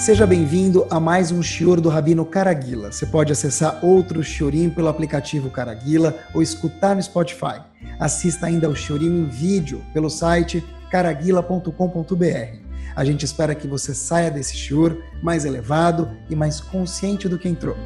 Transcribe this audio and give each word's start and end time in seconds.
Seja 0.00 0.26
bem-vindo 0.26 0.86
a 0.88 0.98
mais 0.98 1.30
um 1.30 1.42
Shior 1.42 1.78
do 1.78 1.90
Rabino 1.90 2.24
Caraguila. 2.24 2.90
Você 2.90 3.04
pode 3.04 3.32
acessar 3.32 3.84
outro 3.84 4.24
Shiorim 4.24 4.70
pelo 4.70 4.88
aplicativo 4.88 5.50
Caraguila 5.50 6.16
ou 6.32 6.40
escutar 6.40 6.96
no 6.96 7.02
Spotify. 7.02 7.60
Assista 7.98 8.46
ainda 8.46 8.66
ao 8.66 8.74
Shiorim 8.74 9.08
em 9.08 9.26
vídeo 9.26 9.84
pelo 9.92 10.08
site 10.08 10.64
caraguila.com.br. 10.90 12.56
A 12.96 13.04
gente 13.04 13.26
espera 13.26 13.54
que 13.54 13.68
você 13.68 13.94
saia 13.94 14.30
desse 14.30 14.56
Shior 14.56 14.96
mais 15.22 15.44
elevado 15.44 16.10
e 16.30 16.34
mais 16.34 16.62
consciente 16.62 17.28
do 17.28 17.38
que 17.38 17.46
entrou. 17.46 17.76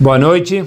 Boa 0.00 0.18
noite. 0.18 0.64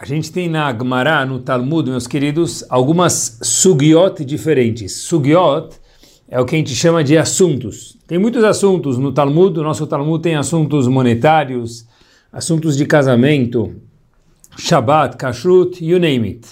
A 0.00 0.06
gente 0.06 0.32
tem 0.32 0.48
na 0.48 0.72
Gemara, 0.72 1.26
no 1.26 1.40
Talmud, 1.40 1.90
meus 1.90 2.06
queridos, 2.06 2.64
algumas 2.70 3.38
sugiot 3.42 4.24
diferentes. 4.24 4.96
Sugiot 5.02 5.78
é 6.26 6.40
o 6.40 6.46
que 6.46 6.54
a 6.54 6.58
gente 6.58 6.74
chama 6.74 7.04
de 7.04 7.18
assuntos. 7.18 7.98
Tem 8.06 8.16
muitos 8.16 8.42
assuntos 8.42 8.96
no 8.96 9.12
Talmud, 9.12 9.60
o 9.60 9.62
nosso 9.62 9.86
Talmud 9.86 10.22
tem 10.22 10.36
assuntos 10.36 10.88
monetários, 10.88 11.86
assuntos 12.32 12.78
de 12.78 12.86
casamento, 12.86 13.76
Shabbat, 14.56 15.18
Kashrut, 15.18 15.84
you 15.84 15.98
name 15.98 16.28
it. 16.28 16.48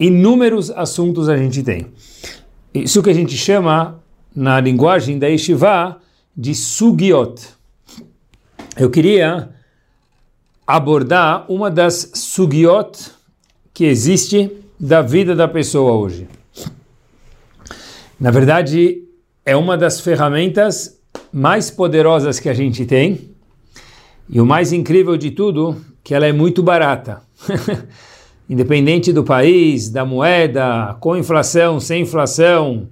Inúmeros 0.00 0.68
assuntos 0.72 1.28
a 1.28 1.36
gente 1.36 1.62
tem. 1.62 1.86
Isso 2.74 3.00
que 3.00 3.10
a 3.10 3.14
gente 3.14 3.36
chama, 3.36 4.02
na 4.34 4.58
linguagem 4.58 5.20
da 5.20 5.28
Yeshiva, 5.28 5.98
de 6.36 6.52
sugiot. 6.52 7.46
Eu 8.76 8.90
queria 8.90 9.50
abordar 10.68 11.46
uma 11.50 11.70
das 11.70 12.10
sugiot 12.14 13.10
que 13.72 13.86
existe 13.86 14.50
da 14.78 15.00
vida 15.00 15.34
da 15.34 15.48
pessoa 15.48 15.92
hoje. 15.92 16.28
Na 18.20 18.30
verdade, 18.30 19.02
é 19.46 19.56
uma 19.56 19.78
das 19.78 19.98
ferramentas 19.98 21.00
mais 21.32 21.70
poderosas 21.70 22.38
que 22.38 22.50
a 22.50 22.52
gente 22.52 22.84
tem. 22.84 23.30
E 24.28 24.38
o 24.42 24.44
mais 24.44 24.70
incrível 24.70 25.16
de 25.16 25.30
tudo, 25.30 25.74
que 26.04 26.14
ela 26.14 26.26
é 26.26 26.32
muito 26.32 26.62
barata. 26.62 27.22
Independente 28.46 29.10
do 29.10 29.24
país, 29.24 29.88
da 29.88 30.04
moeda, 30.04 30.98
com 31.00 31.16
inflação, 31.16 31.80
sem 31.80 32.02
inflação, 32.02 32.88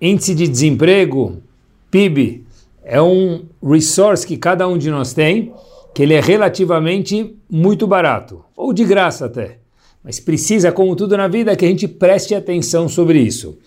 índice 0.00 0.34
de 0.34 0.48
desemprego, 0.48 1.42
PIB, 1.90 2.46
é 2.82 3.02
um 3.02 3.44
resource 3.62 4.26
que 4.26 4.38
cada 4.38 4.66
um 4.66 4.78
de 4.78 4.90
nós 4.90 5.12
tem 5.12 5.52
que 5.94 6.02
ele 6.02 6.14
é 6.14 6.20
relativamente 6.20 7.36
muito 7.50 7.86
barato, 7.86 8.44
ou 8.56 8.72
de 8.72 8.84
graça 8.84 9.26
até. 9.26 9.58
Mas 10.02 10.20
precisa, 10.20 10.72
como 10.72 10.94
tudo 10.94 11.16
na 11.16 11.28
vida, 11.28 11.56
que 11.56 11.64
a 11.64 11.68
gente 11.68 11.88
preste 11.88 12.34
atenção 12.34 12.88
sobre 12.88 13.20
isso. 13.20 13.58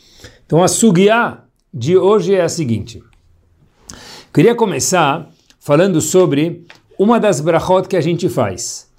Então 0.46 0.64
a 0.64 0.68
sugiá 0.68 1.44
de 1.74 1.98
hoje 1.98 2.34
é 2.34 2.42
a 2.42 2.50
seguinte. 2.50 3.02
Queria 4.34 4.56
começar 4.56 5.30
falando 5.60 6.02
sobre 6.02 6.66
uma 6.98 7.20
das 7.20 7.42
brachot 7.42 7.88
que 7.88 7.98
a 7.98 8.02
gente 8.02 8.30
faz. 8.30 8.90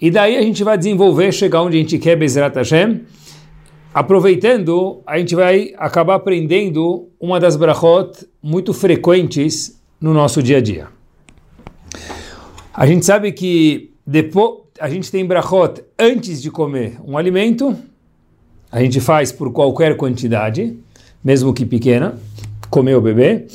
E 0.00 0.10
daí 0.10 0.36
a 0.36 0.42
gente 0.42 0.64
vai 0.64 0.76
desenvolver, 0.76 1.32
chegar 1.32 1.62
onde 1.62 1.76
a 1.76 1.80
gente 1.80 1.98
quer, 1.98 2.16
Bezrat 2.16 2.54
Hashem. 2.56 3.02
Aproveitando, 3.94 5.02
a 5.06 5.18
gente 5.18 5.34
vai 5.34 5.74
acabar 5.76 6.14
aprendendo 6.14 7.08
uma 7.20 7.38
das 7.38 7.56
brachot 7.56 8.26
muito 8.42 8.72
frequentes 8.72 9.80
no 10.00 10.12
nosso 10.12 10.42
dia 10.42 10.58
a 10.58 10.60
dia. 10.60 11.01
A 12.74 12.86
gente 12.86 13.04
sabe 13.04 13.32
que 13.32 13.92
depois 14.06 14.62
a 14.80 14.88
gente 14.88 15.10
tem 15.10 15.26
brachot 15.26 15.82
antes 15.98 16.40
de 16.40 16.50
comer 16.50 16.98
um 17.04 17.18
alimento, 17.18 17.76
a 18.70 18.80
gente 18.80 18.98
faz 18.98 19.30
por 19.30 19.52
qualquer 19.52 19.96
quantidade, 19.96 20.76
mesmo 21.22 21.52
que 21.52 21.66
pequena, 21.66 22.18
comer 22.70 22.94
ou 22.94 23.02
beber, 23.02 23.46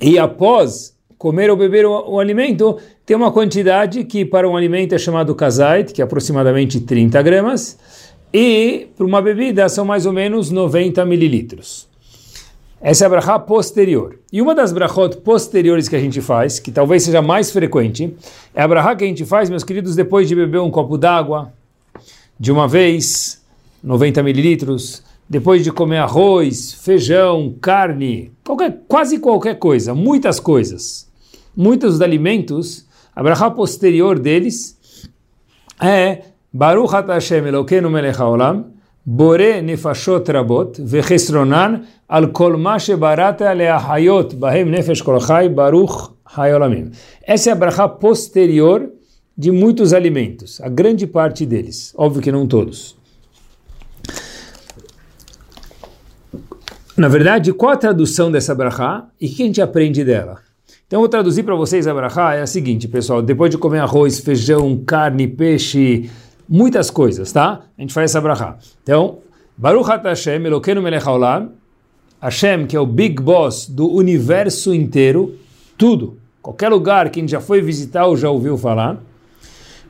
e 0.00 0.18
após 0.18 0.94
comer 1.16 1.50
ou 1.50 1.56
beber 1.56 1.86
o, 1.86 2.10
o 2.10 2.20
alimento, 2.20 2.76
tem 3.06 3.16
uma 3.16 3.32
quantidade 3.32 4.04
que 4.04 4.26
para 4.26 4.46
um 4.46 4.56
alimento 4.56 4.94
é 4.94 4.98
chamado 4.98 5.34
kazait, 5.34 5.92
que 5.94 6.02
é 6.02 6.04
aproximadamente 6.04 6.80
30 6.80 7.22
gramas, 7.22 7.78
e 8.32 8.88
para 8.94 9.06
uma 9.06 9.22
bebida 9.22 9.66
são 9.70 9.86
mais 9.86 10.04
ou 10.04 10.12
menos 10.12 10.50
90 10.50 11.02
mililitros. 11.06 11.87
Essa 12.80 13.04
é 13.04 13.06
a 13.06 13.10
brachá 13.10 13.38
posterior. 13.40 14.20
E 14.32 14.40
uma 14.40 14.54
das 14.54 14.72
brachot 14.72 15.16
posteriores 15.18 15.88
que 15.88 15.96
a 15.96 16.00
gente 16.00 16.20
faz, 16.20 16.60
que 16.60 16.70
talvez 16.70 17.02
seja 17.02 17.20
mais 17.20 17.50
frequente, 17.50 18.14
é 18.54 18.62
a 18.62 18.68
brachá 18.68 18.94
que 18.94 19.02
a 19.02 19.06
gente 19.06 19.24
faz, 19.24 19.50
meus 19.50 19.64
queridos, 19.64 19.96
depois 19.96 20.28
de 20.28 20.36
beber 20.36 20.60
um 20.60 20.70
copo 20.70 20.96
d'água, 20.96 21.52
de 22.38 22.52
uma 22.52 22.68
vez, 22.68 23.42
90 23.82 24.22
mililitros, 24.22 25.02
depois 25.28 25.64
de 25.64 25.72
comer 25.72 25.98
arroz, 25.98 26.72
feijão, 26.72 27.52
carne, 27.60 28.30
qualquer, 28.44 28.80
quase 28.86 29.18
qualquer 29.18 29.58
coisa, 29.58 29.92
muitas 29.92 30.38
coisas, 30.38 31.10
muitos 31.56 32.00
alimentos, 32.00 32.86
a 33.14 33.22
brachá 33.24 33.50
posterior 33.50 34.20
deles 34.20 34.78
é 35.82 36.22
Baruch 36.52 36.92
Hashem 36.92 37.44
Elokeinu 37.44 37.90
melech 37.90 38.20
haolam, 38.20 38.66
Bore 39.10 39.62
nefashot 39.62 40.28
rabot 40.28 40.78
vechesronan 40.78 41.86
al 42.10 42.30
kol 42.30 42.58
ma 42.58 42.76
shebarata 42.76 43.54
leahayot 43.56 44.34
bahem 44.34 44.68
nefesh 44.68 45.02
kol 45.02 45.18
chai 45.18 45.48
baruch 45.48 46.12
hayolamim. 46.26 46.92
Essa 47.26 47.48
é 47.48 47.52
a 47.54 47.56
brachá 47.56 47.88
posterior 47.88 48.90
de 49.34 49.50
muitos 49.50 49.94
alimentos, 49.94 50.60
a 50.60 50.68
grande 50.68 51.06
parte 51.06 51.46
deles, 51.46 51.94
óbvio 51.96 52.20
que 52.20 52.30
não 52.30 52.46
todos. 52.46 52.98
Na 56.94 57.08
verdade, 57.08 57.54
qual 57.54 57.72
a 57.72 57.76
tradução 57.78 58.30
dessa 58.30 58.54
brachá 58.54 59.08
e 59.18 59.26
o 59.26 59.30
que 59.30 59.42
a 59.42 59.46
gente 59.46 59.62
aprende 59.62 60.04
dela? 60.04 60.40
Então, 60.86 61.00
vou 61.00 61.08
traduzir 61.08 61.44
para 61.44 61.54
vocês 61.54 61.86
a 61.86 61.94
brachá, 61.94 62.34
é 62.34 62.42
a 62.42 62.46
seguinte, 62.46 62.86
pessoal, 62.86 63.22
depois 63.22 63.50
de 63.50 63.56
comer 63.56 63.78
arroz, 63.78 64.20
feijão, 64.20 64.76
carne, 64.84 65.26
peixe, 65.28 66.10
muitas 66.48 66.90
coisas, 66.90 67.30
tá? 67.30 67.62
A 67.76 67.80
gente 67.80 67.92
faz 67.92 68.10
essa 68.10 68.20
brachá. 68.20 68.56
Então, 68.82 69.18
Baruch 69.56 69.88
Hashem, 69.88 70.44
Elokeinu 70.46 70.80
melech 70.80 71.04
Hashem, 72.20 72.66
que 72.66 72.76
é 72.76 72.80
o 72.80 72.86
Big 72.86 73.20
Boss 73.22 73.66
do 73.68 73.88
universo 73.90 74.74
inteiro, 74.74 75.36
tudo, 75.76 76.18
qualquer 76.42 76.68
lugar 76.68 77.10
que 77.10 77.20
a 77.20 77.22
gente 77.22 77.30
já 77.30 77.40
foi 77.40 77.60
visitar 77.60 78.06
ou 78.06 78.16
já 78.16 78.30
ouviu 78.30 78.56
falar, 78.56 79.00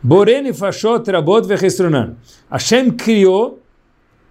Borene 0.02 0.52
Fashot 0.52 1.10
Rabot 1.10 1.46
Vechestronan. 1.46 2.16
Hashem 2.50 2.90
criou 2.90 3.60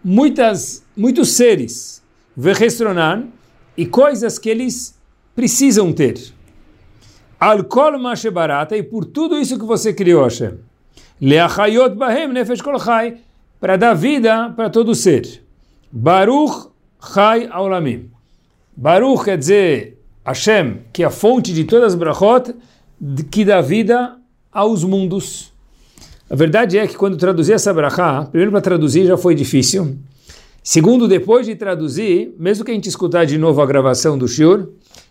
muitas, 0.03 0.83
muitos 0.95 1.33
seres, 1.33 2.03
Vechestronan, 2.35 3.27
e 3.75 3.85
coisas 3.85 4.39
que 4.39 4.49
eles 4.49 4.97
precisam 5.35 5.91
ter. 5.93 6.33
Alkol 7.39 7.99
Mashebarata, 7.99 8.75
e 8.75 8.81
por 8.81 9.05
tudo 9.05 9.37
isso 9.37 9.59
que 9.59 9.65
você 9.65 9.93
criou, 9.93 10.23
Hashem. 10.23 10.66
Leachayot 11.21 11.95
bahem 11.95 12.27
nefesh 12.33 12.61
kol 12.61 12.77
para 13.59 13.77
dar 13.77 13.93
vida 13.93 14.53
para 14.55 14.69
todo 14.69 14.93
ser. 14.93 15.41
Baruch 15.91 16.69
chai 17.13 17.47
aulamim. 17.51 18.09
Baruch 18.75 19.25
quer 19.25 19.37
dizer 19.37 19.97
Hashem, 20.25 20.81
que 20.93 21.03
é 21.03 21.05
a 21.05 21.09
fonte 21.09 21.53
de 21.53 21.63
todas 21.63 21.93
as 21.93 21.95
brachot, 21.95 22.53
que 23.31 23.45
dá 23.45 23.61
vida 23.61 24.17
aos 24.51 24.83
mundos. 24.83 25.51
A 26.29 26.35
verdade 26.35 26.77
é 26.77 26.85
que 26.85 26.95
quando 26.95 27.15
traduzi 27.17 27.53
essa 27.53 27.73
brachá, 27.73 28.25
primeiro 28.25 28.51
para 28.51 28.61
traduzir 28.61 29.05
já 29.05 29.17
foi 29.17 29.33
difícil. 29.33 29.97
Segundo, 30.61 31.07
depois 31.07 31.45
de 31.45 31.55
traduzir, 31.55 32.35
mesmo 32.37 32.65
que 32.65 32.71
a 32.71 32.73
gente 32.73 32.89
escutar 32.89 33.25
de 33.25 33.37
novo 33.37 33.61
a 33.61 33.65
gravação 33.65 34.17
do 34.17 34.27
Shur, 34.27 34.67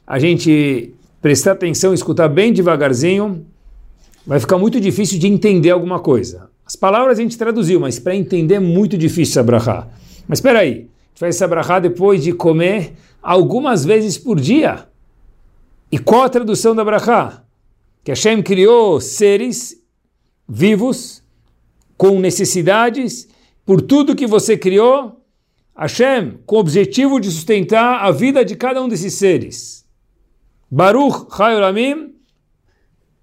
a 0.06 0.18
gente 0.18 0.92
prestar 1.22 1.52
atenção, 1.52 1.94
escutar 1.94 2.28
bem 2.28 2.52
devagarzinho, 2.52 3.46
vai 4.26 4.40
ficar 4.40 4.58
muito 4.58 4.80
difícil 4.80 5.18
de 5.18 5.28
entender 5.28 5.70
alguma 5.70 6.00
coisa. 6.00 6.50
As 6.66 6.74
palavras 6.74 7.18
a 7.18 7.22
gente 7.22 7.38
traduziu, 7.38 7.78
mas 7.78 7.98
para 7.98 8.16
entender 8.16 8.56
é 8.56 8.60
muito 8.60 8.98
difícil 8.98 9.40
essa. 9.40 9.88
Mas 10.26 10.38
espera 10.38 10.58
aí, 10.58 10.72
a 10.72 10.74
gente 10.74 11.20
faz 11.20 11.36
essa 11.36 11.46
depois 11.78 12.24
de 12.24 12.32
comer 12.32 12.94
algumas 13.22 13.84
vezes 13.84 14.18
por 14.18 14.40
dia. 14.40 14.88
E 15.92 15.98
qual 15.98 16.24
a 16.24 16.28
tradução 16.28 16.74
da 16.74 16.84
brachá? 16.84 17.44
Que 18.02 18.10
Hashem 18.10 18.42
criou 18.42 19.00
seres 19.00 19.80
vivos, 20.48 21.22
com 21.96 22.18
necessidades, 22.18 23.28
por 23.64 23.80
tudo 23.80 24.16
que 24.16 24.26
você 24.26 24.58
criou, 24.58 25.24
Hashem, 25.76 26.38
com 26.44 26.56
o 26.56 26.58
objetivo 26.58 27.20
de 27.20 27.30
sustentar 27.30 28.04
a 28.04 28.10
vida 28.10 28.44
de 28.44 28.56
cada 28.56 28.82
um 28.82 28.88
desses 28.88 29.14
seres. 29.14 29.84
Baruch 30.70 31.26
Hayolamim, 31.30 32.15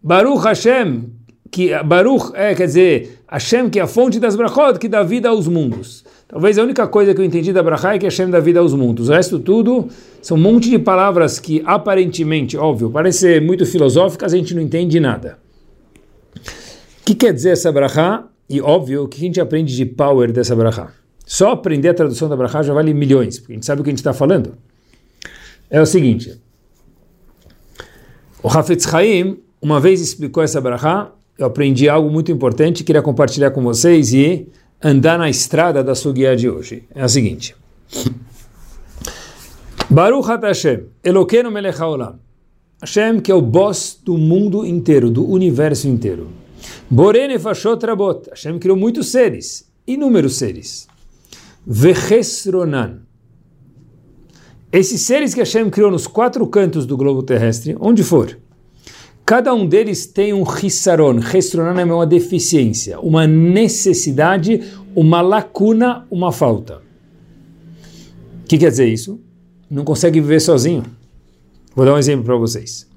Baruch 0.04 0.44
Hashem, 0.44 1.06
que 1.50 1.72
Baruch 1.84 2.32
é, 2.36 2.54
quer 2.54 2.66
dizer, 2.66 3.20
Hashem 3.28 3.70
que 3.70 3.80
é 3.80 3.84
a 3.84 3.88
fonte 3.88 4.20
das 4.20 4.36
brachot, 4.36 4.78
que 4.78 4.90
dá 4.90 5.02
vida 5.02 5.30
aos 5.30 5.48
mundos. 5.48 6.04
Talvez 6.28 6.58
a 6.58 6.64
única 6.64 6.88
coisa 6.88 7.14
que 7.14 7.22
eu 7.22 7.26
entendi 7.26 7.54
da 7.54 7.64
brachá 7.64 7.96
é 7.96 8.00
que 8.00 8.06
Hashem 8.06 8.30
dá 8.30 8.40
vida 8.40 8.60
aos 8.60 8.74
mundos. 8.74 9.08
O 9.08 9.14
resto 9.14 9.40
tudo 9.40 9.88
são 10.22 10.36
um 10.36 10.42
monte 10.42 10.70
de 10.70 10.78
palavras 10.78 11.40
que 11.40 11.64
aparentemente, 11.66 12.58
óbvio, 12.58 12.90
parecem 12.90 13.40
muito 13.40 13.66
filosóficas, 13.66 14.34
a 14.34 14.38
gente 14.38 14.54
não 14.54 14.62
entende 14.62 15.00
nada. 15.00 15.38
O 16.36 17.06
que 17.06 17.16
quer 17.16 17.34
dizer 17.34 17.52
essa 17.52 17.72
brachá? 17.72 18.26
E 18.50 18.60
óbvio, 18.60 19.04
o 19.04 19.08
que 19.08 19.18
a 19.18 19.22
gente 19.22 19.40
aprende 19.40 19.76
de 19.76 19.86
power 19.86 20.32
dessa 20.32 20.56
brachá? 20.56 20.92
Só 21.26 21.52
aprender 21.52 21.90
a 21.90 21.94
tradução 21.94 22.28
da 22.28 22.36
Brachá 22.36 22.62
já 22.62 22.74
vale 22.74 22.94
milhões, 22.94 23.40
porque 23.40 23.54
a 23.54 23.56
gente 23.56 23.66
sabe 23.66 23.82
o 23.82 23.84
que 23.84 23.90
a 23.90 23.94
gente 23.94 24.00
está 24.00 24.14
falando. 24.14 24.58
É 25.70 25.82
o 25.82 25.86
seguinte, 25.86 26.40
o 28.42 28.48
Hafetz 28.50 28.86
Chaim 28.88 29.40
uma 29.64 29.80
vez 29.80 30.02
explicou 30.02 30.44
essa 30.44 30.60
Brachá, 30.60 31.10
eu 31.40 31.46
aprendi 31.46 31.88
algo 31.88 32.12
muito 32.12 32.30
importante, 32.30 32.84
queria 32.84 33.02
compartilhar 33.02 33.52
com 33.52 33.64
vocês 33.64 34.14
e 34.14 34.50
andar 34.84 35.18
na 35.18 35.30
estrada 35.30 35.82
da 35.82 35.96
Sugiá 35.96 36.36
de 36.36 36.50
hoje. 36.50 36.84
É 36.94 37.06
o 37.06 37.08
seguinte. 37.08 37.56
Baruch 39.90 40.28
Hashem, 40.28 40.88
Eloqueno 41.02 41.50
Melech 41.50 41.82
Haolam. 41.82 42.20
Hashem, 42.82 43.22
que 43.22 43.32
é 43.32 43.36
o 43.36 43.42
boss 43.42 43.98
do 44.04 44.18
mundo 44.18 44.66
inteiro, 44.66 45.10
do 45.10 45.26
universo 45.26 45.88
inteiro. 45.88 46.28
Borene 46.90 47.40
Fashot 47.40 47.86
Rabot. 47.86 48.30
Hashem 48.32 48.60
criou 48.60 48.76
muitos 48.76 49.12
seres, 49.12 49.72
inúmeros 49.88 50.36
seres. 50.36 50.88
Vechesronan. 51.66 53.04
Esses 54.74 55.02
seres 55.04 55.34
que 55.34 55.40
Hashem 55.40 55.70
criou 55.70 55.90
nos 55.90 56.06
quatro 56.06 56.46
cantos 56.48 56.86
do 56.86 56.98
globo 56.98 57.24
terrestre, 57.24 57.78
onde 57.80 58.04
for, 58.04 58.38
cada 59.26 59.54
um 59.54 59.66
deles 59.66 60.06
tem 60.06 60.34
um 60.34 60.44
hissaron. 60.44 61.20
Hissaron 61.20 61.80
é 61.80 61.84
uma 61.84 62.06
deficiência, 62.06 63.00
uma 63.00 63.26
necessidade, 63.26 64.62
uma 64.96 65.22
lacuna, 65.22 66.06
uma 66.10 66.32
falta. 66.32 66.82
O 68.44 68.48
que 68.48 68.58
quer 68.58 68.70
dizer 68.70 68.88
isso? 68.88 69.20
Não 69.70 69.84
consegue 69.84 70.20
viver 70.20 70.40
sozinho. 70.40 70.84
Vou 71.76 71.86
dar 71.86 71.94
um 71.94 71.98
exemplo 71.98 72.26
para 72.26 72.36
vocês. 72.36 72.88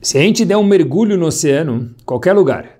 Se 0.00 0.18
a 0.18 0.20
gente 0.20 0.44
der 0.44 0.56
um 0.56 0.64
mergulho 0.64 1.16
no 1.16 1.26
oceano, 1.26 1.90
qualquer 2.04 2.34
lugar, 2.34 2.78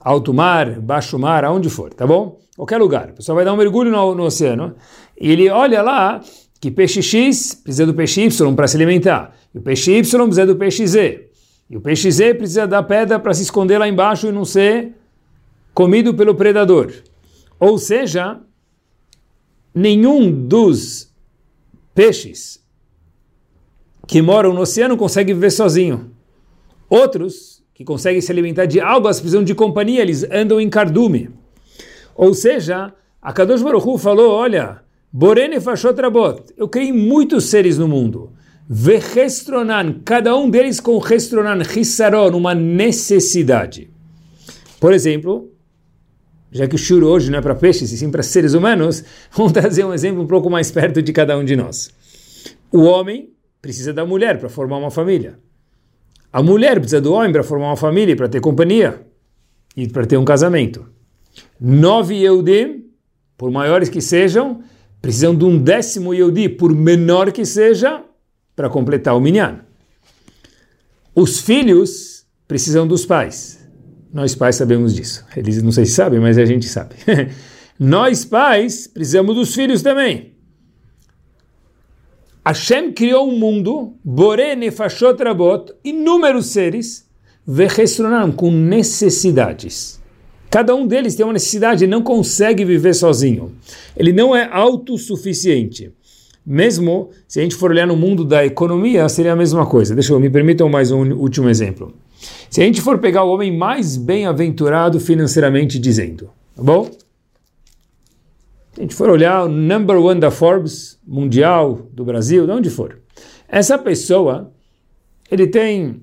alto 0.00 0.32
mar, 0.32 0.80
baixo 0.80 1.18
mar, 1.18 1.44
aonde 1.44 1.68
for, 1.68 1.92
tá 1.92 2.06
bom? 2.06 2.40
Qualquer 2.56 2.78
lugar. 2.78 3.10
O 3.10 3.14
pessoal 3.14 3.36
vai 3.36 3.44
dar 3.44 3.52
um 3.52 3.56
mergulho 3.56 3.90
no, 3.90 4.14
no 4.14 4.24
oceano 4.24 4.74
e 5.20 5.30
ele 5.30 5.50
olha 5.50 5.82
lá 5.82 6.20
que 6.60 6.70
peixe 6.70 7.02
X 7.02 7.54
precisa 7.54 7.84
do 7.84 7.92
peixe 7.92 8.22
Y 8.22 8.54
para 8.54 8.68
se 8.68 8.76
alimentar, 8.76 9.34
e 9.52 9.58
o 9.58 9.60
peixe 9.60 9.90
Y 9.90 10.00
precisa 10.00 10.46
do 10.46 10.54
peixe 10.54 10.86
Z, 10.86 11.31
e 11.72 11.76
o 11.78 11.80
peixe 11.80 12.10
Z 12.10 12.34
precisa 12.34 12.66
da 12.66 12.82
pedra 12.82 13.18
para 13.18 13.32
se 13.32 13.44
esconder 13.44 13.78
lá 13.78 13.88
embaixo 13.88 14.26
e 14.28 14.32
não 14.32 14.44
ser 14.44 14.92
comido 15.72 16.12
pelo 16.12 16.34
predador. 16.34 16.92
Ou 17.58 17.78
seja, 17.78 18.38
nenhum 19.74 20.30
dos 20.30 21.10
peixes 21.94 22.62
que 24.06 24.20
moram 24.20 24.52
no 24.52 24.60
oceano 24.60 24.98
consegue 24.98 25.32
viver 25.32 25.50
sozinho. 25.50 26.10
Outros, 26.90 27.64
que 27.72 27.84
conseguem 27.84 28.20
se 28.20 28.30
alimentar 28.30 28.66
de 28.66 28.78
algas, 28.78 29.18
precisam 29.18 29.42
de 29.42 29.54
companhia, 29.54 30.02
eles 30.02 30.24
andam 30.30 30.60
em 30.60 30.68
cardume. 30.68 31.30
Ou 32.14 32.34
seja, 32.34 32.92
a 33.22 33.32
Kadosh 33.32 33.62
Baruch 33.62 33.98
falou, 33.98 34.32
olha, 34.32 34.82
Borene 35.10 35.58
Fashot 35.58 35.96
eu 36.54 36.68
criei 36.68 36.92
muitos 36.92 37.46
seres 37.46 37.78
no 37.78 37.88
mundo. 37.88 38.30
Vejestronan, 38.74 40.00
cada 40.02 40.34
um 40.34 40.48
deles 40.48 40.80
com 40.80 40.96
restronan, 40.96 41.60
hissaron, 41.76 42.34
uma 42.34 42.54
necessidade. 42.54 43.90
Por 44.80 44.94
exemplo, 44.94 45.52
já 46.50 46.66
que 46.66 46.74
o 46.74 46.78
shur 46.78 47.04
hoje 47.04 47.30
não 47.30 47.38
é 47.38 47.42
para 47.42 47.54
peixes, 47.54 47.92
e 47.92 47.98
sim 47.98 48.10
para 48.10 48.22
seres 48.22 48.54
humanos, 48.54 49.04
vamos 49.30 49.52
trazer 49.52 49.84
um 49.84 49.92
exemplo 49.92 50.22
um 50.22 50.26
pouco 50.26 50.48
mais 50.48 50.70
perto 50.70 51.02
de 51.02 51.12
cada 51.12 51.36
um 51.36 51.44
de 51.44 51.54
nós. 51.54 51.92
O 52.72 52.84
homem 52.84 53.34
precisa 53.60 53.92
da 53.92 54.06
mulher 54.06 54.38
para 54.38 54.48
formar 54.48 54.78
uma 54.78 54.90
família. 54.90 55.38
A 56.32 56.42
mulher 56.42 56.80
precisa 56.80 57.02
do 57.02 57.12
homem 57.12 57.30
para 57.30 57.42
formar 57.42 57.66
uma 57.66 57.76
família, 57.76 58.16
para 58.16 58.26
ter 58.26 58.40
companhia 58.40 59.02
e 59.76 59.86
para 59.86 60.06
ter 60.06 60.16
um 60.16 60.24
casamento. 60.24 60.86
Nove 61.60 62.14
Yehudim, 62.14 62.86
por 63.36 63.50
maiores 63.50 63.90
que 63.90 64.00
sejam, 64.00 64.62
precisam 65.02 65.34
de 65.34 65.44
um 65.44 65.58
décimo 65.58 66.14
Yehudi, 66.14 66.48
por 66.48 66.74
menor 66.74 67.32
que 67.32 67.44
seja, 67.44 68.02
para 68.54 68.68
completar 68.68 69.16
o 69.16 69.20
minyan. 69.20 69.60
Os 71.14 71.40
filhos 71.40 72.26
precisam 72.46 72.86
dos 72.86 73.04
pais. 73.04 73.58
Nós 74.12 74.34
pais 74.34 74.56
sabemos 74.56 74.94
disso. 74.94 75.24
Eles 75.36 75.62
não 75.62 75.72
sei 75.72 75.86
se 75.86 75.92
sabem, 75.92 76.20
mas 76.20 76.38
a 76.38 76.44
gente 76.44 76.66
sabe. 76.68 76.96
Nós 77.78 78.24
pais 78.24 78.86
precisamos 78.86 79.34
dos 79.34 79.54
filhos 79.54 79.82
também. 79.82 80.32
Hashem 82.44 82.92
criou 82.92 83.30
um 83.30 83.38
mundo, 83.38 83.94
Bore 84.04 84.56
Nefashot 84.56 85.22
Rabot, 85.22 85.72
inúmeros 85.84 86.46
seres, 86.46 87.08
Vechestronam, 87.46 88.32
com 88.32 88.50
necessidades. 88.50 90.00
Cada 90.50 90.74
um 90.74 90.86
deles 90.86 91.14
tem 91.14 91.24
uma 91.24 91.32
necessidade 91.32 91.84
e 91.84 91.86
não 91.86 92.02
consegue 92.02 92.64
viver 92.64 92.94
sozinho. 92.94 93.54
Ele 93.96 94.12
não 94.12 94.36
é 94.36 94.48
autossuficiente. 94.52 95.92
Mesmo 96.44 97.10
se 97.28 97.38
a 97.38 97.42
gente 97.42 97.54
for 97.54 97.70
olhar 97.70 97.86
no 97.86 97.96
mundo 97.96 98.24
da 98.24 98.44
economia, 98.44 99.08
seria 99.08 99.32
a 99.32 99.36
mesma 99.36 99.64
coisa. 99.64 99.94
Deixa 99.94 100.12
eu, 100.12 100.20
me 100.20 100.28
permitam 100.28 100.68
mais 100.68 100.90
um 100.90 101.12
último 101.12 101.48
exemplo. 101.48 101.94
Se 102.50 102.60
a 102.60 102.64
gente 102.64 102.80
for 102.80 102.98
pegar 102.98 103.24
o 103.24 103.32
homem 103.32 103.56
mais 103.56 103.96
bem-aventurado 103.96 104.98
financeiramente 105.00 105.78
dizendo, 105.78 106.30
tá 106.56 106.62
bom? 106.62 106.90
Se 108.72 108.80
a 108.80 108.82
gente 108.82 108.94
for 108.94 109.08
olhar 109.08 109.44
o 109.44 109.48
number 109.48 109.96
one 109.96 110.20
da 110.20 110.30
Forbes, 110.30 110.98
mundial, 111.06 111.86
do 111.92 112.04
Brasil, 112.04 112.46
de 112.46 112.52
onde 112.52 112.70
for, 112.70 112.98
essa 113.48 113.78
pessoa, 113.78 114.50
ele 115.30 115.46
tem 115.46 116.00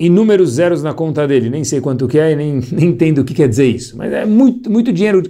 inúmeros 0.00 0.52
zeros 0.52 0.82
na 0.82 0.94
conta 0.94 1.28
dele, 1.28 1.50
nem 1.50 1.62
sei 1.62 1.78
quanto 1.78 2.08
que 2.08 2.18
é, 2.18 2.34
nem, 2.34 2.62
nem 2.72 2.88
entendo 2.88 3.18
o 3.18 3.24
que 3.24 3.34
quer 3.34 3.46
dizer 3.46 3.66
isso, 3.66 3.98
mas 3.98 4.10
é 4.10 4.24
muito, 4.24 4.70
muito 4.70 4.90
dinheiro, 4.90 5.22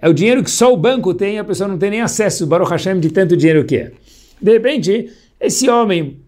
é 0.00 0.08
o 0.08 0.12
dinheiro 0.12 0.42
que 0.42 0.50
só 0.50 0.72
o 0.72 0.76
banco 0.76 1.14
tem 1.14 1.36
e 1.36 1.38
a 1.38 1.44
pessoa 1.44 1.68
não 1.68 1.78
tem 1.78 1.90
nem 1.90 2.00
acesso, 2.00 2.44
Baruch 2.44 2.68
Hashem, 2.68 2.98
de 2.98 3.10
tanto 3.10 3.36
dinheiro 3.36 3.64
que 3.64 3.76
é. 3.76 3.92
De 4.42 4.52
repente, 4.52 5.12
esse 5.40 5.70
homem, 5.70 6.18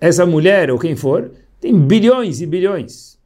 essa 0.00 0.24
mulher 0.24 0.70
ou 0.70 0.78
quem 0.78 0.94
for, 0.94 1.32
tem 1.60 1.76
bilhões 1.76 2.40
e 2.40 2.46
bilhões. 2.46 3.18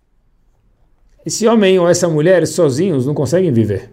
Esse 1.24 1.46
homem 1.46 1.78
ou 1.78 1.88
essa 1.88 2.08
mulher 2.08 2.46
sozinhos 2.46 3.04
não 3.04 3.12
conseguem 3.12 3.52
viver. 3.52 3.90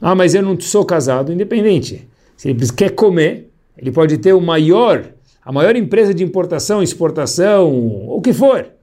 Ah, 0.00 0.14
mas 0.14 0.34
eu 0.34 0.42
não 0.42 0.58
sou 0.60 0.84
casado, 0.84 1.32
independente. 1.32 2.08
Se 2.36 2.50
ele 2.50 2.66
quer 2.72 2.90
comer, 2.90 3.50
ele 3.76 3.90
pode 3.90 4.18
ter 4.18 4.32
o 4.34 4.40
maior, 4.40 5.04
a 5.44 5.50
maior 5.50 5.74
empresa 5.74 6.14
de 6.14 6.22
importação, 6.22 6.82
exportação, 6.82 8.06
o 8.08 8.20
que 8.20 8.32
for. 8.32 8.79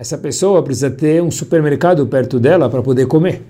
Essa 0.00 0.16
pessoa 0.16 0.62
precisa 0.62 0.90
ter 0.90 1.22
um 1.22 1.30
supermercado 1.30 2.06
perto 2.06 2.40
dela 2.40 2.70
para 2.70 2.80
poder 2.80 3.06
comer. 3.06 3.42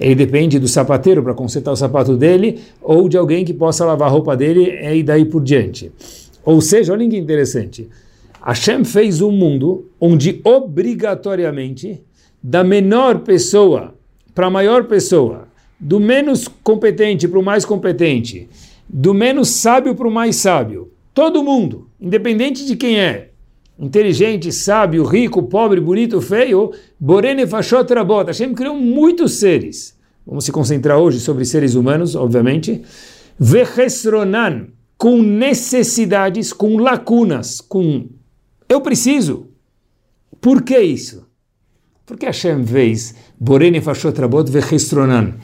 Ele 0.00 0.14
depende 0.14 0.58
do 0.58 0.66
sapateiro 0.66 1.22
para 1.22 1.34
consertar 1.34 1.72
o 1.72 1.76
sapato 1.76 2.16
dele 2.16 2.58
ou 2.80 3.06
de 3.06 3.18
alguém 3.18 3.44
que 3.44 3.52
possa 3.52 3.84
lavar 3.84 4.08
a 4.08 4.10
roupa 4.10 4.34
dele 4.34 4.78
e 4.82 5.02
daí 5.02 5.26
por 5.26 5.44
diante. 5.44 5.92
Ou 6.42 6.62
seja, 6.62 6.94
olha 6.94 7.06
que 7.06 7.18
interessante. 7.18 7.86
Hashem 8.40 8.82
fez 8.82 9.20
um 9.20 9.30
mundo 9.30 9.90
onde 10.00 10.40
obrigatoriamente 10.42 12.02
da 12.42 12.64
menor 12.64 13.18
pessoa 13.18 13.92
para 14.34 14.46
a 14.46 14.50
maior 14.50 14.84
pessoa 14.84 15.48
do 15.78 16.00
menos 16.00 16.48
competente 16.64 17.28
para 17.28 17.38
o 17.38 17.44
mais 17.44 17.66
competente, 17.66 18.48
do 18.88 19.12
menos 19.12 19.50
sábio 19.50 19.94
para 19.94 20.08
o 20.08 20.10
mais 20.10 20.36
sábio. 20.36 20.90
Todo 21.12 21.44
mundo, 21.44 21.88
independente 22.00 22.64
de 22.64 22.74
quem 22.74 22.98
é, 22.98 23.29
inteligente, 23.80 24.52
sábio, 24.52 25.04
rico, 25.04 25.42
pobre, 25.44 25.80
bonito, 25.80 26.20
feio, 26.20 26.72
Borene 26.98 27.46
Fashot 27.46 27.92
Rabot. 27.92 28.26
Hashem 28.26 28.54
criou 28.54 28.76
muitos 28.76 29.34
seres. 29.34 29.98
Vamos 30.26 30.44
se 30.44 30.52
concentrar 30.52 30.98
hoje 30.98 31.18
sobre 31.18 31.44
seres 31.44 31.74
humanos, 31.74 32.14
obviamente. 32.14 32.82
Vechesronan, 33.38 34.68
com 34.98 35.22
necessidades, 35.22 36.52
com 36.52 36.76
lacunas, 36.76 37.60
com 37.60 38.06
eu 38.68 38.80
preciso. 38.80 39.48
Por 40.40 40.62
que 40.62 40.78
isso? 40.78 41.26
Porque 42.06 42.26
Hashem 42.26 42.64
fez 42.64 43.14
Borene 43.38 43.80
Fashot 43.80 44.18
Rabot 44.20 44.48
Vechesronan. 44.50 45.34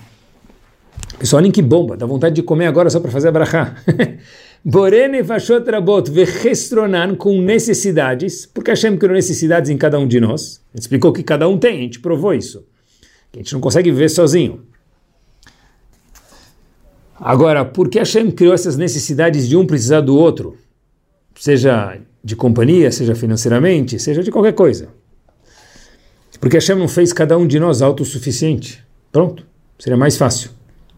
Pessoal, 1.19 1.43
olhem 1.43 1.51
que 1.51 1.63
bomba, 1.63 1.97
dá 1.97 2.05
vontade 2.05 2.35
de 2.35 2.43
comer 2.43 2.67
agora 2.67 2.91
só 2.91 3.01
para 3.01 3.11
fazer 3.11 3.29
a 3.29 3.33
brachá. 3.33 3.77
Borene 4.69 5.23
vashot 5.23 5.65
rabot 5.71 6.11
vechestronan, 6.11 7.15
com 7.15 7.41
necessidades, 7.41 8.47
porque 8.47 8.73
Hashem 8.73 8.99
criou 8.99 9.15
necessidades 9.15 9.71
em 9.71 9.79
cada 9.79 9.97
um 9.97 10.09
de 10.09 10.19
nós. 10.19 10.61
A 10.75 10.77
gente 10.77 10.83
explicou 10.83 11.13
que 11.13 11.23
cada 11.23 11.49
um 11.49 11.57
tem, 11.57 11.79
a 11.79 11.83
gente 11.83 12.01
provou 12.01 12.35
isso. 12.35 12.67
Que 13.31 13.39
a 13.39 13.43
gente 13.45 13.53
não 13.53 13.61
consegue 13.61 13.93
viver 13.93 14.09
sozinho. 14.09 14.67
Agora, 17.15 17.65
por 17.65 17.89
que 17.89 18.01
Hashem 18.01 18.29
criou 18.33 18.53
essas 18.53 18.77
necessidades 18.77 19.49
de 19.49 19.57
um 19.57 19.65
precisar 19.65 20.01
do 20.01 20.17
outro? 20.17 20.59
Seja 21.39 22.01
de 22.25 22.35
companhia, 22.35 22.91
seja 22.91 23.15
financeiramente, 23.15 24.01
seja 24.01 24.21
de 24.21 24.33
qualquer 24.33 24.53
coisa. 24.53 24.89
Porque 26.41 26.57
Hashem 26.57 26.75
não 26.75 26.89
fez 26.89 27.13
cada 27.13 27.39
um 27.39 27.47
de 27.47 27.61
nós 27.61 27.83
autossuficiente. 27.83 28.85
Pronto, 29.13 29.47
seria 29.79 29.97
mais 29.97 30.17
fácil. 30.17 30.51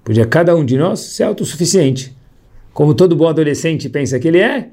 Podia 0.02 0.24
cada 0.24 0.56
um 0.56 0.64
de 0.64 0.78
nós 0.78 1.00
ser 1.00 1.24
autossuficiente. 1.24 2.16
Como 2.78 2.94
todo 2.94 3.16
bom 3.16 3.26
adolescente 3.26 3.88
pensa 3.88 4.20
que 4.20 4.28
ele 4.28 4.38
é, 4.38 4.68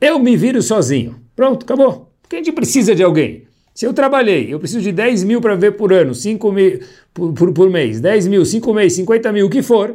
eu 0.00 0.18
me 0.18 0.34
viro 0.34 0.62
sozinho. 0.62 1.16
Pronto, 1.36 1.64
acabou. 1.64 2.10
Porque 2.22 2.36
a 2.36 2.38
gente 2.38 2.52
precisa 2.52 2.94
de 2.94 3.02
alguém. 3.02 3.42
Se 3.74 3.84
eu 3.84 3.92
trabalhei, 3.92 4.50
eu 4.50 4.58
preciso 4.58 4.80
de 4.80 4.90
10 4.90 5.24
mil 5.24 5.42
para 5.42 5.54
ver 5.56 5.72
por 5.72 5.92
ano, 5.92 6.14
5 6.14 6.52
mil 6.52 6.80
por, 7.12 7.34
por, 7.34 7.52
por 7.52 7.68
mês, 7.68 8.00
10 8.00 8.28
mil, 8.28 8.46
5 8.46 8.72
meses, 8.72 8.94
50 8.94 9.30
mil, 9.32 9.46
o 9.46 9.50
que 9.50 9.60
for, 9.60 9.94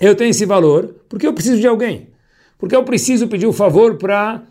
Eu 0.00 0.14
tenho 0.14 0.30
esse 0.30 0.46
valor 0.46 0.94
porque 1.06 1.26
eu 1.26 1.34
preciso 1.34 1.60
de 1.60 1.66
alguém. 1.66 2.06
Porque 2.58 2.74
eu 2.74 2.82
preciso 2.82 3.28
pedir 3.28 3.44
o 3.44 3.50
um 3.50 3.52
favor 3.52 3.96
para 3.96 4.42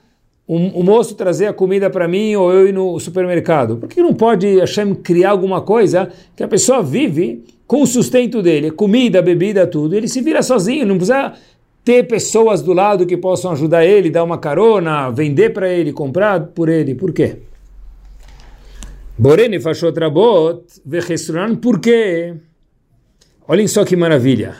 o 0.45 0.55
um, 0.55 0.81
um 0.81 0.83
moço 0.83 1.15
trazer 1.15 1.47
a 1.47 1.53
comida 1.53 1.89
para 1.89 2.07
mim 2.07 2.35
ou 2.35 2.53
eu 2.53 2.67
ir 2.67 2.73
no 2.73 2.99
supermercado. 2.99 3.77
Por 3.77 3.89
que 3.89 4.03
não 4.03 4.13
pode 4.13 4.59
Hashem 4.59 4.93
criar 4.93 5.31
alguma 5.31 5.61
coisa 5.61 6.11
que 6.35 6.43
a 6.43 6.47
pessoa 6.47 6.83
vive 6.83 7.43
com 7.65 7.81
o 7.81 7.87
sustento 7.87 8.43
dele, 8.43 8.69
comida, 8.69 9.19
bebida, 9.19 9.65
tudo, 9.65 9.95
ele 9.95 10.07
se 10.07 10.21
vira 10.21 10.43
sozinho, 10.43 10.85
não 10.85 10.97
precisa 10.97 11.33
ter 11.83 12.07
pessoas 12.07 12.61
do 12.61 12.73
lado 12.73 13.05
que 13.05 13.17
possam 13.17 13.51
ajudar 13.51 13.85
ele, 13.85 14.09
dar 14.09 14.23
uma 14.23 14.37
carona, 14.37 15.09
vender 15.09 15.51
para 15.51 15.69
ele, 15.69 15.91
comprar 15.91 16.39
por 16.47 16.69
ele. 16.69 16.95
Por 16.95 17.13
quê? 17.13 17.37
Borene 19.17 19.59
fachot 19.59 19.99
rabot 19.99 20.63
vechestrunan, 20.85 21.55
por 21.55 21.79
quê? 21.79 22.35
Olhem 23.47 23.67
só 23.67 23.83
que 23.83 23.95
maravilha. 23.95 24.55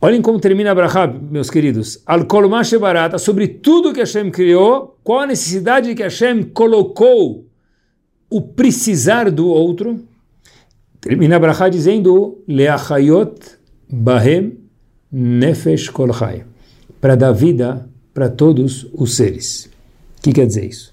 Olhem 0.00 0.22
como 0.22 0.38
termina 0.38 0.70
a 0.70 0.74
Brahá, 0.74 1.06
meus 1.06 1.50
queridos. 1.50 2.00
Al 2.06 2.26
kolmashe 2.26 2.78
barata, 2.78 3.18
sobre 3.18 3.48
tudo 3.48 3.92
que 3.92 4.00
Hashem 4.00 4.30
criou, 4.30 4.96
qual 5.02 5.20
a 5.20 5.26
necessidade 5.26 5.94
que 5.94 6.02
Hashem 6.02 6.44
colocou 6.44 7.46
o 8.30 8.40
precisar 8.40 9.30
do 9.30 9.48
outro? 9.48 10.00
Termina 11.00 11.36
a 11.36 11.38
Brahá 11.40 11.68
dizendo, 11.68 12.42
Leachayot 12.46 13.58
bahem 13.90 14.65
nefesh 15.18 15.88
kolchai, 15.88 16.44
para 17.00 17.14
dar 17.14 17.32
vida 17.32 17.88
para 18.12 18.28
todos 18.28 18.86
os 18.92 19.16
seres. 19.16 19.64
O 20.18 20.22
que 20.22 20.30
quer 20.30 20.46
dizer 20.46 20.66
isso? 20.66 20.92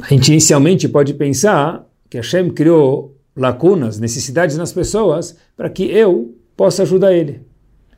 A 0.00 0.06
gente 0.10 0.28
inicialmente 0.28 0.88
pode 0.88 1.12
pensar 1.14 1.84
que 2.08 2.16
Hashem 2.16 2.50
criou 2.50 3.16
lacunas, 3.34 3.98
necessidades 3.98 4.56
nas 4.56 4.72
pessoas 4.72 5.36
para 5.56 5.68
que 5.68 5.84
eu 5.90 6.36
possa 6.56 6.84
ajudar 6.84 7.12
ele. 7.12 7.40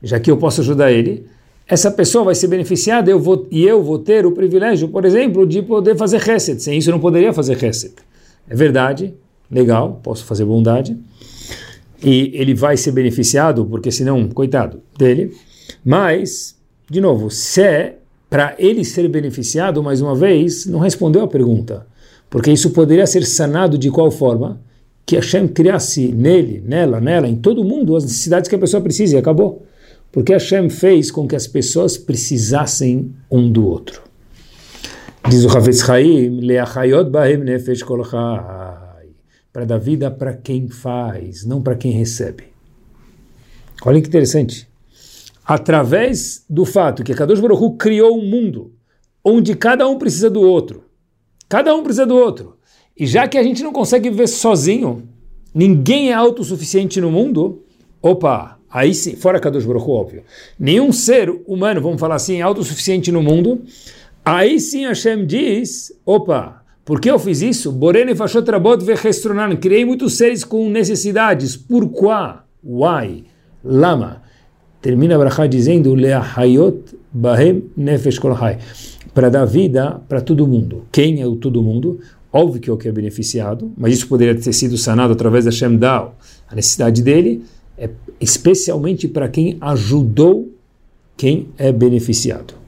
Já 0.03 0.19
que 0.19 0.31
eu 0.31 0.39
posso 0.39 0.63
ajudar 0.63 0.91
ele, 0.91 1.27
essa 1.69 1.91
pessoa 1.91 2.25
vai 2.25 2.35
ser 2.35 2.49
beneficiada 2.49 3.11
eu 3.11 3.21
vou, 3.21 3.47
e 3.51 3.67
eu 3.67 3.83
vou 3.83 3.99
ter 3.99 4.25
o 4.25 4.33
privilégio, 4.33 4.89
por 4.89 5.05
exemplo, 5.05 5.47
de 5.47 5.61
poder 5.61 5.95
fazer 5.95 6.21
reset. 6.21 6.63
Sem 6.63 6.79
isso 6.79 6.89
eu 6.89 6.93
não 6.93 7.01
poderia 7.01 7.35
fazer 7.35 7.59
reset. 7.59 7.95
É 8.49 8.55
verdade, 8.55 9.13
legal, 9.51 10.01
posso 10.03 10.25
fazer 10.25 10.47
bondade. 10.47 10.97
E 12.03 12.31
ele 12.35 12.55
vai 12.55 12.77
ser 12.77 12.93
beneficiado, 12.93 13.65
porque 13.67 13.91
senão, 13.91 14.29
coitado 14.29 14.81
dele. 14.99 15.35
Mas, 15.85 16.57
de 16.91 17.01
novo, 17.01 17.31
se 17.31 17.63
é 17.63 17.97
para 18.29 18.55
ele 18.59 18.85
ser 18.85 19.09
beneficiado, 19.09 19.83
mais 19.83 20.01
uma 20.01 20.15
vez, 20.15 20.65
não 20.67 20.79
respondeu 20.79 21.23
a 21.23 21.29
pergunta. 21.29 21.87
Porque 22.31 22.53
isso 22.53 22.71
poderia 22.71 23.07
ser 23.07 23.27
sanado 23.27 23.77
de 23.77 23.91
qual 23.91 24.11
forma? 24.11 24.61
Que 25.05 25.17
Hashem 25.17 25.49
criasse 25.49 26.13
nele, 26.13 26.63
nela, 26.65 27.01
nela, 27.01 27.27
em 27.27 27.35
todo 27.35 27.65
mundo 27.65 27.97
as 27.97 28.05
necessidades 28.05 28.49
que 28.49 28.55
a 28.55 28.59
pessoa 28.59 28.81
precisa 28.81 29.17
e 29.17 29.19
acabou. 29.19 29.67
Porque 30.13 30.33
Hashem 30.33 30.71
fez 30.71 31.11
com 31.11 31.27
que 31.27 31.35
as 31.35 31.49
pessoas 31.49 31.99
precisassem 31.99 33.13
um 33.31 33.51
do 33.51 33.67
outro. 33.67 34.03
Diz 35.29 35.45
o 35.45 35.49
Havetz 35.49 35.85
Chaim, 35.85 36.41
Leachayot 36.41 37.11
Bahem 37.11 37.39
Nefesh 37.39 37.83
Kol 37.83 38.05
Para 39.53 39.65
dar 39.65 39.79
vida 39.79 40.11
para 40.11 40.35
quem 40.35 40.69
faz, 40.69 41.45
não 41.45 41.61
para 41.61 41.75
quem 41.75 41.93
recebe. 41.93 42.45
Olha 43.85 44.01
que 44.01 44.09
interessante. 44.09 44.69
Através 45.45 46.45
do 46.49 46.65
fato 46.65 47.03
que 47.03 47.15
Kadosh 47.15 47.41
Baruch 47.41 47.63
Hu 47.63 47.77
criou 47.77 48.17
um 48.17 48.25
mundo 48.25 48.73
onde 49.25 49.55
cada 49.55 49.89
um 49.89 49.99
precisa 49.99 50.31
do 50.31 50.41
outro, 50.41 50.85
Cada 51.51 51.75
um 51.75 51.83
precisa 51.83 52.07
do 52.07 52.15
outro. 52.15 52.57
E 52.97 53.05
já 53.05 53.27
que 53.27 53.37
a 53.37 53.43
gente 53.43 53.61
não 53.65 53.73
consegue 53.73 54.09
viver 54.09 54.29
sozinho, 54.29 55.09
ninguém 55.53 56.11
é 56.11 56.15
autossuficiente 56.15 57.01
no 57.01 57.11
mundo, 57.11 57.65
opa, 58.01 58.57
aí 58.71 58.95
sim, 58.95 59.17
fora 59.17 59.41
Kadosh 59.41 59.67
Baruch 59.67 59.91
óbvio, 59.91 60.23
nenhum 60.57 60.93
ser 60.93 61.29
humano, 61.49 61.81
vamos 61.81 61.99
falar 61.99 62.15
assim, 62.15 62.37
é 62.37 62.43
autossuficiente 62.43 63.11
no 63.11 63.21
mundo, 63.21 63.65
aí 64.25 64.61
sim 64.61 64.87
Hashem 64.87 65.27
diz, 65.27 65.93
opa, 66.07 66.60
por 66.85 67.01
que 67.01 67.11
eu 67.11 67.19
fiz 67.19 67.43
isso? 67.43 67.71
Borene 67.71 68.15
Fashotrabot 68.15 68.85
Vechestronan, 68.85 69.57
criei 69.57 69.85
muitos 69.85 70.17
seres 70.17 70.45
com 70.45 70.69
necessidades, 70.69 71.57
por 71.57 71.89
quá? 71.91 72.45
Why? 72.65 73.25
Lama. 73.65 74.23
Termina 74.81 75.17
a 75.17 75.47
dizendo, 75.47 75.95
Leahayot 75.95 76.97
Bahem 77.13 77.65
Nefesh 77.77 78.19
Kolhai 78.19 78.59
para 79.15 79.29
dar 79.29 79.45
vida 79.45 80.01
para 80.09 80.21
todo 80.21 80.47
mundo. 80.47 80.85
Quem 80.93 81.21
é 81.21 81.27
o 81.27 81.37
todo 81.37 81.63
mundo? 81.63 82.01
Óbvio 82.33 82.61
que 82.61 82.71
é 82.71 82.73
o 82.73 82.77
que 82.77 82.89
é 82.89 82.93
beneficiado, 82.93 83.73
mas 83.77 83.95
isso 83.95 84.07
poderia 84.07 84.35
ter 84.35 84.53
sido 84.53 84.79
sanado 84.79 85.13
através 85.13 85.45
da 85.45 85.51
Shem 85.51 85.77
Dao. 85.77 86.17
A 86.49 86.55
necessidade 86.55 87.03
dele 87.03 87.43
é 87.77 87.91
especialmente 88.21 89.09
para 89.09 89.29
quem 89.29 89.57
ajudou 89.61 90.53
quem 91.17 91.49
é 91.59 91.73
beneficiado. 91.73 92.60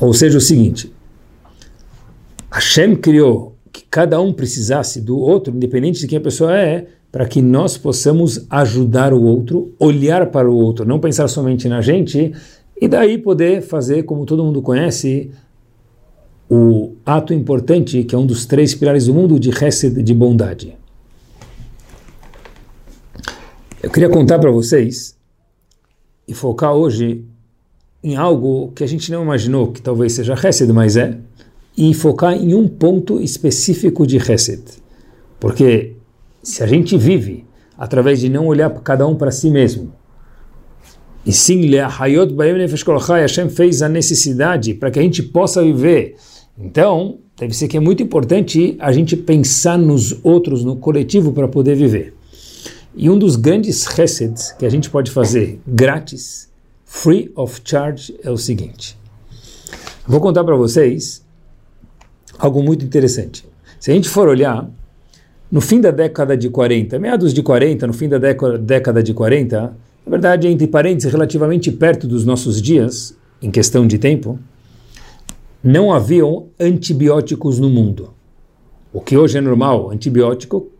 Ou 0.00 0.12
seja, 0.12 0.38
o 0.38 0.40
seguinte: 0.40 0.92
Hashem 2.50 2.96
criou 2.96 3.56
que 3.72 3.84
cada 3.90 4.20
um 4.20 4.32
precisasse 4.32 5.00
do 5.00 5.18
outro, 5.18 5.54
independente 5.54 6.00
de 6.00 6.06
quem 6.06 6.18
a 6.18 6.20
pessoa 6.20 6.56
é, 6.56 6.86
para 7.10 7.26
que 7.26 7.40
nós 7.40 7.76
possamos 7.78 8.46
ajudar 8.50 9.12
o 9.12 9.22
outro, 9.22 9.74
olhar 9.78 10.26
para 10.30 10.50
o 10.50 10.54
outro, 10.54 10.84
não 10.84 10.98
pensar 10.98 11.28
somente 11.28 11.68
na 11.68 11.80
gente 11.80 12.32
e 12.80 12.88
daí 12.88 13.16
poder 13.16 13.62
fazer, 13.62 14.02
como 14.02 14.26
todo 14.26 14.44
mundo 14.44 14.60
conhece, 14.60 15.30
o 16.48 16.94
ato 17.04 17.32
importante, 17.32 18.04
que 18.04 18.14
é 18.14 18.18
um 18.18 18.26
dos 18.26 18.46
três 18.46 18.74
pilares 18.74 19.06
do 19.06 19.14
mundo, 19.14 19.40
de 19.40 19.50
Hesed, 19.50 20.02
de 20.02 20.14
bondade. 20.14 20.76
Eu 23.82 23.90
queria 23.90 24.08
contar 24.08 24.38
para 24.38 24.50
vocês 24.50 25.16
e 26.28 26.34
focar 26.34 26.74
hoje 26.74 27.24
em 28.02 28.16
algo 28.16 28.72
que 28.72 28.84
a 28.84 28.86
gente 28.86 29.10
não 29.10 29.22
imaginou 29.22 29.72
que 29.72 29.82
talvez 29.82 30.12
seja 30.12 30.34
Hesed, 30.34 30.72
mas 30.72 30.96
é, 30.96 31.18
e 31.76 31.92
focar 31.92 32.34
em 32.34 32.54
um 32.54 32.66
ponto 32.66 33.20
específico 33.20 34.06
de 34.06 34.16
Hesed. 34.16 34.62
Porque 35.38 35.94
se 36.42 36.62
a 36.62 36.66
gente 36.66 36.96
vive 36.96 37.44
através 37.76 38.20
de 38.20 38.28
não 38.28 38.46
olhar 38.46 38.70
cada 38.80 39.06
um 39.06 39.14
para 39.14 39.30
si 39.30 39.50
mesmo, 39.50 39.92
e 41.26 41.32
sim, 41.32 41.60
Kolchai, 42.84 43.22
Hashem 43.22 43.48
fez 43.48 43.82
a 43.82 43.88
necessidade 43.88 44.74
para 44.74 44.92
que 44.92 45.00
a 45.00 45.02
gente 45.02 45.24
possa 45.24 45.60
viver. 45.60 46.14
Então, 46.56 47.18
deve 47.36 47.52
ser 47.52 47.66
que 47.66 47.76
é 47.76 47.80
muito 47.80 48.00
importante 48.00 48.76
a 48.78 48.92
gente 48.92 49.16
pensar 49.16 49.76
nos 49.76 50.16
outros, 50.22 50.62
no 50.62 50.76
coletivo, 50.76 51.32
para 51.32 51.48
poder 51.48 51.74
viver. 51.74 52.14
E 52.94 53.10
um 53.10 53.18
dos 53.18 53.34
grandes 53.34 53.84
resets 53.86 54.52
que 54.52 54.64
a 54.64 54.70
gente 54.70 54.88
pode 54.88 55.10
fazer 55.10 55.58
grátis, 55.66 56.48
free 56.86 57.30
of 57.34 57.60
charge, 57.62 58.16
é 58.22 58.30
o 58.30 58.38
seguinte. 58.38 58.96
Vou 60.06 60.20
contar 60.20 60.44
para 60.44 60.56
vocês 60.56 61.22
algo 62.38 62.62
muito 62.62 62.84
interessante. 62.84 63.44
Se 63.78 63.90
a 63.90 63.94
gente 63.94 64.08
for 64.08 64.28
olhar, 64.28 64.70
no 65.50 65.60
fim 65.60 65.80
da 65.80 65.90
década 65.90 66.36
de 66.36 66.48
40, 66.48 66.98
meados 66.98 67.34
de 67.34 67.42
40, 67.42 67.86
no 67.86 67.92
fim 67.92 68.08
da 68.08 68.18
década 68.18 69.02
de 69.02 69.12
40, 69.12 69.60
na 70.06 70.10
verdade, 70.10 70.46
entre 70.46 70.68
parênteses, 70.68 71.10
relativamente 71.10 71.70
perto 71.72 72.06
dos 72.06 72.24
nossos 72.24 72.62
dias, 72.62 73.16
em 73.42 73.50
questão 73.50 73.86
de 73.86 73.98
tempo, 73.98 74.38
não 75.62 75.92
haviam 75.92 76.46
antibióticos 76.60 77.58
no 77.58 77.68
mundo. 77.68 78.14
O 78.92 79.00
que 79.00 79.16
hoje 79.16 79.36
é 79.36 79.40
normal, 79.40 79.90
antibiótico, 79.90 80.70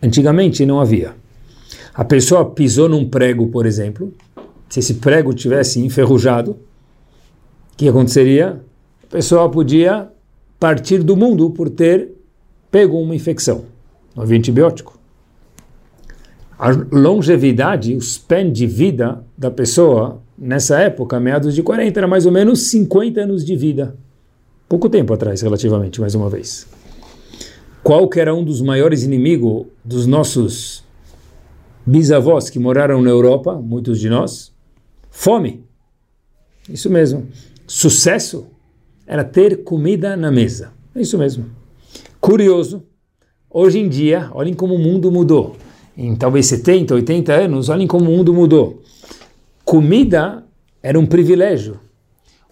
antigamente 0.00 0.64
não 0.64 0.80
havia. 0.80 1.16
A 1.92 2.04
pessoa 2.04 2.48
pisou 2.48 2.88
num 2.88 3.08
prego, 3.08 3.48
por 3.48 3.66
exemplo, 3.66 4.14
se 4.72 4.80
esse 4.80 4.94
prego 4.94 5.34
tivesse 5.34 5.80
enferrujado, 5.80 6.52
o 7.72 7.76
que 7.76 7.88
aconteceria? 7.88 8.60
A 9.02 9.06
pessoa 9.06 9.50
podia 9.50 10.08
partir 10.58 11.02
do 11.02 11.16
mundo 11.16 11.50
por 11.50 11.68
ter 11.68 12.12
pego 12.70 12.98
uma 12.98 13.14
infecção. 13.14 13.64
Não 14.16 14.22
havia 14.22 14.38
antibiótico 14.38 15.02
a 16.62 16.70
longevidade, 16.92 17.92
o 17.92 18.00
span 18.00 18.52
de 18.52 18.68
vida 18.68 19.24
da 19.36 19.50
pessoa, 19.50 20.22
nessa 20.38 20.78
época, 20.78 21.18
meados 21.18 21.56
de 21.56 21.62
40, 21.62 21.98
era 21.98 22.06
mais 22.06 22.24
ou 22.24 22.30
menos 22.30 22.68
50 22.70 23.20
anos 23.20 23.44
de 23.44 23.56
vida. 23.56 23.96
Pouco 24.68 24.88
tempo 24.88 25.12
atrás, 25.12 25.42
relativamente, 25.42 26.00
mais 26.00 26.14
uma 26.14 26.30
vez. 26.30 26.68
Qual 27.82 28.08
que 28.08 28.20
era 28.20 28.32
um 28.32 28.44
dos 28.44 28.60
maiores 28.60 29.02
inimigos 29.02 29.66
dos 29.84 30.06
nossos 30.06 30.84
bisavós 31.84 32.48
que 32.48 32.60
moraram 32.60 33.02
na 33.02 33.10
Europa, 33.10 33.60
muitos 33.60 33.98
de 33.98 34.08
nós? 34.08 34.51
Fome. 35.12 35.62
Isso 36.68 36.90
mesmo. 36.90 37.28
Sucesso 37.68 38.48
era 39.06 39.22
ter 39.22 39.62
comida 39.62 40.16
na 40.16 40.32
mesa. 40.32 40.72
É 40.92 41.00
isso 41.00 41.16
mesmo. 41.16 41.46
Curioso, 42.20 42.82
hoje 43.48 43.78
em 43.78 43.88
dia, 43.88 44.28
olhem 44.34 44.54
como 44.54 44.74
o 44.74 44.78
mundo 44.78 45.12
mudou 45.12 45.56
em 45.96 46.14
talvez 46.14 46.46
70, 46.46 46.94
80 46.94 47.32
anos, 47.32 47.68
olhem 47.68 47.86
como 47.86 48.10
o 48.10 48.16
mundo 48.16 48.32
mudou. 48.32 48.82
Comida 49.64 50.44
era 50.82 50.98
um 50.98 51.06
privilégio. 51.06 51.78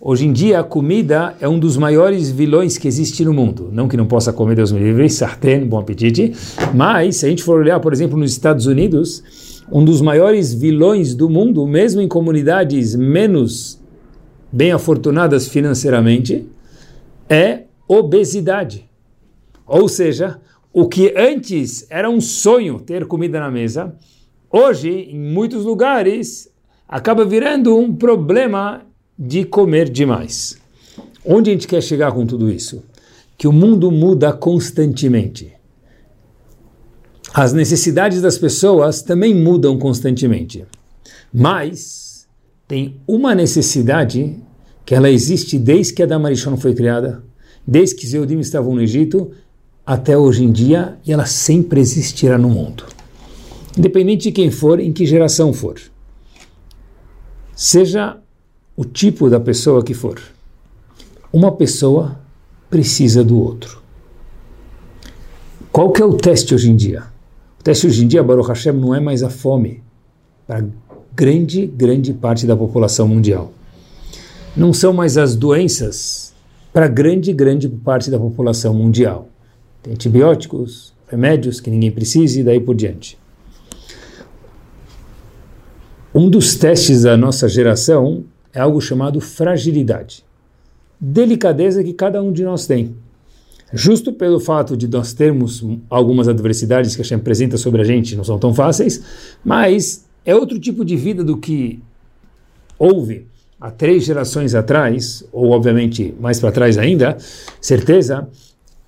Hoje 0.02 0.26
em 0.26 0.33
dia, 0.33 0.61
a 0.61 0.64
comida 0.64 1.37
é 1.40 1.49
um 1.49 1.59
dos 1.59 1.76
maiores 1.76 2.31
vilões 2.31 2.79
que 2.79 2.88
existe 2.88 3.23
no 3.25 3.35
mundo. 3.35 3.69
Não 3.71 3.87
que 3.87 3.99
não 3.99 4.07
possa 4.07 4.33
comer, 4.33 4.57
Deus 4.57 4.73
me 4.73 4.79
livre, 4.79 5.11
sartén, 5.11 5.67
bom 5.67 5.79
apetite. 5.79 6.33
Mas, 6.75 7.17
se 7.17 7.26
a 7.26 7.29
gente 7.29 7.43
for 7.43 7.61
olhar, 7.61 7.79
por 7.81 7.93
exemplo, 7.93 8.19
nos 8.19 8.33
Estados 8.33 8.64
Unidos, 8.64 9.23
um 9.70 9.84
dos 9.84 10.00
maiores 10.00 10.52
vilões 10.52 11.14
do 11.14 11.28
mundo, 11.28 11.66
mesmo 11.66 12.00
em 12.00 12.08
comunidades 12.08 12.94
menos 12.94 13.80
bem 14.50 14.72
afortunadas 14.72 15.46
financeiramente, 15.46 16.46
é 17.28 17.64
obesidade. 17.86 18.88
Ou 19.66 19.88
seja, 19.88 20.40
o 20.72 20.88
que 20.88 21.14
antes 21.16 21.86
era 21.88 22.10
um 22.10 22.20
sonho 22.20 22.80
ter 22.80 23.06
comida 23.06 23.38
na 23.38 23.50
mesa, 23.50 23.94
hoje, 24.50 24.90
em 24.90 25.18
muitos 25.18 25.64
lugares, 25.64 26.50
acaba 26.88 27.24
virando 27.24 27.76
um 27.76 27.94
problema 27.94 28.82
de 29.16 29.44
comer 29.44 29.88
demais. 29.88 30.58
Onde 31.24 31.50
a 31.50 31.52
gente 31.52 31.68
quer 31.68 31.82
chegar 31.82 32.12
com 32.12 32.26
tudo 32.26 32.50
isso? 32.50 32.82
Que 33.38 33.46
o 33.46 33.52
mundo 33.52 33.90
muda 33.92 34.32
constantemente. 34.32 35.60
As 37.32 37.52
necessidades 37.52 38.20
das 38.20 38.37
pessoas 38.37 39.02
também 39.02 39.34
mudam 39.34 39.78
constantemente. 39.78 40.64
Mas 41.32 42.26
tem 42.66 43.00
uma 43.06 43.34
necessidade 43.34 44.37
que 44.84 44.94
ela 44.94 45.08
existe 45.08 45.58
desde 45.58 45.92
que 45.92 46.02
a 46.02 46.06
Damarishon 46.06 46.56
foi 46.56 46.75
criada, 46.75 47.22
desde 47.64 47.94
que 47.94 48.06
Zeudim 48.06 48.40
estavam 48.40 48.75
no 48.75 48.82
Egito, 48.82 49.30
até 49.87 50.18
hoje 50.18 50.44
em 50.44 50.50
dia, 50.50 50.99
e 51.06 51.12
ela 51.12 51.26
sempre 51.26 51.80
existirá 51.80 52.37
no 52.37 52.49
mundo. 52.49 52.84
Independente 53.78 54.25
de 54.25 54.32
quem 54.32 54.50
for, 54.50 54.80
em 54.80 54.92
que 54.92 55.06
geração 55.06 55.52
for. 55.52 55.80
Seja 57.54 58.18
o 58.76 58.84
tipo 58.84 59.30
da 59.30 59.38
pessoa 59.38 59.84
que 59.84 59.94
for. 59.94 60.20
Uma 61.32 61.52
pessoa 61.52 62.20
precisa 62.68 63.22
do 63.22 63.38
outro. 63.38 63.80
Qual 65.70 65.92
que 65.92 66.02
é 66.02 66.04
o 66.04 66.16
teste 66.16 66.54
hoje 66.54 66.68
em 66.68 66.75
dia? 66.75 67.10
O 67.61 67.62
teste 67.62 67.87
hoje 67.87 68.02
em 68.02 68.09
dia, 68.09 68.23
Baruch 68.23 68.49
Hashem, 68.49 68.73
não 68.73 68.95
é 68.95 69.00
mais 69.00 69.23
a 69.23 69.29
fome 69.29 69.83
para 70.47 70.64
grande, 71.14 71.67
grande 71.67 72.14
parte 72.14 72.47
da 72.47 72.57
população 72.57 73.07
mundial. 73.07 73.52
Não 74.57 74.73
são 74.73 74.95
mais 74.95 75.19
as 75.19 75.37
doenças 75.37 76.33
para 76.73 76.88
grande, 76.88 77.35
grande 77.35 77.69
parte 77.69 78.11
da 78.11 78.19
população 78.19 78.73
mundial. 78.73 79.29
Tem 79.83 79.93
antibióticos, 79.93 80.95
remédios 81.07 81.61
que 81.61 81.69
ninguém 81.69 81.90
precisa 81.90 82.40
e 82.40 82.43
daí 82.43 82.61
por 82.61 82.75
diante. 82.75 83.19
Um 86.14 86.31
dos 86.31 86.55
testes 86.55 87.02
da 87.02 87.14
nossa 87.14 87.47
geração 87.47 88.25
é 88.55 88.61
algo 88.61 88.81
chamado 88.81 89.21
fragilidade. 89.21 90.25
Delicadeza 90.99 91.85
que 91.85 91.93
cada 91.93 92.23
um 92.23 92.33
de 92.33 92.43
nós 92.43 92.67
tem. 92.67 92.97
Justo 93.72 94.12
pelo 94.12 94.40
fato 94.40 94.76
de 94.76 94.88
nós 94.88 95.12
termos 95.12 95.64
algumas 95.88 96.28
adversidades 96.28 96.96
que 96.96 97.02
a 97.02 97.04
Hashem 97.04 97.18
apresenta 97.18 97.56
sobre 97.56 97.80
a 97.82 97.84
gente, 97.84 98.16
não 98.16 98.24
são 98.24 98.38
tão 98.38 98.52
fáceis, 98.52 99.02
mas 99.44 100.04
é 100.24 100.34
outro 100.34 100.58
tipo 100.58 100.84
de 100.84 100.96
vida 100.96 101.22
do 101.22 101.36
que 101.36 101.80
houve 102.78 103.26
há 103.60 103.70
três 103.70 104.04
gerações 104.04 104.54
atrás, 104.54 105.24
ou 105.32 105.50
obviamente 105.50 106.14
mais 106.18 106.40
para 106.40 106.50
trás 106.50 106.78
ainda, 106.78 107.16
certeza 107.60 108.28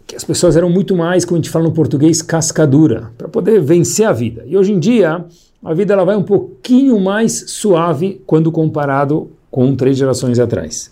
que 0.07 0.17
as 0.17 0.25
pessoas 0.25 0.57
eram 0.57 0.69
muito 0.69 0.97
mais, 0.97 1.25
como 1.25 1.37
a 1.37 1.43
gente 1.43 1.51
fala 1.51 1.67
no 1.67 1.73
português, 1.73 2.21
cascadura, 2.21 3.13
para 3.17 3.29
poder 3.29 3.61
vencer 3.61 4.07
a 4.07 4.13
vida. 4.13 4.45
E 4.47 4.57
hoje 4.57 4.73
em 4.73 4.79
dia, 4.79 5.25
a 5.63 5.75
vida 5.75 5.93
ela 5.93 6.05
vai 6.05 6.17
um 6.17 6.23
pouquinho 6.23 6.99
mais 6.99 7.51
suave 7.51 8.21
quando 8.27 8.51
comparado 8.51 9.31
com 9.51 9.75
três 9.77 9.97
gerações 9.97 10.39
atrás. 10.39 10.91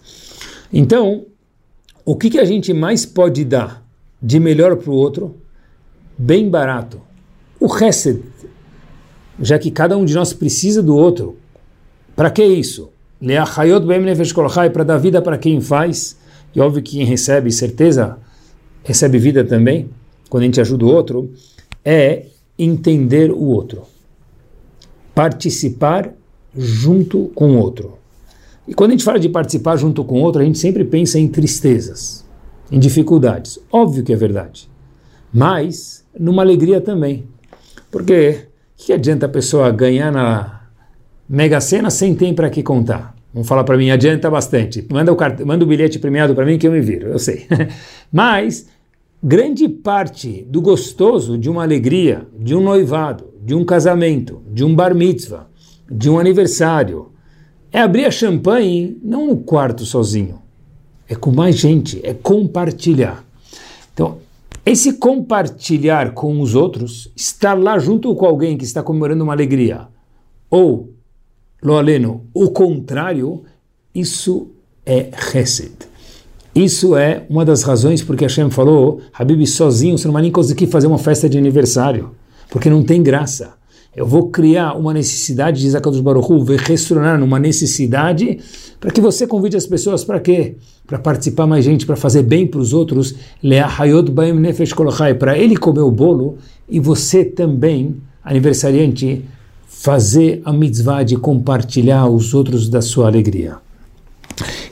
Então, 0.73 1.25
o 2.05 2.17
que, 2.17 2.31
que 2.31 2.39
a 2.39 2.45
gente 2.45 2.73
mais 2.73 3.05
pode 3.05 3.45
dar 3.45 3.85
de 4.23 4.41
melhor 4.41 4.77
para 4.77 4.91
o 4.91 4.95
outro? 4.95 5.37
Bem 6.17 6.49
barato. 6.49 7.01
O 7.59 7.67
Hesed, 7.67 8.23
já 9.41 9.59
que 9.59 9.71
cada 9.71 9.97
um 9.97 10.05
de 10.05 10.15
nós 10.15 10.33
precisa 10.33 10.83
do 10.83 10.97
outro. 10.97 11.37
Para 12.17 12.31
que 12.31 12.45
isso? 12.45 12.91
Para 14.71 14.85
dar 14.85 14.99
vida 14.99 15.21
para 15.21 15.39
quem 15.39 15.61
faz. 15.61 16.19
E 16.55 16.61
óbvio 16.61 16.83
que 16.83 16.93
quem 16.93 17.05
recebe 17.05 17.53
certeza 17.53 18.19
recebe 18.83 19.19
vida 19.19 19.45
também, 19.45 19.91
quando 20.29 20.43
a 20.43 20.47
gente 20.47 20.61
ajuda 20.61 20.85
o 20.85 20.89
outro, 20.89 21.31
é 21.85 22.27
entender 22.59 23.31
o 23.31 23.45
outro. 23.45 23.83
Participar 25.15 26.13
junto 26.57 27.31
com 27.35 27.57
o 27.57 27.59
outro. 27.59 28.00
E 28.71 28.75
quando 28.75 28.91
a 28.91 28.93
gente 28.93 29.03
fala 29.03 29.19
de 29.19 29.29
participar 29.29 29.77
junto 29.77 30.05
com 30.05 30.23
outro, 30.23 30.41
a 30.41 30.45
gente 30.45 30.57
sempre 30.57 30.85
pensa 30.85 31.19
em 31.19 31.27
tristezas, 31.27 32.25
em 32.71 32.79
dificuldades. 32.79 33.59
Óbvio 33.69 34.05
que 34.05 34.13
é 34.13 34.17
verdade. 34.17 34.71
Mas 35.35 36.07
numa 36.17 36.43
alegria 36.43 36.81
também. 36.81 37.25
Porque 37.91 38.47
que 38.77 38.93
adianta 38.93 39.27
a 39.27 39.29
pessoa 39.29 39.73
ganhar 39.73 40.13
na 40.13 40.61
Mega 41.29 41.61
Sena 41.61 41.91
sem 41.91 42.15
ter 42.15 42.33
para 42.33 42.49
que 42.49 42.63
contar? 42.63 43.17
Vamos 43.35 43.49
falar 43.49 43.65
para 43.65 43.77
mim, 43.77 43.91
adianta 43.91 44.31
bastante. 44.31 44.87
Manda 44.89 45.13
o, 45.13 45.17
cart... 45.17 45.41
Manda 45.41 45.65
o 45.65 45.67
bilhete 45.67 45.99
premiado 45.99 46.33
para 46.33 46.47
mim 46.47 46.57
que 46.57 46.69
eu 46.69 46.71
me 46.71 46.81
viro, 46.81 47.09
eu 47.09 47.19
sei. 47.19 47.49
Mas 48.13 48.69
grande 49.21 49.69
parte 49.69 50.47
do 50.49 50.63
gostoso 50.63 51.37
de 51.37 51.51
uma 51.51 51.65
alegria, 51.65 52.25
de 52.39 52.55
um 52.55 52.61
noivado, 52.61 53.31
de 53.45 53.53
um 53.53 53.65
casamento, 53.65 54.41
de 54.49 54.65
um 54.65 54.73
bar 54.73 54.95
mitzvah, 54.95 55.49
de 55.91 56.09
um 56.09 56.21
aniversário, 56.21 57.11
é 57.73 57.81
abrir 57.81 58.05
a 58.05 58.11
champanhe 58.11 58.99
não 59.03 59.27
no 59.27 59.37
quarto 59.37 59.85
sozinho, 59.85 60.41
é 61.09 61.15
com 61.15 61.31
mais 61.31 61.57
gente, 61.57 62.01
é 62.05 62.13
compartilhar. 62.13 63.25
Então, 63.93 64.19
esse 64.65 64.95
compartilhar 64.95 66.13
com 66.13 66.41
os 66.41 66.55
outros, 66.55 67.11
estar 67.17 67.55
lá 67.55 67.79
junto 67.79 68.15
com 68.15 68.27
alguém 68.27 68.57
que 68.57 68.65
está 68.65 68.83
comemorando 68.83 69.25
uma 69.25 69.33
alegria, 69.33 69.89
ou, 70.51 70.93
lo 71.63 71.77
aleno, 71.77 72.27
o 72.35 72.51
contrário, 72.51 73.43
isso 73.95 74.49
é 74.85 75.11
Hesed. 75.35 75.73
Isso 76.55 76.97
é 76.97 77.25
uma 77.31 77.45
das 77.45 77.63
razões 77.63 78.03
porque 78.03 78.25
Hashem 78.25 78.51
falou, 78.51 79.01
Habib, 79.13 79.47
sozinho 79.47 79.97
você 79.97 80.07
não 80.07 80.13
vai 80.13 80.23
nem 80.23 80.33
conseguir 80.33 80.67
fazer 80.67 80.89
uma 80.89 80.99
festa 80.99 81.29
de 81.29 81.39
aniversário, 81.39 82.11
porque 82.51 82.69
não 82.69 82.83
tem 82.83 83.03
graça. 83.03 83.55
Eu 83.95 84.07
vou 84.07 84.31
criar 84.31 84.75
uma 84.75 84.95
necessidade, 84.95 85.61
diz 85.61 85.75
Akadosh 85.75 86.01
Baruch 86.01 86.33
Hu, 86.33 86.45
restaurar 86.45 87.19
numa 87.19 87.41
necessidade 87.41 88.39
para 88.79 88.93
que 88.93 89.01
você 89.01 89.27
convide 89.27 89.57
as 89.57 89.67
pessoas 89.67 90.05
para 90.05 90.21
quê? 90.21 90.55
Para 90.87 90.99
participar 90.99 91.47
mais 91.47 91.65
gente, 91.65 91.85
para 91.85 91.97
fazer 91.97 92.23
bem 92.23 92.47
para 92.47 92.61
os 92.61 92.73
outros. 92.73 93.17
Para 95.19 95.37
ele 95.37 95.57
comer 95.57 95.81
o 95.81 95.91
bolo 95.91 96.39
e 96.69 96.79
você 96.79 97.25
também, 97.25 97.97
aniversariante, 98.25 99.25
fazer 99.67 100.41
a 100.45 100.53
mitzvah 100.53 101.03
de 101.03 101.17
compartilhar 101.17 102.09
os 102.09 102.33
outros 102.33 102.69
da 102.69 102.81
sua 102.81 103.09
alegria. 103.09 103.57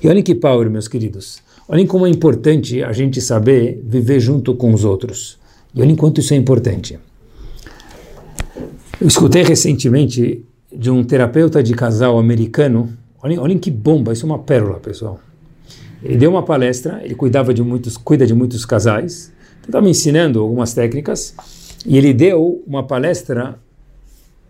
E 0.00 0.06
olhem 0.06 0.22
que 0.22 0.34
power, 0.34 0.70
meus 0.70 0.86
queridos. 0.86 1.40
Olhem 1.68 1.86
como 1.86 2.06
é 2.06 2.10
importante 2.10 2.84
a 2.84 2.92
gente 2.92 3.20
saber 3.20 3.82
viver 3.84 4.20
junto 4.20 4.54
com 4.54 4.72
os 4.72 4.84
outros. 4.84 5.38
E 5.74 5.82
olhem 5.82 5.96
quanto 5.96 6.20
isso 6.20 6.32
é 6.34 6.36
importante. 6.36 6.98
Eu 9.00 9.06
escutei 9.06 9.44
recentemente 9.44 10.44
de 10.72 10.90
um 10.90 11.04
terapeuta 11.04 11.62
de 11.62 11.72
casal 11.72 12.18
americano. 12.18 12.92
Olhem, 13.22 13.38
olhem 13.38 13.56
que 13.56 13.70
bomba, 13.70 14.12
isso 14.12 14.26
é 14.26 14.28
uma 14.28 14.40
pérola, 14.40 14.80
pessoal. 14.80 15.20
Ele 16.02 16.16
deu 16.16 16.28
uma 16.30 16.42
palestra, 16.42 17.00
ele 17.04 17.14
cuidava 17.14 17.54
de 17.54 17.62
muitos, 17.62 17.96
cuida 17.96 18.26
de 18.26 18.34
muitos 18.34 18.66
casais, 18.66 19.32
estava 19.64 19.84
me 19.84 19.90
ensinando 19.90 20.40
algumas 20.40 20.74
técnicas, 20.74 21.32
e 21.86 21.96
ele 21.96 22.12
deu 22.12 22.60
uma 22.66 22.82
palestra 22.82 23.56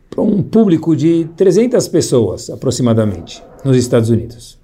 para 0.09 0.23
um 0.23 0.43
público 0.43 0.97
de 0.97 1.29
300 1.37 1.87
pessoas, 1.89 2.49
aproximadamente, 2.49 3.43
nos 3.63 3.77
Estados 3.77 4.09
Unidos. 4.09 4.59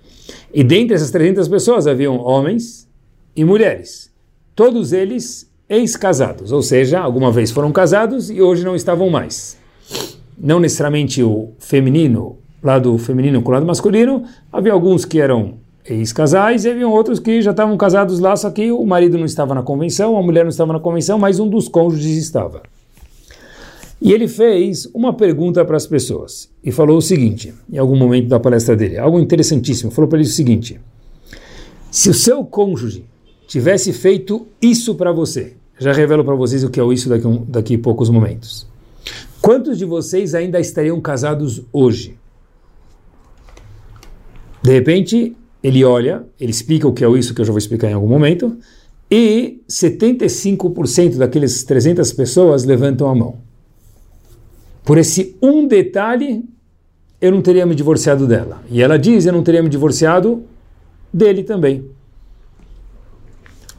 E 0.52 0.64
dentre 0.64 0.94
essas 0.94 1.10
300 1.10 1.46
pessoas 1.46 1.86
haviam 1.86 2.16
homens 2.16 2.88
e 3.36 3.44
mulheres, 3.44 4.10
todos 4.54 4.94
eles 4.94 5.46
ex-casados, 5.68 6.52
ou 6.52 6.62
seja, 6.62 7.00
alguma 7.00 7.30
vez 7.30 7.50
foram 7.50 7.70
casados 7.70 8.30
e 8.30 8.40
hoje 8.40 8.64
não 8.64 8.74
estavam 8.74 9.10
mais 9.10 9.62
não 10.38 10.60
necessariamente 10.60 11.22
o 11.22 11.52
feminino, 11.58 12.38
lado 12.62 12.96
feminino 12.98 13.42
com 13.42 13.50
o 13.50 13.54
lado 13.54 13.66
masculino, 13.66 14.24
havia 14.52 14.72
alguns 14.72 15.04
que 15.04 15.20
eram 15.20 15.54
ex-casais 15.86 16.64
e 16.64 16.70
havia 16.70 16.88
outros 16.88 17.18
que 17.18 17.42
já 17.42 17.50
estavam 17.50 17.76
casados 17.76 18.18
lá, 18.18 18.34
só 18.36 18.50
que 18.50 18.72
o 18.72 18.84
marido 18.86 19.18
não 19.18 19.26
estava 19.26 19.54
na 19.54 19.62
convenção, 19.62 20.16
a 20.16 20.22
mulher 20.22 20.44
não 20.44 20.50
estava 20.50 20.72
na 20.72 20.80
convenção, 20.80 21.18
mas 21.18 21.38
um 21.38 21.48
dos 21.48 21.68
cônjuges 21.68 22.16
estava. 22.16 22.62
E 24.00 24.12
ele 24.12 24.28
fez 24.28 24.88
uma 24.92 25.14
pergunta 25.14 25.64
para 25.64 25.76
as 25.76 25.86
pessoas 25.86 26.50
e 26.62 26.70
falou 26.70 26.98
o 26.98 27.02
seguinte, 27.02 27.54
em 27.70 27.78
algum 27.78 27.96
momento 27.96 28.28
da 28.28 28.40
palestra 28.40 28.76
dele, 28.76 28.98
algo 28.98 29.18
interessantíssimo. 29.18 29.90
Falou 29.90 30.08
para 30.08 30.18
eles 30.18 30.32
o 30.32 30.34
seguinte: 30.34 30.78
se 31.90 32.10
o 32.10 32.14
seu 32.14 32.44
cônjuge 32.44 33.04
tivesse 33.46 33.92
feito 33.92 34.46
isso 34.60 34.94
para 34.94 35.12
você, 35.12 35.54
já 35.78 35.92
revelo 35.92 36.24
para 36.24 36.34
vocês 36.34 36.64
o 36.64 36.70
que 36.70 36.80
é 36.80 36.84
isso 36.92 37.08
daqui, 37.08 37.40
daqui 37.48 37.74
a 37.76 37.78
poucos 37.78 38.10
momentos. 38.10 38.66
Quantos 39.44 39.76
de 39.76 39.84
vocês 39.84 40.34
ainda 40.34 40.58
estariam 40.58 40.98
casados 41.02 41.60
hoje? 41.70 42.18
De 44.62 44.72
repente, 44.72 45.36
ele 45.62 45.84
olha, 45.84 46.24
ele 46.40 46.50
explica 46.50 46.88
o 46.88 46.94
que 46.94 47.04
é 47.04 47.10
isso 47.10 47.34
que 47.34 47.42
eu 47.42 47.44
já 47.44 47.52
vou 47.52 47.58
explicar 47.58 47.90
em 47.90 47.92
algum 47.92 48.08
momento, 48.08 48.56
e 49.10 49.60
75% 49.68 51.16
daqueles 51.18 51.62
300 51.62 52.10
pessoas 52.14 52.64
levantam 52.64 53.06
a 53.06 53.14
mão. 53.14 53.36
Por 54.82 54.96
esse 54.96 55.36
um 55.42 55.68
detalhe, 55.68 56.42
eu 57.20 57.30
não 57.30 57.42
teria 57.42 57.66
me 57.66 57.74
divorciado 57.74 58.26
dela. 58.26 58.62
E 58.70 58.80
ela 58.80 58.98
diz, 58.98 59.26
eu 59.26 59.32
não 59.34 59.42
teria 59.42 59.62
me 59.62 59.68
divorciado 59.68 60.42
dele 61.12 61.44
também. 61.44 61.84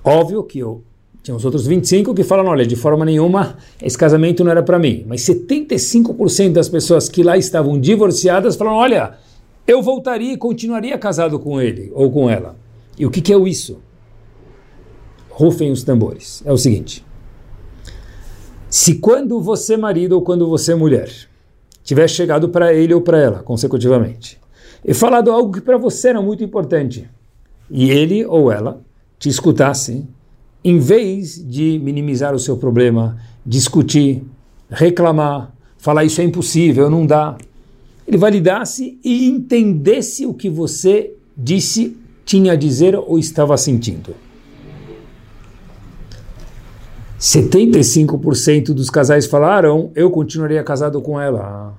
Óbvio 0.03 0.43
que 0.43 0.59
eu 0.59 0.83
tinha 1.25 1.35
os 1.35 1.43
outros 1.43 1.65
25 1.65 2.13
que 2.13 2.23
falam, 2.23 2.45
olha, 2.45 2.67
de 2.67 2.75
forma 2.75 3.03
nenhuma, 3.03 3.57
esse 3.81 3.97
casamento 3.97 4.43
não 4.43 4.51
era 4.51 4.61
para 4.61 4.77
mim. 4.77 5.03
Mas 5.07 5.21
75% 5.21 6.53
das 6.53 6.69
pessoas 6.69 7.09
que 7.09 7.23
lá 7.23 7.35
estavam 7.35 7.79
divorciadas 7.79 8.55
falaram, 8.55 8.77
olha, 8.77 9.15
eu 9.65 9.81
voltaria 9.81 10.33
e 10.33 10.37
continuaria 10.37 10.95
casado 10.99 11.39
com 11.39 11.59
ele 11.59 11.91
ou 11.95 12.11
com 12.11 12.29
ela. 12.29 12.55
E 12.95 13.07
o 13.07 13.09
que, 13.09 13.21
que 13.21 13.33
é 13.33 13.39
isso? 13.39 13.79
Rufem 15.27 15.71
os 15.71 15.83
tambores. 15.83 16.43
É 16.45 16.53
o 16.53 16.57
seguinte. 16.57 17.03
Se 18.69 18.93
quando 18.99 19.41
você 19.41 19.75
marido 19.75 20.13
ou 20.13 20.21
quando 20.21 20.47
você 20.47 20.75
mulher 20.75 21.09
tiver 21.83 22.07
chegado 22.07 22.49
para 22.49 22.71
ele 22.71 22.93
ou 22.93 23.01
para 23.01 23.19
ela, 23.19 23.39
consecutivamente, 23.41 24.39
e 24.83 24.93
falado 24.93 25.31
algo 25.31 25.51
que 25.51 25.61
para 25.61 25.77
você 25.79 26.09
era 26.09 26.21
muito 26.21 26.43
importante, 26.43 27.09
e 27.67 27.89
ele 27.89 28.23
ou 28.23 28.51
ela 28.51 28.79
te 29.17 29.27
escutasse, 29.27 30.07
em 30.65 30.79
vez 30.79 31.37
de 31.47 31.79
minimizar 31.83 32.33
o 32.33 32.39
seu 32.39 32.57
problema, 32.57 33.19
discutir, 33.45 34.23
reclamar, 34.67 35.53
falar 35.77 36.03
isso 36.03 36.19
é 36.19 36.23
impossível, 36.23 36.89
não 36.89 37.05
dá, 37.05 37.37
ele 38.07 38.17
validasse 38.17 38.99
e 39.03 39.29
entendesse 39.29 40.25
o 40.25 40.33
que 40.33 40.49
você 40.49 41.13
disse, 41.37 41.95
tinha 42.25 42.53
a 42.53 42.55
dizer 42.55 42.95
ou 42.95 43.19
estava 43.19 43.55
sentindo. 43.57 44.15
75% 47.19 48.73
dos 48.73 48.89
casais 48.89 49.27
falaram, 49.27 49.91
eu 49.93 50.09
continuaria 50.09 50.63
casado 50.63 50.99
com 50.99 51.21
ela. 51.21 51.75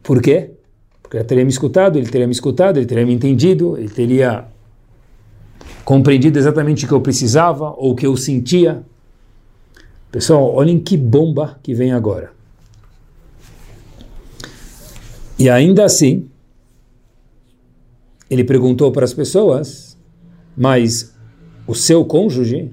Por 0.00 0.22
quê? 0.22 0.52
Porque 1.02 1.16
ela 1.16 1.26
teria 1.26 1.44
me 1.44 1.50
escutado, 1.50 1.98
ele 1.98 2.08
teria 2.08 2.26
me 2.28 2.32
escutado, 2.32 2.76
ele 2.76 2.86
teria 2.86 3.04
me 3.04 3.12
entendido, 3.12 3.76
ele 3.76 3.88
teria 3.88 4.46
compreendido 5.84 6.38
exatamente 6.38 6.84
o 6.84 6.88
que 6.88 6.94
eu 6.94 7.00
precisava 7.00 7.70
ou 7.76 7.92
o 7.92 7.94
que 7.94 8.06
eu 8.06 8.16
sentia. 8.16 8.82
Pessoal, 10.10 10.54
olhem 10.54 10.78
que 10.78 10.96
bomba 10.96 11.58
que 11.62 11.74
vem 11.74 11.92
agora. 11.92 12.32
E 15.38 15.50
ainda 15.50 15.84
assim, 15.84 16.28
ele 18.30 18.44
perguntou 18.44 18.90
para 18.92 19.04
as 19.04 19.12
pessoas, 19.12 19.96
mas 20.56 21.12
o 21.66 21.74
seu 21.74 22.04
cônjuge 22.04 22.70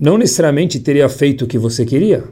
não 0.00 0.18
necessariamente 0.18 0.80
teria 0.80 1.08
feito 1.08 1.44
o 1.44 1.46
que 1.46 1.58
você 1.58 1.84
queria. 1.84 2.24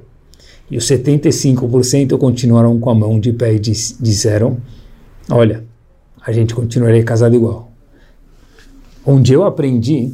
E 0.71 0.77
os 0.77 0.85
75% 0.85 2.17
continuaram 2.17 2.79
com 2.81 2.91
a 2.91 2.95
mão 2.95 3.21
de 3.21 3.33
pé 3.33 3.55
e 3.55 3.59
disseram: 3.59 4.59
Olha, 5.29 5.65
a 6.23 6.33
gente 6.33 6.55
continuaria 6.55 7.05
casado 7.05 7.35
igual 7.35 7.70
onde 9.11 9.33
eu 9.33 9.43
aprendi 9.43 10.13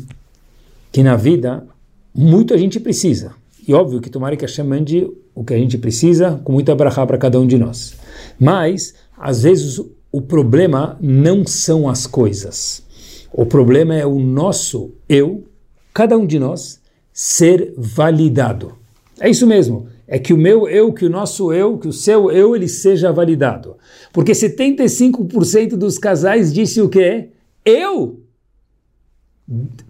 que 0.90 1.02
na 1.02 1.16
vida 1.16 1.66
muito 2.14 2.54
a 2.54 2.56
gente 2.56 2.80
precisa. 2.80 3.34
E 3.68 3.74
óbvio 3.74 4.00
que 4.00 4.08
tomara 4.08 4.36
que 4.36 4.46
a 4.46 4.64
mande 4.64 5.06
o 5.34 5.44
que 5.44 5.52
a 5.52 5.58
gente 5.58 5.76
precisa 5.76 6.40
com 6.42 6.52
muita 6.52 6.74
brachá 6.74 7.04
para 7.04 7.18
cada 7.18 7.38
um 7.38 7.46
de 7.46 7.58
nós. 7.58 7.94
Mas, 8.40 8.94
às 9.18 9.42
vezes, 9.42 9.78
o 10.10 10.22
problema 10.22 10.96
não 10.98 11.46
são 11.46 11.88
as 11.88 12.06
coisas. 12.06 12.82
O 13.30 13.44
problema 13.44 13.94
é 13.94 14.06
o 14.06 14.18
nosso 14.18 14.94
eu, 15.06 15.44
cada 15.92 16.16
um 16.16 16.26
de 16.26 16.38
nós, 16.38 16.80
ser 17.12 17.74
validado. 17.76 18.76
É 19.20 19.28
isso 19.28 19.46
mesmo. 19.46 19.88
É 20.08 20.18
que 20.18 20.32
o 20.32 20.38
meu 20.38 20.66
eu, 20.68 20.90
que 20.90 21.04
o 21.04 21.10
nosso 21.10 21.52
eu, 21.52 21.76
que 21.76 21.88
o 21.88 21.92
seu 21.92 22.30
eu, 22.30 22.56
ele 22.56 22.68
seja 22.68 23.12
validado. 23.12 23.76
Porque 24.10 24.32
75% 24.32 25.76
dos 25.76 25.98
casais 25.98 26.50
disse 26.50 26.80
o 26.80 26.88
quê? 26.88 27.28
Eu 27.62 28.25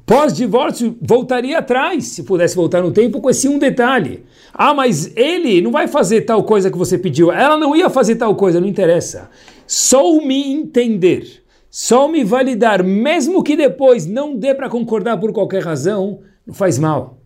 pós-divórcio, 0.05 0.97
voltaria 1.01 1.59
atrás, 1.59 2.05
se 2.09 2.23
pudesse 2.23 2.55
voltar 2.55 2.83
no 2.83 2.93
tempo, 2.93 3.21
com 3.21 3.31
esse 3.31 3.49
um 3.49 3.59
detalhe. 3.59 4.25
Ah, 4.53 4.75
mas 4.75 5.17
ele 5.17 5.61
não 5.63 5.71
vai 5.71 5.89
fazer 5.89 6.23
tal 6.23 6.45
coisa 6.45 6.71
que 6.71 6.77
você 6.77 6.99
pediu, 6.99 7.33
ela 7.33 7.57
não 7.57 7.75
ia 7.75 7.89
fazer 7.89 8.17
tal 8.17 8.35
coisa, 8.35 8.61
não 8.61 8.69
interessa. 8.69 9.31
Só 9.67 10.21
me 10.21 10.53
entender, 10.53 11.43
só 11.71 12.07
me 12.07 12.23
validar, 12.23 12.85
mesmo 12.85 13.43
que 13.43 13.57
depois 13.57 14.07
não 14.07 14.37
dê 14.37 14.55
para 14.55 14.69
concordar 14.69 15.19
por 15.19 15.33
qualquer 15.33 15.63
razão, 15.63 16.21
não 16.47 16.55
faz 16.55 16.79
mal. 16.79 17.19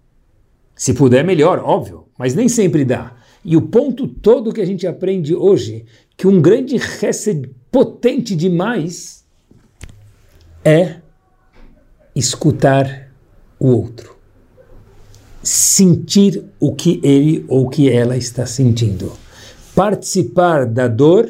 Se 0.75 0.95
puder, 0.95 1.25
melhor, 1.25 1.59
óbvio, 1.59 2.07
mas 2.16 2.35
nem 2.35 2.49
sempre 2.49 2.85
dá. 2.85 3.16
E 3.45 3.57
o 3.57 3.62
ponto 3.62 4.07
todo 4.07 4.53
que 4.53 4.61
a 4.61 4.66
gente 4.66 4.87
aprende 4.87 5.35
hoje, 5.35 5.85
que 6.16 6.27
um 6.27 6.40
grande 6.40 6.77
reset 6.77 7.51
potente 7.71 8.37
demais 8.37 9.27
é 10.64 11.00
escutar 12.14 13.11
o 13.59 13.68
outro, 13.68 14.16
sentir 15.42 16.44
o 16.59 16.75
que 16.75 17.01
ele 17.03 17.44
ou 17.49 17.68
que 17.68 17.90
ela 17.90 18.16
está 18.16 18.46
sentindo, 18.46 19.12
participar 19.75 20.66
da 20.66 20.88
dor 20.88 21.29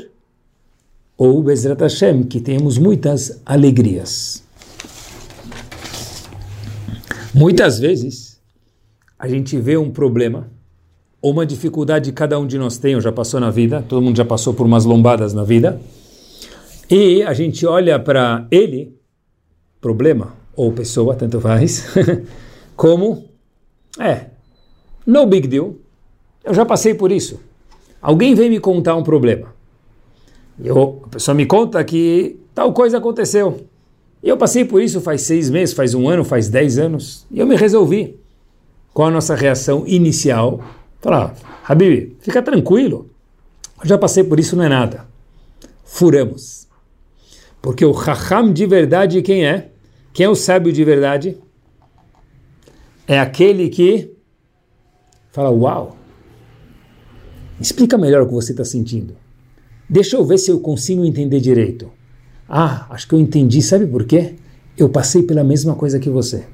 ou 1.17 1.43
Bezrat 1.43 1.81
Hashem, 1.81 2.23
que 2.23 2.41
temos 2.41 2.79
muitas 2.79 3.41
alegrias. 3.45 4.43
Muitas 7.35 7.79
vezes 7.79 8.41
a 9.19 9.29
gente 9.29 9.57
vê 9.59 9.77
um 9.77 9.91
problema 9.91 10.51
ou 11.21 11.33
uma 11.33 11.45
dificuldade 11.45 12.11
que 12.11 12.17
cada 12.17 12.39
um 12.39 12.47
de 12.47 12.57
nós 12.57 12.79
tem, 12.79 12.95
ou 12.95 13.01
já 13.01 13.13
passou 13.13 13.39
na 13.39 13.51
vida, 13.51 13.85
todo 13.87 14.03
mundo 14.03 14.17
já 14.17 14.25
passou 14.25 14.55
por 14.55 14.67
umas 14.67 14.87
lombadas 14.87 15.35
na 15.35 15.45
vida, 15.45 15.79
e 16.89 17.23
a 17.23 17.35
gente 17.35 17.67
olha 17.67 17.99
para 17.99 18.47
ele, 18.51 18.97
problema, 19.81 20.40
ou 20.61 20.73
pessoa, 20.73 21.15
tanto 21.15 21.41
faz, 21.41 21.87
como, 22.77 23.25
é, 23.99 24.27
no 25.07 25.25
big 25.25 25.49
deal, 25.49 25.75
eu 26.45 26.53
já 26.53 26.67
passei 26.67 26.93
por 26.93 27.11
isso. 27.11 27.41
Alguém 28.01 28.35
vem 28.35 28.51
me 28.51 28.61
contar 28.61 28.95
um 28.95 29.03
problema. 29.03 29.55
Eu, 30.63 31.01
a 31.05 31.09
pessoa 31.09 31.35
me 31.35 31.47
conta 31.47 31.83
que 31.83 32.39
tal 32.55 32.75
coisa 32.75 32.99
aconteceu. 32.99 33.67
E 34.23 34.29
eu 34.29 34.37
passei 34.37 34.63
por 34.63 34.83
isso 34.83 35.01
faz 35.01 35.23
seis 35.23 35.49
meses, 35.49 35.75
faz 35.75 35.95
um 35.95 36.07
ano, 36.07 36.25
faz 36.25 36.51
dez 36.51 36.79
anos. 36.79 37.27
E 37.31 37.39
eu 37.39 37.47
me 37.47 37.57
resolvi. 37.57 38.19
Qual 38.93 39.09
a 39.09 39.11
nossa 39.11 39.35
reação 39.35 39.85
inicial? 39.87 40.63
Falar, 41.01 41.35
Habib, 41.67 42.17
fica 42.21 42.43
tranquilo. 42.43 43.09
Eu 43.83 43.89
já 43.89 43.97
passei 43.97 44.23
por 44.25 44.39
isso, 44.39 44.57
não 44.57 44.65
é 44.65 44.69
nada. 44.69 45.07
Furamos. 45.85 46.69
Porque 47.63 47.85
o 47.85 47.93
Raham 47.93 48.53
de 48.53 48.67
verdade 48.67 49.23
quem 49.23 49.47
é? 49.47 49.70
Quem 50.13 50.27
é 50.27 50.29
o 50.29 50.35
sábio 50.35 50.73
de 50.73 50.85
verdade? 50.85 51.37
É 53.07 53.19
aquele 53.19 53.69
que 53.69 54.13
fala: 55.33 55.51
Uau, 55.51 55.97
explica 57.61 57.97
melhor 57.97 58.23
o 58.23 58.27
que 58.27 58.35
você 58.35 58.53
está 58.53 58.65
sentindo. 58.65 59.15
Deixa 59.89 60.17
eu 60.17 60.25
ver 60.25 60.39
se 60.39 60.51
eu 60.51 60.61
consigo 60.61 61.05
entender 61.05 61.41
direito. 61.41 61.91
Ah, 62.49 62.87
acho 62.91 63.09
que 63.09 63.15
eu 63.15 63.21
entendi. 63.21 63.63
Sabe 63.63 63.87
por 63.87 64.05
quê? 64.05 64.35
Eu 64.77 64.89
passei 64.89 65.23
pela 65.23 65.45
mesma 65.45 65.75
coisa 65.75 65.99
que 65.99 66.11
você. 66.11 66.45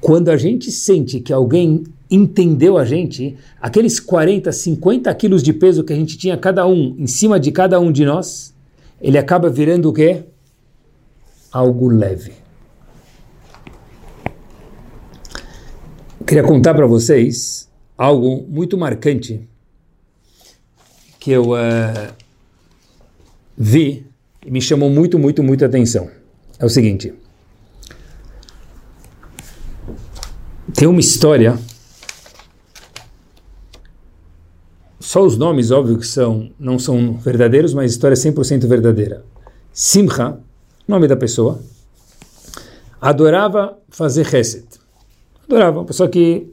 Quando 0.00 0.30
a 0.30 0.36
gente 0.36 0.70
sente 0.70 1.20
que 1.20 1.32
alguém 1.32 1.84
entendeu 2.10 2.78
a 2.78 2.84
gente, 2.84 3.36
aqueles 3.60 3.98
40, 4.00 4.50
50 4.52 5.14
quilos 5.14 5.42
de 5.42 5.52
peso 5.52 5.84
que 5.84 5.92
a 5.92 5.96
gente 5.96 6.16
tinha 6.16 6.36
cada 6.36 6.66
um 6.66 6.94
em 6.98 7.06
cima 7.06 7.38
de 7.38 7.50
cada 7.50 7.78
um 7.80 7.90
de 7.90 8.04
nós, 8.04 8.54
ele 9.00 9.18
acaba 9.18 9.50
virando 9.50 9.90
o 9.90 9.92
quê? 9.92 10.24
Algo 11.50 11.88
leve. 11.88 12.32
Queria 16.28 16.42
contar 16.42 16.74
para 16.74 16.86
vocês 16.86 17.70
algo 17.96 18.44
muito 18.46 18.76
marcante 18.76 19.48
que 21.18 21.30
eu 21.30 21.52
uh, 21.52 22.12
vi 23.56 24.06
e 24.44 24.50
me 24.50 24.60
chamou 24.60 24.90
muito, 24.90 25.18
muito, 25.18 25.42
muito 25.42 25.64
atenção. 25.64 26.10
É 26.58 26.66
o 26.66 26.68
seguinte: 26.68 27.14
tem 30.74 30.86
uma 30.86 31.00
história. 31.00 31.58
Só 35.00 35.24
os 35.24 35.38
nomes, 35.38 35.70
óbvio 35.70 35.98
que 35.98 36.06
são, 36.06 36.52
não 36.60 36.78
são 36.78 37.16
verdadeiros, 37.16 37.72
mas 37.72 37.84
a 37.84 37.94
história 37.94 38.14
é 38.14 38.18
100% 38.18 38.66
verdadeira. 38.66 39.24
Simcha, 39.72 40.38
nome 40.86 41.08
da 41.08 41.16
pessoa, 41.16 41.62
adorava 43.00 43.78
fazer 43.88 44.26
reset 44.26 44.77
adorava. 45.48 45.78
Uma 45.78 45.84
pessoa 45.86 46.08
que 46.08 46.46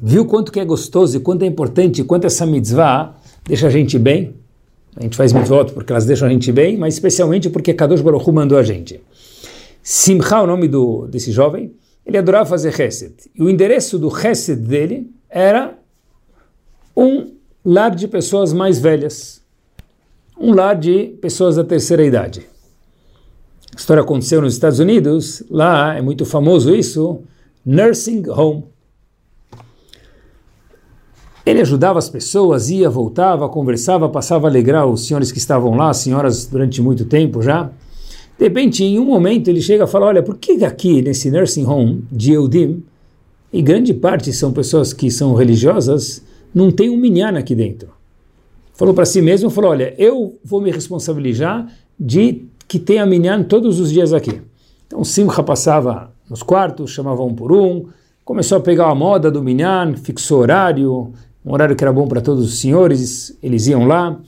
viu 0.00 0.26
quanto 0.26 0.50
que 0.50 0.58
é 0.58 0.64
gostoso 0.64 1.16
e 1.16 1.20
quanto 1.20 1.42
é 1.42 1.46
importante, 1.46 2.02
quanto 2.02 2.26
essa 2.26 2.44
mitzvah 2.44 3.14
deixa 3.44 3.68
a 3.68 3.70
gente 3.70 3.98
bem. 3.98 4.34
A 4.96 5.02
gente 5.02 5.16
faz 5.16 5.32
mitzvot 5.32 5.72
porque 5.72 5.92
elas 5.92 6.04
deixam 6.04 6.28
a 6.28 6.30
gente 6.30 6.52
bem, 6.52 6.76
mas 6.76 6.94
especialmente 6.94 7.48
porque 7.48 7.72
Kadosh 7.72 8.02
Baruch 8.02 8.28
Hu 8.28 8.32
mandou 8.32 8.58
a 8.58 8.62
gente. 8.62 9.00
Simcha, 9.82 10.42
o 10.42 10.46
nome 10.46 10.68
do, 10.68 11.06
desse 11.06 11.32
jovem, 11.32 11.72
ele 12.04 12.18
adorava 12.18 12.44
fazer 12.44 12.72
chesed. 12.72 13.14
E 13.34 13.42
o 13.42 13.48
endereço 13.48 13.98
do 13.98 14.10
chesed 14.14 14.60
dele 14.60 15.10
era 15.30 15.78
um 16.96 17.32
lar 17.64 17.94
de 17.94 18.06
pessoas 18.06 18.52
mais 18.52 18.78
velhas. 18.78 19.40
Um 20.38 20.52
lar 20.52 20.76
de 20.76 21.16
pessoas 21.20 21.56
da 21.56 21.64
terceira 21.64 22.04
idade. 22.04 22.46
A 23.74 23.78
história 23.78 24.02
aconteceu 24.02 24.42
nos 24.42 24.52
Estados 24.52 24.78
Unidos, 24.78 25.42
lá 25.48 25.96
é 25.96 26.02
muito 26.02 26.26
famoso 26.26 26.74
isso, 26.74 27.22
nursing 27.64 28.28
home. 28.28 28.64
Ele 31.44 31.60
ajudava 31.60 31.98
as 31.98 32.08
pessoas, 32.08 32.70
ia, 32.70 32.88
voltava, 32.88 33.48
conversava, 33.48 34.08
passava 34.08 34.46
a 34.46 34.50
alegrar 34.50 34.86
os 34.86 35.06
senhores 35.06 35.32
que 35.32 35.38
estavam 35.38 35.74
lá, 35.74 35.90
as 35.90 35.96
senhoras 35.96 36.46
durante 36.46 36.80
muito 36.80 37.04
tempo 37.04 37.42
já. 37.42 37.70
De 38.38 38.44
repente, 38.44 38.84
em 38.84 38.98
um 38.98 39.04
momento, 39.04 39.48
ele 39.48 39.60
chega 39.60 39.84
e 39.84 39.86
fala: 39.86 40.06
Olha, 40.06 40.22
por 40.22 40.38
que 40.38 40.64
aqui 40.64 41.02
nesse 41.02 41.30
nursing 41.30 41.66
home 41.66 42.04
de 42.10 42.32
Eudim, 42.32 42.82
e 43.52 43.60
grande 43.60 43.92
parte 43.92 44.32
são 44.32 44.52
pessoas 44.52 44.92
que 44.92 45.10
são 45.10 45.34
religiosas, 45.34 46.22
não 46.54 46.70
tem 46.70 46.88
um 46.88 46.96
minyan 46.96 47.36
aqui 47.36 47.54
dentro? 47.54 47.88
Falou 48.74 48.94
para 48.94 49.04
si 49.04 49.20
mesmo: 49.20 49.50
falou, 49.50 49.70
Olha, 49.72 49.94
eu 49.98 50.38
vou 50.44 50.60
me 50.60 50.70
responsabilizar 50.70 51.66
de 51.98 52.44
que 52.68 52.78
tenha 52.78 53.04
minyan 53.04 53.42
todos 53.42 53.80
os 53.80 53.90
dias 53.90 54.12
aqui. 54.12 54.40
Então, 54.86 55.02
Simcha 55.04 55.42
passava 55.42 56.11
nos 56.28 56.42
quartos, 56.42 56.90
chamava 56.90 57.22
um 57.22 57.34
por 57.34 57.52
um, 57.52 57.88
começou 58.24 58.58
a 58.58 58.60
pegar 58.60 58.90
a 58.90 58.94
moda 58.94 59.30
do 59.30 59.42
minyan, 59.42 59.94
fixou 59.96 60.40
horário, 60.40 61.12
um 61.44 61.52
horário 61.52 61.74
que 61.74 61.82
era 61.82 61.92
bom 61.92 62.06
para 62.06 62.20
todos 62.20 62.44
os 62.44 62.58
senhores, 62.60 63.36
eles 63.42 63.66
iam 63.66 63.86
lá. 63.86 64.18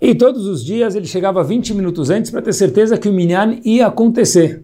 E 0.00 0.14
todos 0.14 0.46
os 0.46 0.64
dias 0.64 0.94
ele 0.94 1.06
chegava 1.06 1.42
20 1.42 1.74
minutos 1.74 2.08
antes 2.08 2.30
para 2.30 2.40
ter 2.40 2.52
certeza 2.52 2.96
que 2.96 3.08
o 3.08 3.12
minyan 3.12 3.58
ia 3.64 3.88
acontecer. 3.88 4.62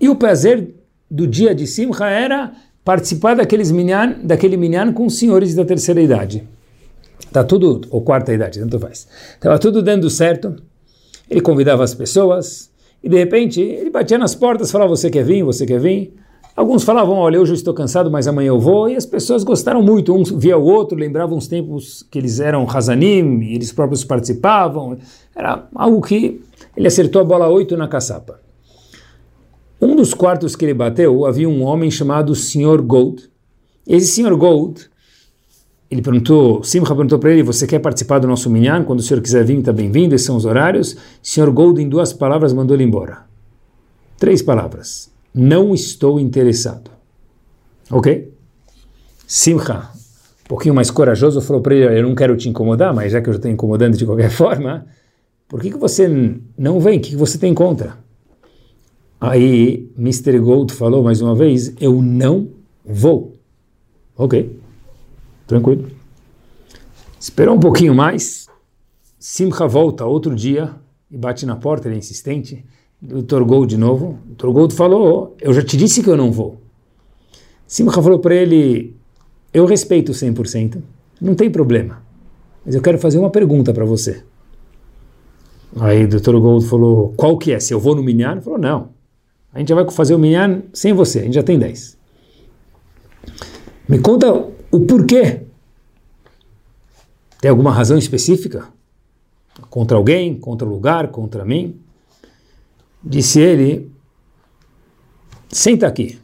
E 0.00 0.08
o 0.08 0.16
prazer 0.16 0.74
do 1.10 1.26
dia 1.26 1.54
de 1.54 1.66
Simcha 1.66 2.06
era 2.06 2.52
participar 2.84 3.36
daqueles 3.36 3.70
minyan, 3.70 4.16
daquele 4.22 4.56
minyan 4.56 4.92
com 4.92 5.06
os 5.06 5.18
senhores 5.18 5.54
da 5.54 5.64
terceira 5.64 6.00
idade. 6.00 6.46
Tá 7.32 7.44
tudo, 7.44 7.80
ou 7.90 8.02
quarta 8.02 8.32
idade, 8.32 8.58
tanto 8.58 8.78
faz. 8.78 9.06
Estava 9.34 9.58
tudo 9.58 9.82
dando 9.82 10.10
certo. 10.10 10.56
Ele 11.30 11.40
convidava 11.40 11.84
as 11.84 11.94
pessoas 11.94 12.70
e 13.06 13.08
de 13.08 13.16
repente 13.16 13.60
ele 13.60 13.88
batia 13.88 14.18
nas 14.18 14.34
portas, 14.34 14.72
falava: 14.72 14.90
Você 14.90 15.08
quer 15.08 15.24
vir? 15.24 15.44
Você 15.44 15.64
quer 15.64 15.78
vir? 15.78 16.12
Alguns 16.56 16.82
falavam, 16.82 17.16
olha, 17.16 17.40
hoje 17.40 17.52
eu 17.52 17.54
estou 17.54 17.72
cansado, 17.72 18.10
mas 18.10 18.26
amanhã 18.26 18.48
eu 18.48 18.58
vou, 18.58 18.88
e 18.88 18.96
as 18.96 19.04
pessoas 19.04 19.44
gostaram 19.44 19.82
muito, 19.82 20.12
um 20.12 20.24
via 20.24 20.56
o 20.56 20.64
outro, 20.64 20.98
lembravam 20.98 21.36
os 21.36 21.46
tempos 21.46 22.02
que 22.10 22.18
eles 22.18 22.40
eram 22.40 22.66
Hazanim, 22.68 23.42
eles 23.44 23.70
próprios 23.70 24.02
participavam, 24.02 24.96
era 25.36 25.68
algo 25.74 26.00
que 26.00 26.40
ele 26.74 26.88
acertou 26.88 27.20
a 27.20 27.24
bola 27.24 27.46
8 27.46 27.76
na 27.76 27.86
caçapa. 27.86 28.40
Um 29.80 29.94
dos 29.94 30.14
quartos 30.14 30.56
que 30.56 30.64
ele 30.64 30.74
bateu, 30.74 31.26
havia 31.26 31.48
um 31.48 31.62
homem 31.62 31.90
chamado 31.90 32.34
Sr. 32.34 32.80
Gold. 32.82 33.30
Esse 33.86 34.06
Sr. 34.22 34.34
Gold, 34.34 34.88
ele 35.90 36.02
perguntou, 36.02 36.62
Simcha 36.64 36.94
perguntou 36.94 37.18
para 37.18 37.30
ele, 37.32 37.42
você 37.42 37.66
quer 37.66 37.78
participar 37.78 38.18
do 38.18 38.26
nosso 38.26 38.50
minyan? 38.50 38.82
Quando 38.82 38.98
o 38.98 39.02
senhor 39.02 39.20
quiser 39.20 39.44
vir, 39.44 39.58
está 39.58 39.72
bem-vindo, 39.72 40.14
esses 40.14 40.26
são 40.26 40.36
os 40.36 40.44
horários. 40.44 40.96
Sr. 41.22 41.50
Gold, 41.50 41.80
em 41.80 41.88
duas 41.88 42.12
palavras, 42.12 42.52
mandou 42.52 42.76
ele 42.76 42.84
embora. 42.84 43.24
Três 44.18 44.42
palavras 44.42 45.10
não 45.36 45.74
estou 45.74 46.18
interessado. 46.18 46.90
Ok? 47.90 48.32
Simcha, 49.26 49.90
um 50.44 50.48
pouquinho 50.48 50.74
mais 50.74 50.90
corajoso, 50.90 51.42
falou 51.42 51.60
para 51.60 51.74
ele: 51.74 51.98
Eu 51.98 52.02
não 52.02 52.14
quero 52.14 52.36
te 52.36 52.48
incomodar, 52.48 52.94
mas 52.94 53.12
já 53.12 53.20
que 53.20 53.28
eu 53.28 53.34
estou 53.34 53.50
incomodando 53.50 53.96
de 53.96 54.06
qualquer 54.06 54.30
forma, 54.32 54.86
por 55.46 55.60
que, 55.60 55.70
que 55.70 55.76
você 55.76 56.08
não 56.56 56.80
vem? 56.80 56.98
O 56.98 57.00
que, 57.02 57.10
que 57.10 57.16
você 57.16 57.36
tem 57.36 57.52
contra? 57.52 57.98
Aí 59.20 59.90
Mr. 59.98 60.38
Gold 60.38 60.72
falou 60.72 61.02
mais 61.02 61.20
uma 61.20 61.34
vez: 61.34 61.74
Eu 61.80 62.00
não 62.00 62.48
vou. 62.84 63.34
Ok, 64.16 64.58
tranquilo. 65.46 65.90
Esperou 67.18 67.54
um 67.54 67.60
pouquinho 67.60 67.94
mais. 67.94 68.46
Simcha 69.18 69.66
volta 69.66 70.04
outro 70.04 70.34
dia 70.34 70.74
e 71.10 71.16
bate 71.16 71.46
na 71.46 71.56
porta, 71.56 71.88
ele 71.88 71.96
é 71.96 71.98
insistente 71.98 72.64
do 73.00 73.22
Dr. 73.22 73.42
Gold 73.42 73.68
de 73.68 73.76
novo. 73.76 74.18
O 74.30 74.34
Dr. 74.34 74.48
Gold 74.48 74.74
falou: 74.74 75.36
Eu 75.40 75.52
já 75.52 75.62
te 75.62 75.76
disse 75.76 76.02
que 76.02 76.10
eu 76.10 76.16
não 76.16 76.30
vou. 76.30 76.60
Simcha 77.66 78.02
falou 78.02 78.18
para 78.18 78.34
ele: 78.34 78.94
Eu 79.52 79.66
respeito 79.66 80.12
100%, 80.12 80.80
não 81.20 81.34
tem 81.34 81.50
problema, 81.50 82.02
mas 82.64 82.74
eu 82.74 82.82
quero 82.82 82.98
fazer 82.98 83.18
uma 83.18 83.30
pergunta 83.30 83.72
para 83.72 83.84
você. 83.84 84.22
Aí 85.78 86.04
o 86.04 86.08
Dr. 86.08 86.36
Gold 86.38 86.66
falou: 86.66 87.12
Qual 87.16 87.36
que 87.36 87.52
é? 87.52 87.60
Se 87.60 87.74
eu 87.74 87.80
vou 87.80 87.94
no 87.94 88.02
Minyan? 88.02 88.32
Ele 88.32 88.40
falou: 88.40 88.58
Não, 88.58 88.90
a 89.52 89.58
gente 89.58 89.68
já 89.68 89.74
vai 89.74 89.90
fazer 89.90 90.14
o 90.14 90.18
Minyan 90.18 90.62
sem 90.72 90.92
você, 90.92 91.20
a 91.20 91.22
gente 91.22 91.34
já 91.34 91.42
tem 91.42 91.58
10. 91.58 91.96
Me 93.88 93.98
conta 93.98 94.55
o 94.70 94.80
porquê. 94.80 95.42
Tem 97.40 97.50
alguma 97.50 97.72
razão 97.72 97.98
específica? 97.98 98.68
Contra 99.70 99.96
alguém, 99.96 100.38
contra 100.38 100.66
o 100.66 100.70
lugar, 100.70 101.08
contra 101.08 101.44
mim? 101.44 101.80
Disse 103.02 103.40
ele, 103.40 103.90
senta 105.48 105.86
aqui. 105.86 106.18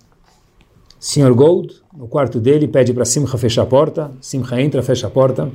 Senhor 0.99 1.35
Gold, 1.35 1.83
no 1.97 2.07
quarto 2.07 2.39
dele, 2.41 2.69
pede 2.69 2.93
para 2.93 3.05
Simcha 3.05 3.37
fechar 3.37 3.63
a 3.63 3.67
porta. 3.67 4.13
Simcha 4.21 4.61
entra, 4.61 4.83
fecha 4.83 5.07
a 5.07 5.11
porta. 5.11 5.51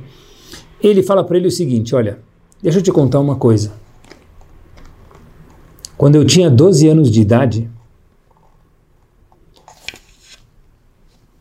Ele 0.82 1.02
fala 1.02 1.24
para 1.24 1.36
ele 1.36 1.48
o 1.48 1.50
seguinte: 1.50 1.94
Olha, 1.94 2.18
deixa 2.62 2.78
eu 2.78 2.82
te 2.82 2.92
contar 2.92 3.20
uma 3.20 3.36
coisa. 3.36 3.72
Quando 5.96 6.14
eu 6.14 6.24
tinha 6.24 6.50
12 6.50 6.86
anos 6.86 7.10
de 7.10 7.20
idade, 7.20 7.70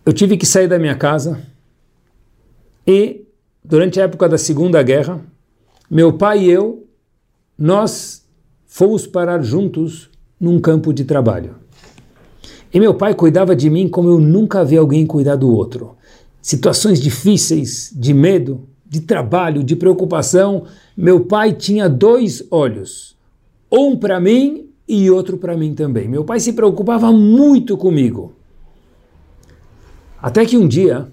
eu 0.08 0.14
tive 0.14 0.38
que 0.38 0.46
sair 0.46 0.70
da 0.70 0.80
minha 0.80 0.96
casa 0.96 1.42
e, 2.88 3.26
durante 3.62 4.00
a 4.00 4.06
época 4.06 4.30
da 4.30 4.38
Segunda 4.38 4.82
Guerra, 4.82 5.20
meu 5.92 6.14
pai 6.14 6.46
e 6.46 6.50
eu, 6.50 6.88
nós 7.60 8.26
fomos 8.66 9.06
parar 9.06 9.42
juntos 9.42 10.10
num 10.40 10.62
campo 10.62 10.94
de 10.94 11.04
trabalho. 11.04 11.56
E 12.74 12.80
meu 12.80 12.94
pai 12.94 13.14
cuidava 13.14 13.54
de 13.54 13.70
mim 13.70 13.90
como 13.90 14.08
eu 14.08 14.18
nunca 14.18 14.64
vi 14.64 14.78
alguém 14.78 15.06
cuidar 15.06 15.36
do 15.36 15.54
outro. 15.54 15.98
Situações 16.42 17.02
difíceis, 17.02 17.92
de 17.94 18.14
medo, 18.14 18.62
de 18.86 19.02
trabalho, 19.02 19.62
de 19.62 19.76
preocupação, 19.76 20.64
meu 20.96 21.26
pai 21.26 21.52
tinha 21.52 21.90
dois 21.90 22.48
olhos, 22.50 23.18
um 23.70 23.98
para 23.98 24.22
mim 24.22 24.70
e 24.88 25.12
outro 25.12 25.38
para 25.38 25.58
mim 25.58 25.74
também. 25.74 26.08
Meu 26.08 26.24
pai 26.24 26.40
se 26.40 26.54
preocupava 26.54 27.12
muito 27.12 27.76
comigo. 27.76 28.37
Até 30.22 30.46
que 30.46 30.58
um 30.58 30.68
dia, 30.68 31.08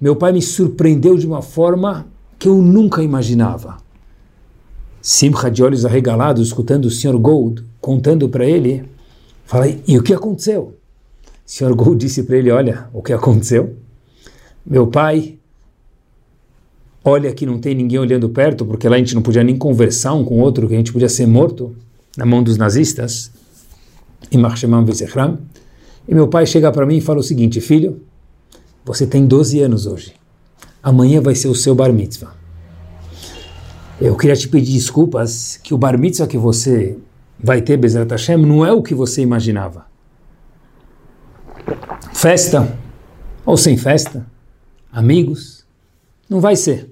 meu 0.00 0.16
pai 0.16 0.32
me 0.32 0.42
surpreendeu 0.42 1.16
de 1.16 1.26
uma 1.26 1.42
forma 1.42 2.06
que 2.38 2.48
eu 2.48 2.60
nunca 2.60 3.02
imaginava. 3.02 3.76
Simcha 5.00 5.50
de 5.50 5.62
olhos 5.62 5.84
arregalados, 5.84 6.48
escutando 6.48 6.86
o 6.86 6.90
Sr. 6.90 7.16
Gold 7.18 7.64
contando 7.80 8.28
para 8.28 8.44
ele, 8.44 8.84
falei, 9.44 9.82
e 9.86 9.96
o 9.96 10.02
que 10.02 10.12
aconteceu? 10.12 10.74
O 11.24 11.50
Sr. 11.50 11.74
Gold 11.74 11.98
disse 11.98 12.24
para 12.24 12.36
ele, 12.36 12.50
olha, 12.50 12.88
o 12.92 13.02
que 13.02 13.12
aconteceu? 13.12 13.76
Meu 14.66 14.86
pai, 14.88 15.38
olha 17.04 17.32
que 17.32 17.46
não 17.46 17.58
tem 17.58 17.74
ninguém 17.74 17.98
olhando 17.98 18.28
perto, 18.28 18.66
porque 18.66 18.88
lá 18.88 18.96
a 18.96 18.98
gente 18.98 19.14
não 19.14 19.22
podia 19.22 19.42
nem 19.42 19.56
conversar 19.56 20.14
um 20.14 20.24
com 20.24 20.38
o 20.38 20.40
outro, 20.40 20.68
que 20.68 20.74
a 20.74 20.76
gente 20.76 20.92
podia 20.92 21.08
ser 21.08 21.26
morto 21.26 21.74
na 22.16 22.26
mão 22.26 22.42
dos 22.42 22.56
nazistas, 22.56 23.30
e 24.30 24.36
meu 26.14 26.28
pai 26.28 26.44
chega 26.46 26.72
para 26.72 26.84
mim 26.84 26.96
e 26.96 27.00
fala 27.00 27.20
o 27.20 27.22
seguinte, 27.22 27.60
filho, 27.60 28.02
você 28.88 29.06
tem 29.06 29.26
12 29.26 29.60
anos 29.60 29.84
hoje, 29.84 30.14
amanhã 30.82 31.20
vai 31.20 31.34
ser 31.34 31.48
o 31.48 31.54
seu 31.54 31.74
bar 31.74 31.92
mitzvah. 31.92 32.34
Eu 34.00 34.16
queria 34.16 34.34
te 34.34 34.48
pedir 34.48 34.72
desculpas 34.72 35.60
que 35.62 35.74
o 35.74 35.78
bar 35.78 35.98
mitzvah 35.98 36.26
que 36.26 36.38
você 36.38 36.96
vai 37.38 37.60
ter, 37.60 37.76
Bezerra 37.76 38.06
Hashem, 38.08 38.38
não 38.38 38.64
é 38.64 38.72
o 38.72 38.82
que 38.82 38.94
você 38.94 39.20
imaginava. 39.20 39.86
Festa, 42.14 42.78
ou 43.44 43.58
sem 43.58 43.76
festa, 43.76 44.26
amigos, 44.90 45.66
não 46.26 46.40
vai 46.40 46.56
ser. 46.56 46.90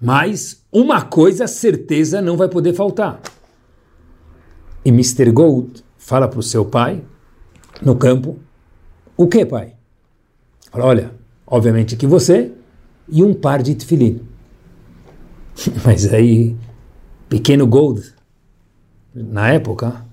Mas 0.00 0.64
uma 0.72 1.02
coisa, 1.02 1.46
certeza, 1.46 2.22
não 2.22 2.34
vai 2.34 2.48
poder 2.48 2.72
faltar. 2.72 3.20
E 4.82 4.88
Mr. 4.88 5.30
Gold 5.30 5.84
fala 5.98 6.26
para 6.26 6.40
o 6.40 6.42
seu 6.42 6.64
pai, 6.64 7.02
no 7.82 7.94
campo, 7.94 8.38
o 9.18 9.28
que, 9.28 9.44
pai? 9.44 9.74
Fala, 10.70 10.86
olha, 10.86 11.12
obviamente 11.46 11.96
que 11.96 12.06
você 12.06 12.52
e 13.08 13.22
um 13.22 13.34
par 13.34 13.62
de 13.62 13.74
tefilim. 13.74 14.20
Mas 15.84 16.12
aí, 16.12 16.56
pequeno 17.28 17.66
Gold, 17.66 18.02
na 19.14 19.50
época, 19.50 20.04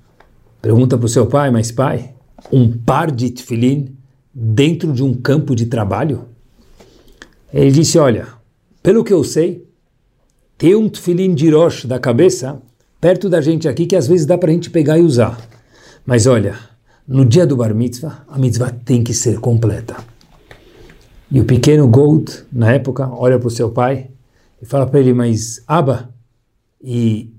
pergunta 0.61 0.97
para 0.97 1.05
o 1.05 1.09
seu 1.09 1.27
pai, 1.27 1.51
mas 1.51 1.71
pai, 1.71 2.15
um 2.51 2.71
par 2.75 3.11
de 3.11 3.29
tefilim 3.29 3.95
dentro 4.33 4.91
de 4.91 5.03
um 5.03 5.13
campo 5.13 5.55
de 5.55 5.67
trabalho? 5.67 6.29
Ele 7.53 7.71
disse, 7.71 7.99
olha, 7.99 8.27
pelo 8.81 9.03
que 9.03 9.13
eu 9.13 9.23
sei, 9.23 9.67
ter 10.57 10.75
um 10.75 10.89
tefilim 10.89 11.35
de 11.35 11.49
Rosh 11.51 11.85
da 11.85 11.99
cabeça 11.99 12.59
perto 12.99 13.29
da 13.29 13.39
gente 13.39 13.67
aqui 13.67 13.85
que 13.85 13.95
às 13.95 14.07
vezes 14.07 14.25
dá 14.25 14.37
para 14.37 14.49
a 14.49 14.53
gente 14.53 14.71
pegar 14.71 14.97
e 14.97 15.03
usar. 15.03 15.39
Mas 16.05 16.25
olha, 16.25 16.57
no 17.07 17.23
dia 17.23 17.45
do 17.45 17.55
bar 17.55 17.73
mitzvah, 17.73 18.25
a 18.27 18.39
mitzvah 18.39 18.71
tem 18.71 19.03
que 19.03 19.13
ser 19.13 19.39
completa. 19.39 19.95
E 21.29 21.41
o 21.41 21.45
pequeno 21.45 21.87
Gold, 21.89 22.45
na 22.51 22.71
época, 22.71 23.09
olha 23.11 23.37
para 23.37 23.47
o 23.47 23.51
seu 23.51 23.69
pai 23.69 24.09
e 24.61 24.65
fala 24.65 24.87
para 24.87 24.99
ele, 24.99 25.13
mas 25.13 25.61
Aba, 25.67 26.09
e 26.81 27.33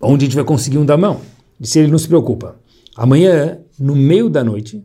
onde 0.00 0.24
a 0.24 0.26
gente 0.26 0.34
vai 0.34 0.44
conseguir 0.44 0.78
um 0.78 0.84
da 0.84 0.96
mão? 0.96 1.20
Disse 1.58 1.78
ele, 1.78 1.92
não 1.92 1.98
se 1.98 2.08
preocupa. 2.08 2.56
Amanhã, 2.96 3.58
no 3.78 3.94
meio 3.94 4.28
da 4.28 4.42
noite, 4.42 4.84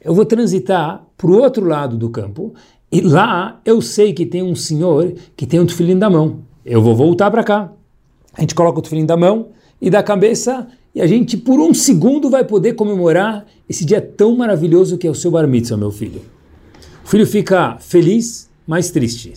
eu 0.00 0.14
vou 0.14 0.24
transitar 0.24 1.04
para 1.16 1.26
o 1.26 1.40
outro 1.40 1.66
lado 1.66 1.96
do 1.96 2.10
campo 2.10 2.54
e 2.92 3.00
lá 3.00 3.60
eu 3.64 3.82
sei 3.82 4.12
que 4.12 4.24
tem 4.24 4.42
um 4.42 4.54
senhor 4.54 5.12
que 5.36 5.44
tem 5.44 5.58
um 5.58 5.66
tefilim 5.66 5.98
da 5.98 6.08
mão. 6.08 6.44
Eu 6.64 6.80
vou 6.80 6.94
voltar 6.94 7.28
para 7.30 7.42
cá. 7.42 7.72
A 8.34 8.40
gente 8.40 8.54
coloca 8.54 8.78
o 8.78 8.82
tefilim 8.82 9.04
da 9.04 9.16
mão 9.16 9.48
e 9.80 9.90
da 9.90 10.02
cabeça 10.02 10.68
e 10.94 11.00
a 11.00 11.06
gente 11.08 11.36
por 11.36 11.58
um 11.58 11.74
segundo 11.74 12.30
vai 12.30 12.44
poder 12.44 12.74
comemorar 12.74 13.46
esse 13.68 13.84
dia 13.84 14.00
tão 14.00 14.36
maravilhoso 14.36 14.96
que 14.96 15.08
é 15.08 15.10
o 15.10 15.14
seu 15.14 15.32
bar 15.32 15.46
mitzvah, 15.48 15.76
meu 15.76 15.90
filho. 15.90 16.22
O 17.10 17.16
filho 17.18 17.26
fica 17.26 17.76
feliz, 17.80 18.48
mas 18.64 18.92
triste. 18.92 19.34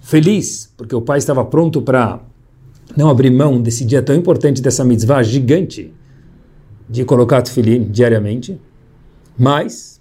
Feliz 0.00 0.72
porque 0.76 0.94
o 0.94 1.02
pai 1.02 1.18
estava 1.18 1.44
pronto 1.44 1.82
para 1.82 2.20
não 2.96 3.08
abrir 3.08 3.30
mão 3.30 3.60
desse 3.60 3.84
dia 3.84 4.00
tão 4.00 4.14
importante, 4.14 4.62
dessa 4.62 4.84
mitzvah 4.84 5.24
gigante 5.24 5.92
de 6.88 7.04
colocar 7.04 7.42
tefilim 7.42 7.82
diariamente, 7.90 8.60
mas 9.36 10.00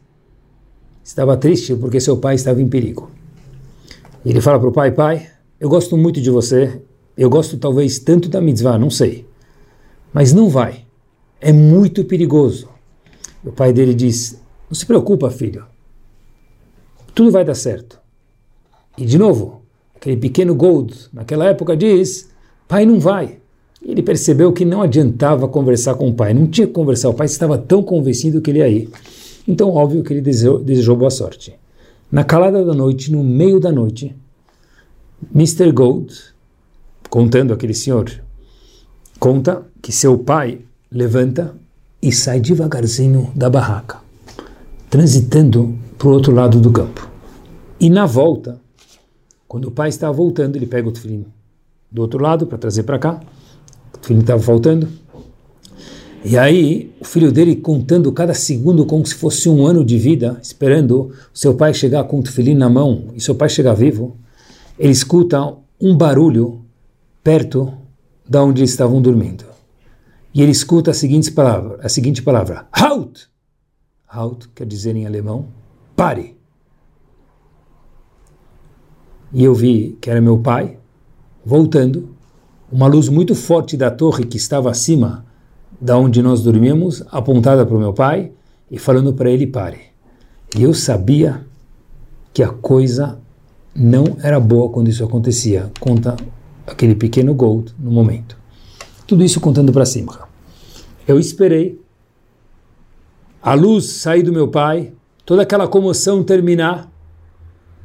estava 1.04 1.36
triste 1.36 1.76
porque 1.76 2.00
seu 2.00 2.16
pai 2.16 2.36
estava 2.36 2.62
em 2.62 2.68
perigo. 2.70 3.10
Ele 4.24 4.40
fala 4.40 4.60
para 4.60 4.70
o 4.70 4.72
pai, 4.72 4.92
pai, 4.92 5.28
eu 5.60 5.68
gosto 5.68 5.98
muito 5.98 6.22
de 6.22 6.30
você, 6.30 6.80
eu 7.18 7.28
gosto 7.28 7.58
talvez 7.58 7.98
tanto 7.98 8.30
da 8.30 8.40
mitzvah, 8.40 8.78
não 8.78 8.92
sei, 8.92 9.28
mas 10.14 10.32
não 10.32 10.48
vai, 10.48 10.86
é 11.42 11.52
muito 11.52 12.06
perigoso. 12.06 12.70
O 13.44 13.52
pai 13.52 13.74
dele 13.74 13.96
diz, 13.96 14.40
não 14.70 14.76
se 14.76 14.86
preocupa 14.86 15.32
filho, 15.32 15.66
tudo 17.16 17.32
vai 17.32 17.46
dar 17.46 17.56
certo. 17.56 17.98
E 18.98 19.06
de 19.06 19.18
novo, 19.18 19.62
aquele 19.96 20.18
pequeno 20.18 20.54
Gold, 20.54 20.94
naquela 21.14 21.46
época 21.46 21.76
diz, 21.76 22.30
pai 22.68 22.86
não 22.86 23.00
vai. 23.00 23.38
Ele 23.82 24.04
percebeu 24.04 24.52
que 24.52 24.66
não 24.66 24.82
adiantava 24.82 25.48
conversar 25.48 25.96
com 25.96 26.10
o 26.10 26.14
pai, 26.14 26.34
não 26.34 26.46
tinha 26.48 26.68
que 26.68 26.74
conversar, 26.74 27.10
o 27.10 27.14
pai 27.14 27.28
estava 27.28 27.58
tão 27.58 27.82
convencido 27.82 28.42
que 28.42 28.52
ele 28.52 28.60
ia 28.60 28.68
ir. 28.68 28.90
Então, 29.48 29.70
óbvio 29.70 30.04
que 30.04 30.12
ele 30.12 30.22
desejou, 30.22 30.60
desejou 30.60 30.98
boa 30.98 31.12
sorte. 31.12 31.56
Na 32.12 32.24
calada 32.24 32.66
da 32.66 32.74
noite, 32.74 33.12
no 33.12 33.24
meio 33.24 33.60
da 33.60 33.72
noite, 33.72 34.16
Mr. 35.34 35.72
Gold, 35.72 36.14
contando 37.10 37.54
aquele 37.54 37.74
senhor, 37.74 38.12
conta 39.20 39.64
que 39.82 39.92
seu 39.92 40.18
pai 40.18 40.60
levanta 40.92 41.56
e 42.02 42.12
sai 42.12 42.40
devagarzinho 42.40 43.32
da 43.36 43.50
barraca, 43.50 44.00
transitando 44.90 45.78
para 45.98 46.08
o 46.08 46.12
outro 46.12 46.34
lado 46.34 46.60
do 46.60 46.72
campo. 46.72 47.10
E 47.80 47.90
na 47.90 48.06
volta, 48.06 48.60
quando 49.48 49.70
o 49.70 49.72
pai 49.72 49.90
está 49.90 50.12
voltando, 50.12 50.56
ele 50.56 50.66
pega 50.66 50.88
o 50.88 50.92
tefilim 50.92 51.26
do 51.92 52.02
outro 52.02 52.22
lado 52.22 52.46
para 52.48 52.58
trazer 52.58 52.84
para 52.84 53.00
cá, 53.00 53.22
o 53.94 53.98
tefilim 53.98 54.22
estava 54.22 54.42
faltando, 54.42 54.88
e 56.28 56.40
aí, 56.40 56.92
o 57.00 57.06
filho 57.06 57.32
dele 57.32 57.56
contando 57.56 58.12
cada 58.12 58.34
segundo 58.34 58.84
como 58.84 59.06
se 59.06 59.14
fosse 59.14 59.48
um 59.48 59.64
ano 59.64 59.86
de 59.86 59.96
vida, 59.96 60.40
esperando 60.42 61.12
o 61.32 61.38
seu 61.38 61.54
pai 61.54 61.72
chegar 61.72 62.04
com 62.06 62.18
o 62.18 62.24
tefilim 62.24 62.56
na 62.56 62.68
mão 62.68 63.10
e 63.14 63.22
seu 63.22 63.36
pai 63.36 63.48
chegar 63.48 63.76
vivo, 63.76 64.18
ele 64.80 64.92
escuta 64.92 65.54
um 65.80 65.96
barulho 65.96 66.66
perto 67.24 67.72
da 68.28 68.44
onde 68.44 68.62
eles 68.62 68.72
estavam 68.72 69.00
dormindo. 69.00 69.46
E 70.34 70.42
ele 70.42 70.52
escuta 70.52 70.90
a 70.90 70.96
seguinte 70.96 71.32
palavra, 71.32 71.80
a 71.84 71.90
seguinte 71.90 72.24
palavra, 72.24 72.66
Halt! 72.72 73.28
Halt 74.08 74.48
quer 74.56 74.66
dizer 74.66 74.96
em 74.96 75.06
alemão, 75.06 75.46
pare. 75.96 76.36
E 79.34 79.44
eu 79.44 79.54
vi 79.54 79.98
que 80.00 80.10
era 80.10 80.22
meu 80.22 80.38
pai 80.40 80.78
voltando, 81.46 82.10
uma 82.72 82.88
luz 82.88 83.10
muito 83.10 83.36
forte 83.36 83.78
da 83.78 83.92
torre 83.92 84.26
que 84.26 84.38
estava 84.38 84.70
acima 84.70 85.26
da 85.80 85.98
onde 85.98 86.22
nós 86.22 86.42
dormíamos, 86.42 87.04
apontada 87.12 87.66
para 87.66 87.76
o 87.76 87.80
meu 87.80 87.94
pai 87.94 88.32
e 88.72 88.78
falando 88.78 89.14
para 89.14 89.30
ele 89.30 89.46
pare. 89.46 89.80
E 90.58 90.64
eu 90.64 90.74
sabia 90.74 91.46
que 92.34 92.42
a 92.42 92.50
coisa 92.50 93.20
não 93.76 94.18
era 94.24 94.40
boa 94.40 94.70
quando 94.70 94.88
isso 94.88 95.04
acontecia, 95.04 95.70
conta 95.80 96.16
aquele 96.66 96.96
pequeno 96.96 97.34
Gold 97.34 97.76
no 97.78 97.92
momento. 97.92 98.38
Tudo 99.06 99.24
isso 99.24 99.40
contando 99.40 99.72
para 99.72 99.86
cima. 99.86 100.28
Eu 101.08 101.20
esperei 101.20 101.80
a 103.42 103.54
luz 103.54 103.86
sair 103.86 104.24
do 104.24 104.34
meu 104.34 104.48
pai, 104.48 104.92
toda 105.26 105.42
aquela 105.42 105.68
comoção 105.68 106.24
terminar. 106.24 106.92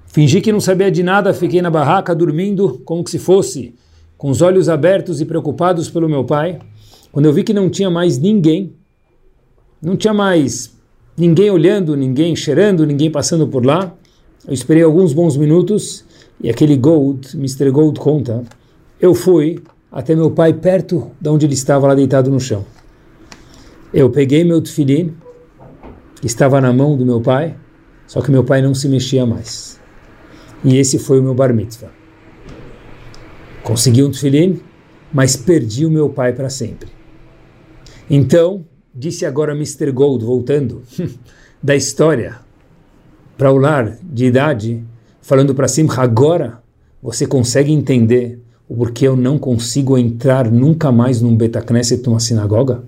Fingi 0.06 0.40
que 0.40 0.52
não 0.52 0.60
sabia 0.60 0.90
de 0.90 1.02
nada, 1.02 1.32
fiquei 1.32 1.62
na 1.62 1.70
barraca 1.70 2.14
dormindo 2.14 2.80
como 2.84 3.08
se 3.08 3.18
fosse, 3.18 3.74
com 4.18 4.28
os 4.28 4.42
olhos 4.42 4.68
abertos 4.68 5.20
e 5.20 5.24
preocupados 5.24 5.88
pelo 5.88 6.08
meu 6.08 6.24
pai. 6.24 6.58
Quando 7.10 7.26
eu 7.26 7.32
vi 7.32 7.42
que 7.42 7.54
não 7.54 7.70
tinha 7.70 7.90
mais 7.90 8.18
ninguém, 8.18 8.74
não 9.80 9.96
tinha 9.96 10.12
mais 10.12 10.76
ninguém 11.16 11.50
olhando, 11.50 11.96
ninguém 11.96 12.36
cheirando, 12.36 12.84
ninguém 12.84 13.10
passando 13.10 13.48
por 13.48 13.64
lá, 13.64 13.94
eu 14.46 14.52
esperei 14.52 14.82
alguns 14.82 15.12
bons 15.12 15.36
minutos 15.36 16.04
e 16.40 16.50
aquele 16.50 16.76
Gold, 16.76 17.36
Mr. 17.36 17.70
Gold 17.70 17.98
conta, 18.00 18.42
eu 19.00 19.14
fui 19.14 19.62
até 19.90 20.14
meu 20.14 20.30
pai 20.30 20.52
perto 20.52 21.10
de 21.20 21.28
onde 21.28 21.46
ele 21.46 21.54
estava 21.54 21.86
lá 21.86 21.94
deitado 21.94 22.30
no 22.30 22.40
chão. 22.40 22.64
Eu 23.92 24.08
peguei 24.10 24.44
meu 24.44 24.60
tefilim, 24.60 25.14
estava 26.22 26.60
na 26.60 26.72
mão 26.72 26.96
do 26.96 27.04
meu 27.04 27.20
pai, 27.20 27.56
só 28.06 28.20
que 28.20 28.30
meu 28.30 28.44
pai 28.44 28.60
não 28.60 28.74
se 28.74 28.88
mexia 28.88 29.24
mais. 29.24 29.80
E 30.64 30.76
esse 30.76 30.98
foi 30.98 31.20
o 31.20 31.22
meu 31.22 31.34
bar 31.34 31.54
mitzvah. 31.54 31.90
Consegui 33.62 34.02
um 34.02 34.10
tefilim, 34.10 34.60
mas 35.12 35.36
perdi 35.36 35.86
o 35.86 35.90
meu 35.90 36.10
pai 36.10 36.32
para 36.32 36.50
sempre. 36.50 36.88
Então, 38.08 38.64
disse 38.94 39.24
agora 39.24 39.54
Mr. 39.54 39.90
Gold, 39.92 40.24
voltando 40.24 40.82
da 41.62 41.76
história 41.76 42.38
para 43.36 43.52
o 43.52 43.56
lar 43.56 43.96
de 44.02 44.26
idade, 44.26 44.84
falando 45.22 45.54
para 45.54 45.68
cima, 45.68 45.94
agora 45.96 46.60
você 47.02 47.26
consegue 47.26 47.72
entender 47.72 48.40
o 48.68 48.76
porquê 48.76 49.08
eu 49.08 49.16
não 49.16 49.38
consigo 49.38 49.96
entrar 49.96 50.50
nunca 50.50 50.92
mais 50.92 51.20
num 51.20 51.34
Betacneset, 51.36 52.06
numa 52.06 52.20
sinagoga? 52.20 52.84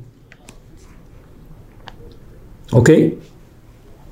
Ok? 2.72 3.18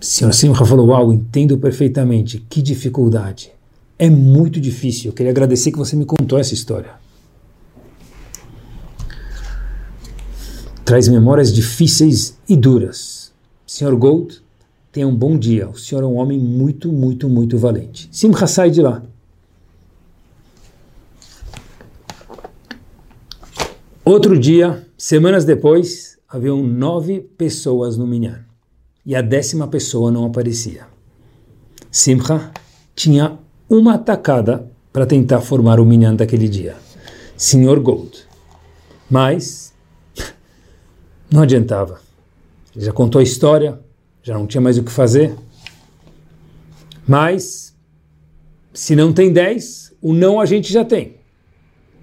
Senhor 0.01 0.33
Simcha 0.33 0.64
falou, 0.64 0.88
uau, 0.88 1.12
entendo 1.12 1.59
perfeitamente, 1.59 2.44
que 2.49 2.62
dificuldade. 2.62 3.53
É 3.99 4.09
muito 4.09 4.61
difícil, 4.61 5.11
eu 5.11 5.14
queria 5.14 5.33
agradecer 5.33 5.73
que 5.73 5.79
você 5.79 5.96
me 5.96 6.05
contou 6.05 6.38
essa 6.38 6.55
história. 6.55 7.01
traz 10.90 11.07
memórias 11.07 11.53
difíceis 11.53 12.37
e 12.49 12.57
duras. 12.57 13.33
Senhor 13.64 13.94
Gold, 13.94 14.42
tenha 14.90 15.07
um 15.07 15.14
bom 15.14 15.38
dia. 15.38 15.68
O 15.68 15.79
senhor 15.79 16.03
é 16.03 16.07
um 16.07 16.16
homem 16.16 16.37
muito, 16.37 16.90
muito, 16.90 17.29
muito 17.29 17.57
valente. 17.57 18.09
Simcha 18.11 18.49
sai 18.49 18.73
de 18.73 18.83
lá. 18.83 19.01
Outro 24.05 24.37
dia, 24.37 24.85
semanas 24.99 25.44
depois, 25.44 26.18
haviam 26.29 26.61
nove 26.61 27.20
pessoas 27.20 27.96
no 27.96 28.05
minyan 28.05 28.49
e 29.04 29.16
a 29.16 29.22
décima 29.22 29.66
pessoa 29.68 30.10
não 30.10 30.24
aparecia. 30.24 30.86
Simcha 31.90 32.50
tinha 32.94 33.38
uma 33.68 33.94
atacada 33.94 34.70
para 34.92 35.06
tentar 35.06 35.40
formar 35.40 35.80
o 35.80 35.84
minyan 35.84 36.14
daquele 36.14 36.48
dia. 36.48 36.76
Senhor 37.36 37.80
Gold. 37.80 38.24
Mas 39.10 39.72
não 41.30 41.42
adiantava. 41.42 42.00
Ele 42.75 42.85
já 42.85 42.92
contou 42.92 43.20
a 43.20 43.22
história, 43.22 43.81
já 44.22 44.35
não 44.35 44.46
tinha 44.46 44.60
mais 44.60 44.79
o 44.79 44.83
que 44.83 44.90
fazer. 44.90 45.35
Mas, 47.06 47.75
se 48.72 48.94
não 48.94 49.12
tem 49.12 49.33
10, 49.33 49.94
o 50.00 50.12
não 50.12 50.40
a 50.40 50.46
gente 50.46 50.72
já 50.72 50.85
tem. 50.85 51.16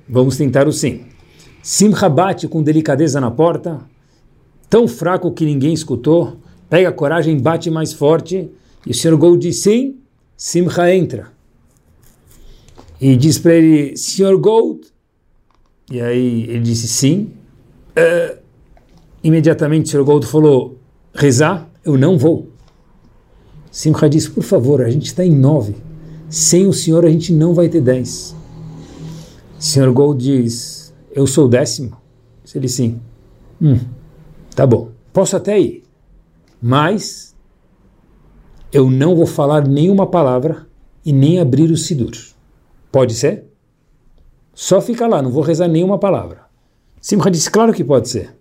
Vamos 0.09 0.37
tentar 0.37 0.67
o 0.67 0.73
sim. 0.73 1.05
Simcha 1.61 2.09
bate 2.09 2.47
com 2.47 2.63
delicadeza 2.63 3.19
na 3.21 3.29
porta, 3.29 3.81
tão 4.69 4.87
fraco 4.87 5.31
que 5.31 5.45
ninguém 5.45 5.73
escutou, 5.73 6.37
pega 6.69 6.91
coragem, 6.91 7.39
bate 7.39 7.69
mais 7.69 7.93
forte, 7.93 8.49
e 8.85 8.91
o 8.91 8.93
Sr. 8.93 9.15
Gold 9.15 9.39
diz 9.39 9.61
sim, 9.61 9.97
Simcha 10.35 10.93
entra. 10.93 11.31
E 12.99 13.15
diz 13.15 13.37
para 13.37 13.55
ele, 13.55 13.95
Sr. 13.95 14.37
Gold, 14.37 14.81
e 15.91 16.01
aí 16.01 16.43
ele 16.43 16.59
disse 16.59 16.87
sim, 16.87 17.31
uh, 17.91 18.37
Imediatamente 19.23 19.87
o 19.87 19.91
Sr. 19.91 20.03
Gold 20.03 20.25
falou, 20.25 20.77
rezar, 21.13 21.69
eu 21.83 21.97
não 21.97 22.17
vou. 22.17 22.49
Simcha 23.71 24.09
disse, 24.09 24.29
por 24.29 24.43
favor, 24.43 24.81
a 24.81 24.89
gente 24.89 25.07
está 25.07 25.25
em 25.25 25.35
nove. 25.35 25.75
Sem 26.29 26.67
o 26.67 26.73
senhor 26.73 27.05
a 27.05 27.09
gente 27.09 27.33
não 27.33 27.53
vai 27.53 27.69
ter 27.69 27.81
dez. 27.81 28.35
Sr. 29.59 29.91
Gold 29.91 30.23
diz: 30.23 30.93
Eu 31.11 31.25
sou 31.25 31.45
o 31.45 31.47
décimo? 31.47 31.97
Ele 32.53 32.67
sim. 32.67 32.99
Hum, 33.61 33.79
tá 34.55 34.65
bom. 34.65 34.91
Posso 35.11 35.35
até 35.35 35.59
ir. 35.59 35.83
Mas 36.61 37.35
eu 38.71 38.89
não 38.89 39.15
vou 39.15 39.25
falar 39.25 39.67
nenhuma 39.67 40.07
palavra 40.07 40.67
e 41.05 41.13
nem 41.13 41.39
abrir 41.39 41.71
o 41.71 41.77
Sidur. 41.77 42.11
Pode 42.91 43.13
ser? 43.13 43.45
Só 44.53 44.81
fica 44.81 45.07
lá, 45.07 45.21
não 45.21 45.31
vou 45.31 45.43
rezar 45.43 45.67
nenhuma 45.67 45.99
palavra. 45.99 46.41
Simcha 46.99 47.29
disse: 47.29 47.49
Claro 47.49 47.73
que 47.73 47.83
pode 47.83 48.09
ser. 48.09 48.35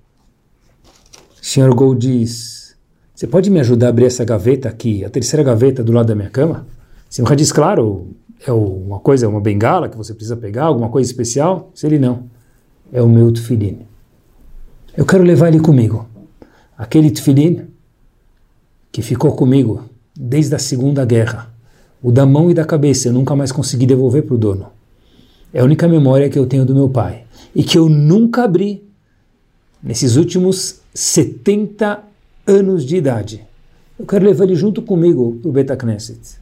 Sr. 1.43 1.75
Gold 1.75 2.01
diz: 2.01 2.77
Você 3.15 3.27
pode 3.27 3.51
me 3.51 3.61
ajudar 3.61 3.87
a 3.87 3.91
abrir 3.91 4.07
essa 4.07 4.25
gaveta 4.25 4.69
aqui, 4.69 5.05
a 5.05 5.11
terceira 5.11 5.45
gaveta 5.45 5.85
do 5.85 5.93
lado 5.93 6.07
da 6.07 6.15
minha 6.15 6.31
cama? 6.31 6.67
Simcha 7.09 7.37
diz: 7.37 7.53
Claro, 7.53 8.17
é 8.45 8.53
uma 8.53 8.99
coisa, 8.99 9.29
uma 9.29 9.41
bengala 9.41 9.89
que 9.89 9.97
você 9.97 10.15
precisa 10.15 10.37
pegar, 10.37 10.65
alguma 10.65 10.89
coisa 10.89 11.09
especial? 11.09 11.71
Se 11.75 11.87
ele 11.87 11.99
não, 11.99 12.31
é 12.93 13.03
o 13.03 13.09
meu 13.09 13.31
tefilim. 13.31 13.87
Eu 14.97 15.05
quero 15.05 15.23
levar 15.23 15.49
ele 15.49 15.61
comigo. 15.61 16.09
Aquele 16.77 17.11
tefilim 17.11 17.69
que 18.97 19.03
ficou 19.03 19.33
comigo 19.33 19.85
desde 20.19 20.55
a 20.55 20.59
Segunda 20.59 21.05
Guerra, 21.05 21.53
o 22.03 22.11
da 22.11 22.25
mão 22.25 22.51
e 22.51 22.55
da 22.55 22.65
cabeça, 22.65 23.09
eu 23.09 23.13
nunca 23.13 23.37
mais 23.37 23.53
consegui 23.53 23.85
devolver 23.85 24.23
para 24.23 24.35
o 24.35 24.39
dono. 24.39 24.69
É 25.53 25.61
a 25.61 25.65
única 25.65 25.87
memória 25.87 26.31
que 26.31 26.39
eu 26.39 26.47
tenho 26.47 26.65
do 26.65 26.75
meu 26.75 26.89
pai 26.89 27.25
e 27.55 27.63
que 27.63 27.77
eu 27.77 27.91
nunca 27.91 28.45
abri 28.45 28.89
nesses 29.83 30.17
últimos 30.17 30.81
70 30.95 32.03
anos 32.47 32.87
de 32.87 32.97
idade. 32.97 33.47
Eu 33.99 34.07
quero 34.07 34.25
levar 34.25 34.45
ele 34.45 34.55
junto 34.55 34.81
comigo 34.81 35.41
para 35.43 35.49
o 35.51 35.53
Beta 35.53 35.77
Knesset. 35.77 36.39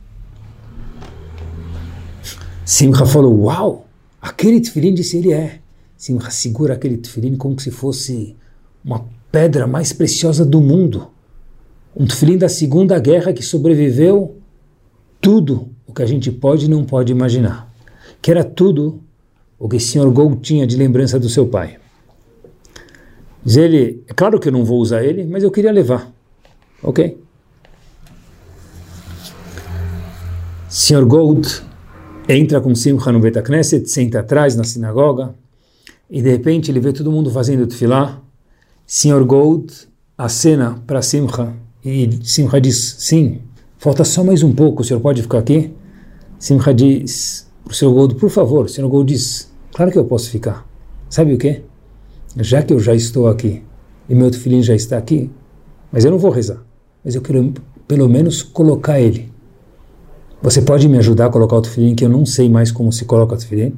Simcha 2.64 3.05
falou, 3.05 3.36
uau, 3.46 3.88
aquele 4.22 4.61
tefilim 4.61 4.94
disse 4.94 5.16
ele 5.16 5.32
é. 5.32 5.59
Simcha 5.96 6.30
segura 6.30 6.74
aquele 6.74 6.98
tefilim 6.98 7.34
como 7.34 7.59
se 7.59 7.72
fosse 7.72 8.36
uma 8.84 9.05
pedra 9.32 9.66
mais 9.66 9.92
preciosa 9.92 10.44
do 10.44 10.61
mundo. 10.61 11.14
Um 11.97 12.07
tefilim 12.07 12.36
da 12.36 12.49
Segunda 12.49 12.99
Guerra 12.99 13.32
que 13.32 13.42
sobreviveu 13.42 14.36
tudo 15.20 15.68
o 15.86 15.92
que 15.92 16.03
a 16.03 16.07
gente 16.07 16.30
pode 16.30 16.66
e 16.66 16.68
não 16.68 16.84
pode 16.84 17.12
imaginar. 17.12 17.72
Que 18.20 18.30
era 18.30 18.42
tudo 18.42 19.01
o 19.59 19.68
que 19.68 19.76
o 19.76 19.80
Sr. 19.80 20.11
Gold 20.11 20.40
tinha 20.40 20.66
de 20.66 20.76
lembrança 20.76 21.18
do 21.18 21.28
seu 21.28 21.47
pai. 21.47 21.78
Diz 23.45 23.57
ele, 23.57 24.03
é 24.09 24.14
claro 24.14 24.40
que 24.40 24.49
eu 24.49 24.53
não 24.53 24.64
vou 24.64 24.80
usar 24.80 25.05
ele, 25.05 25.24
mas 25.24 25.42
eu 25.42 25.51
queria 25.51 25.70
levar. 25.70 26.11
Ok? 26.82 27.18
Sr. 30.68 31.05
Gold 31.05 31.62
entra 32.28 32.61
com 32.61 32.74
Simcha 32.74 33.12
no 33.12 33.20
Bet 33.20 33.40
Knesset, 33.42 33.88
senta 33.88 34.20
atrás 34.20 34.57
na 34.57 34.64
sinagoga, 34.64 35.34
e 36.11 36.20
de 36.20 36.30
repente 36.30 36.70
ele 36.70 36.80
vê 36.80 36.92
todo 36.92 37.12
mundo 37.12 37.30
fazendo 37.30 37.66
tefilá. 37.66 38.20
Sr. 38.86 39.24
Gold 39.24 39.72
acena 40.18 40.82
para 40.86 41.01
Simcha, 41.01 41.55
e 41.85 42.18
Simcha 42.22 42.61
diz, 42.61 42.97
sim, 42.99 43.41
falta 43.78 44.05
só 44.05 44.24
mais 44.24 44.43
um 44.43 44.53
pouco, 44.53 44.82
o 44.82 44.85
senhor 44.85 45.01
pode 45.01 45.22
ficar 45.22 45.39
aqui? 45.39 45.72
Simcha 46.39 46.72
diz 46.72 47.47
para 47.64 47.72
o 47.72 47.74
Sr. 47.74 47.91
Gold, 47.91 48.14
por 48.16 48.30
favor, 48.30 48.66
o 48.66 48.68
Sr. 48.68 48.89
Gold 48.89 49.12
diz, 49.12 49.51
claro 49.72 49.91
que 49.91 49.99
eu 49.99 50.05
posso 50.05 50.30
ficar. 50.30 50.66
Sabe 51.09 51.35
o 51.35 51.39
que? 51.39 51.62
Já 52.37 52.62
que 52.62 52.72
eu 52.72 52.80
já 52.80 52.95
estou 52.95 53.28
aqui, 53.28 53.62
e 54.09 54.14
meu 54.14 54.32
filhinho 54.32 54.62
já 54.62 54.74
está 54.74 54.99
aqui, 54.99 55.30
mas 55.93 56.05
eu 56.05 56.11
não 56.11 56.18
vou 56.18 56.30
rezar, 56.30 56.62
mas 57.05 57.14
eu 57.14 57.22
quero 57.22 57.53
pelo 57.87 58.09
menos 58.09 58.43
colocar 58.43 59.01
ele 59.01 59.35
você 60.45 60.61
pode 60.61 60.87
me 60.91 60.99
ajudar 60.99 61.24
a 61.24 61.30
colocar 61.30 61.57
o 61.57 61.62
tefilim, 61.62 61.95
que 61.95 62.05
eu 62.05 62.09
não 62.11 62.26
sei 62.26 62.51
mais 62.51 62.70
como 62.70 62.93
se 62.93 63.07
coloca 63.07 63.35
o 63.35 63.39
tefilim? 63.39 63.72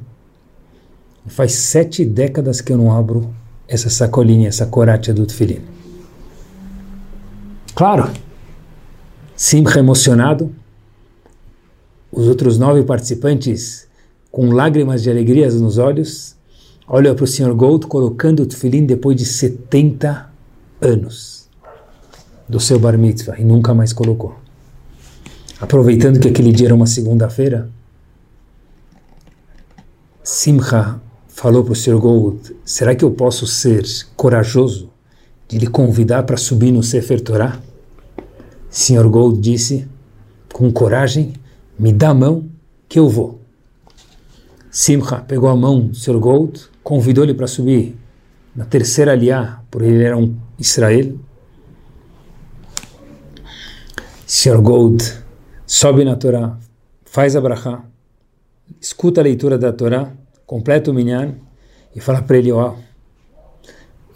Faz 1.25 1.53
sete 1.53 2.03
décadas 2.03 2.59
que 2.59 2.73
eu 2.73 2.77
não 2.77 2.91
abro 2.91 3.33
essa 3.69 3.89
sacolinha, 3.89 4.49
essa 4.49 4.65
coratia 4.65 5.13
do 5.13 5.25
tefilim. 5.25 5.61
Claro, 7.77 8.11
Simcha 9.35 9.77
emocionado, 9.77 10.51
os 12.11 12.27
outros 12.27 12.57
nove 12.57 12.81
participantes 12.81 13.87
com 14.31 14.49
lágrimas 14.49 15.03
de 15.03 15.11
alegria 15.11 15.47
nos 15.51 15.77
olhos, 15.77 16.35
olham 16.87 17.13
para 17.13 17.23
o 17.23 17.27
Sr. 17.27 17.53
Gold 17.53 17.85
colocando 17.85 18.41
o 18.41 18.47
tefilim 18.47 18.83
depois 18.83 19.15
de 19.15 19.25
70 19.25 20.27
anos 20.81 21.47
do 22.49 22.59
seu 22.59 22.79
bar 22.79 22.97
mitzvah 22.97 23.37
e 23.37 23.43
nunca 23.43 23.75
mais 23.75 23.93
colocou 23.93 24.35
aproveitando 25.59 26.19
que 26.19 26.27
aquele 26.27 26.51
dia 26.51 26.67
era 26.67 26.75
uma 26.75 26.87
segunda-feira, 26.87 27.69
Simcha 30.23 30.99
falou 31.27 31.63
para 31.63 31.73
o 31.73 31.75
Sr. 31.75 31.99
Gold: 31.99 32.55
será 32.65 32.95
que 32.95 33.05
eu 33.05 33.11
posso 33.11 33.45
ser 33.45 33.85
corajoso 34.15 34.89
de 35.47 35.57
lhe 35.57 35.67
convidar 35.67 36.23
para 36.23 36.37
subir 36.37 36.71
no 36.71 36.83
Sefer 36.83 37.21
Torah? 37.21 37.66
Sr. 38.69 39.07
Gold 39.07 39.39
disse, 39.39 39.87
com 40.51 40.71
coragem: 40.71 41.33
me 41.77 41.93
dá 41.93 42.09
a 42.09 42.13
mão 42.13 42.49
que 42.87 42.99
eu 42.99 43.07
vou. 43.07 43.41
Simcha 44.71 45.17
pegou 45.17 45.49
a 45.49 45.55
mão 45.55 45.87
do 45.87 45.95
Sr. 45.95 46.19
Gold, 46.19 46.61
convidou 46.83 47.23
ele 47.23 47.33
para 47.33 47.47
subir 47.47 47.97
na 48.55 48.65
terceira 48.65 49.11
aliá, 49.11 49.61
porque 49.69 49.87
ele 49.87 50.03
era 50.03 50.17
um 50.17 50.35
Israel. 50.59 51.15
Sr. 54.25 54.61
Gold 54.61 55.03
sobe 55.65 56.03
na 56.03 56.15
Torá, 56.15 56.57
faz 57.05 57.35
a 57.35 57.41
brachá, 57.41 57.83
escuta 58.81 59.21
a 59.21 59.23
leitura 59.23 59.57
da 59.57 59.71
Torá, 59.71 60.11
completa 60.45 60.91
o 60.91 60.93
minyan 60.93 61.35
e 61.95 62.01
fala 62.01 62.21
para 62.21 62.37
ele, 62.37 62.51
ó, 62.51 62.75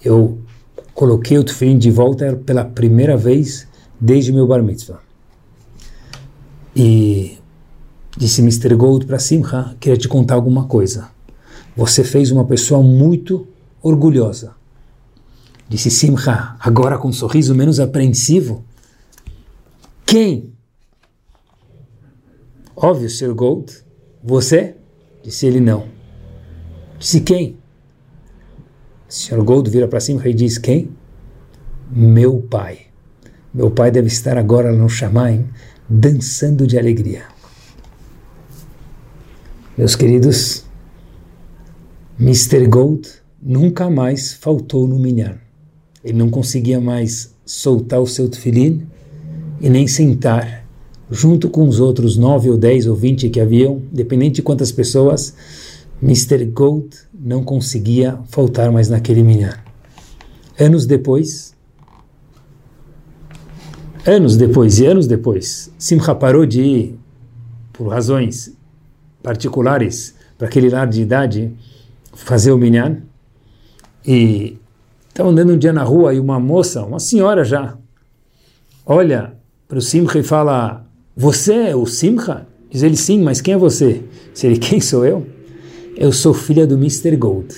eu 0.03 0.39
coloquei 0.93 1.37
o 1.37 1.43
tefilim 1.43 1.77
de 1.77 1.89
volta 1.89 2.35
pela 2.45 2.65
primeira 2.65 3.15
vez 3.15 3.67
desde 4.01 4.33
meu 4.33 4.47
bar 4.47 4.63
mitzvah. 4.63 4.99
E 6.75 7.37
disse 8.17 8.41
Mr. 8.41 8.75
Gold 8.75 9.05
para 9.05 9.19
Simcha, 9.19 9.75
queria 9.79 9.97
te 9.97 10.07
contar 10.07 10.35
alguma 10.35 10.65
coisa. 10.65 11.09
Você 11.77 12.03
fez 12.03 12.31
uma 12.31 12.45
pessoa 12.45 12.81
muito 12.81 13.47
orgulhosa. 13.81 14.55
Disse 15.69 15.91
Simcha, 15.91 16.55
agora 16.59 16.97
com 16.97 17.09
um 17.09 17.13
sorriso 17.13 17.53
menos 17.53 17.79
apreensivo. 17.79 18.65
Quem 20.05 20.51
Óbvio, 22.83 23.07
Sr. 23.07 23.35
Gold. 23.35 23.71
Você? 24.23 24.75
Disse 25.21 25.45
ele 25.45 25.59
não. 25.59 25.87
Disse 26.97 27.21
quem? 27.21 27.57
Sr. 29.07 29.43
Gold 29.43 29.69
vira 29.69 29.87
para 29.87 29.99
cima 29.99 30.27
e 30.27 30.33
diz: 30.33 30.57
Quem? 30.57 30.89
Meu 31.91 32.41
pai. 32.41 32.87
Meu 33.53 33.69
pai 33.69 33.91
deve 33.91 34.07
estar 34.07 34.37
agora 34.37 34.71
no 34.71 34.87
Shamaim, 34.87 35.45
dançando 35.89 36.65
de 36.65 36.79
alegria. 36.79 37.23
Meus 39.77 39.95
queridos, 39.95 40.63
Mr. 42.17 42.65
Gold 42.67 43.09
nunca 43.41 43.89
mais 43.89 44.33
faltou 44.33 44.87
no 44.87 44.97
minyan. 44.97 45.35
Ele 46.03 46.17
não 46.17 46.29
conseguia 46.29 46.79
mais 46.79 47.35
soltar 47.45 47.99
o 47.99 48.07
seu 48.07 48.29
tefilim 48.29 48.87
e 49.59 49.69
nem 49.69 49.85
sentar 49.85 50.65
junto 51.09 51.49
com 51.49 51.67
os 51.67 51.81
outros 51.81 52.15
nove 52.15 52.49
ou 52.49 52.57
dez 52.57 52.87
ou 52.87 52.95
vinte 52.95 53.29
que 53.29 53.41
haviam, 53.41 53.81
dependente 53.91 54.35
de 54.35 54.41
quantas 54.41 54.71
pessoas, 54.71 55.33
Mr. 56.01 56.45
Gold 56.45 56.95
não 57.13 57.43
conseguia 57.43 58.17
faltar 58.29 58.71
mais 58.71 58.87
naquele 58.87 59.21
minyan. 59.21 59.55
Anos 60.57 60.85
depois, 60.85 61.50
anos 64.05 64.35
depois 64.35 64.79
e 64.79 64.85
anos 64.85 65.07
depois, 65.07 65.71
Simcha 65.77 66.15
parou 66.15 66.45
de 66.45 66.61
ir, 66.61 66.99
por 67.73 67.87
razões 67.87 68.55
particulares, 69.23 70.15
para 70.37 70.47
aquele 70.47 70.69
lar 70.69 70.87
de 70.87 71.01
idade, 71.01 71.51
fazer 72.13 72.51
o 72.51 72.57
minyan, 72.57 72.97
e 74.05 74.57
estava 75.09 75.29
andando 75.29 75.53
um 75.53 75.57
dia 75.57 75.71
na 75.71 75.83
rua 75.83 76.13
e 76.13 76.19
uma 76.19 76.39
moça, 76.39 76.83
uma 76.83 76.99
senhora 76.99 77.43
já, 77.43 77.77
olha 78.85 79.33
para 79.67 79.77
o 79.77 79.81
Simcha 79.81 80.19
e 80.19 80.23
fala 80.23 80.85
você 81.15 81.53
é 81.53 81.75
o 81.75 81.85
Simcha? 81.85 82.47
Diz 82.69 82.83
ele, 82.83 82.95
sim, 82.95 83.21
mas 83.21 83.41
quem 83.41 83.53
é 83.53 83.57
você? 83.57 84.01
Diz 84.33 84.43
ele, 84.43 84.57
quem 84.57 84.79
sou 84.79 85.05
eu? 85.05 85.27
Eu 85.95 86.11
sou 86.11 86.33
filha 86.33 86.65
do 86.65 86.75
Mr. 86.75 87.15
Gold. 87.17 87.53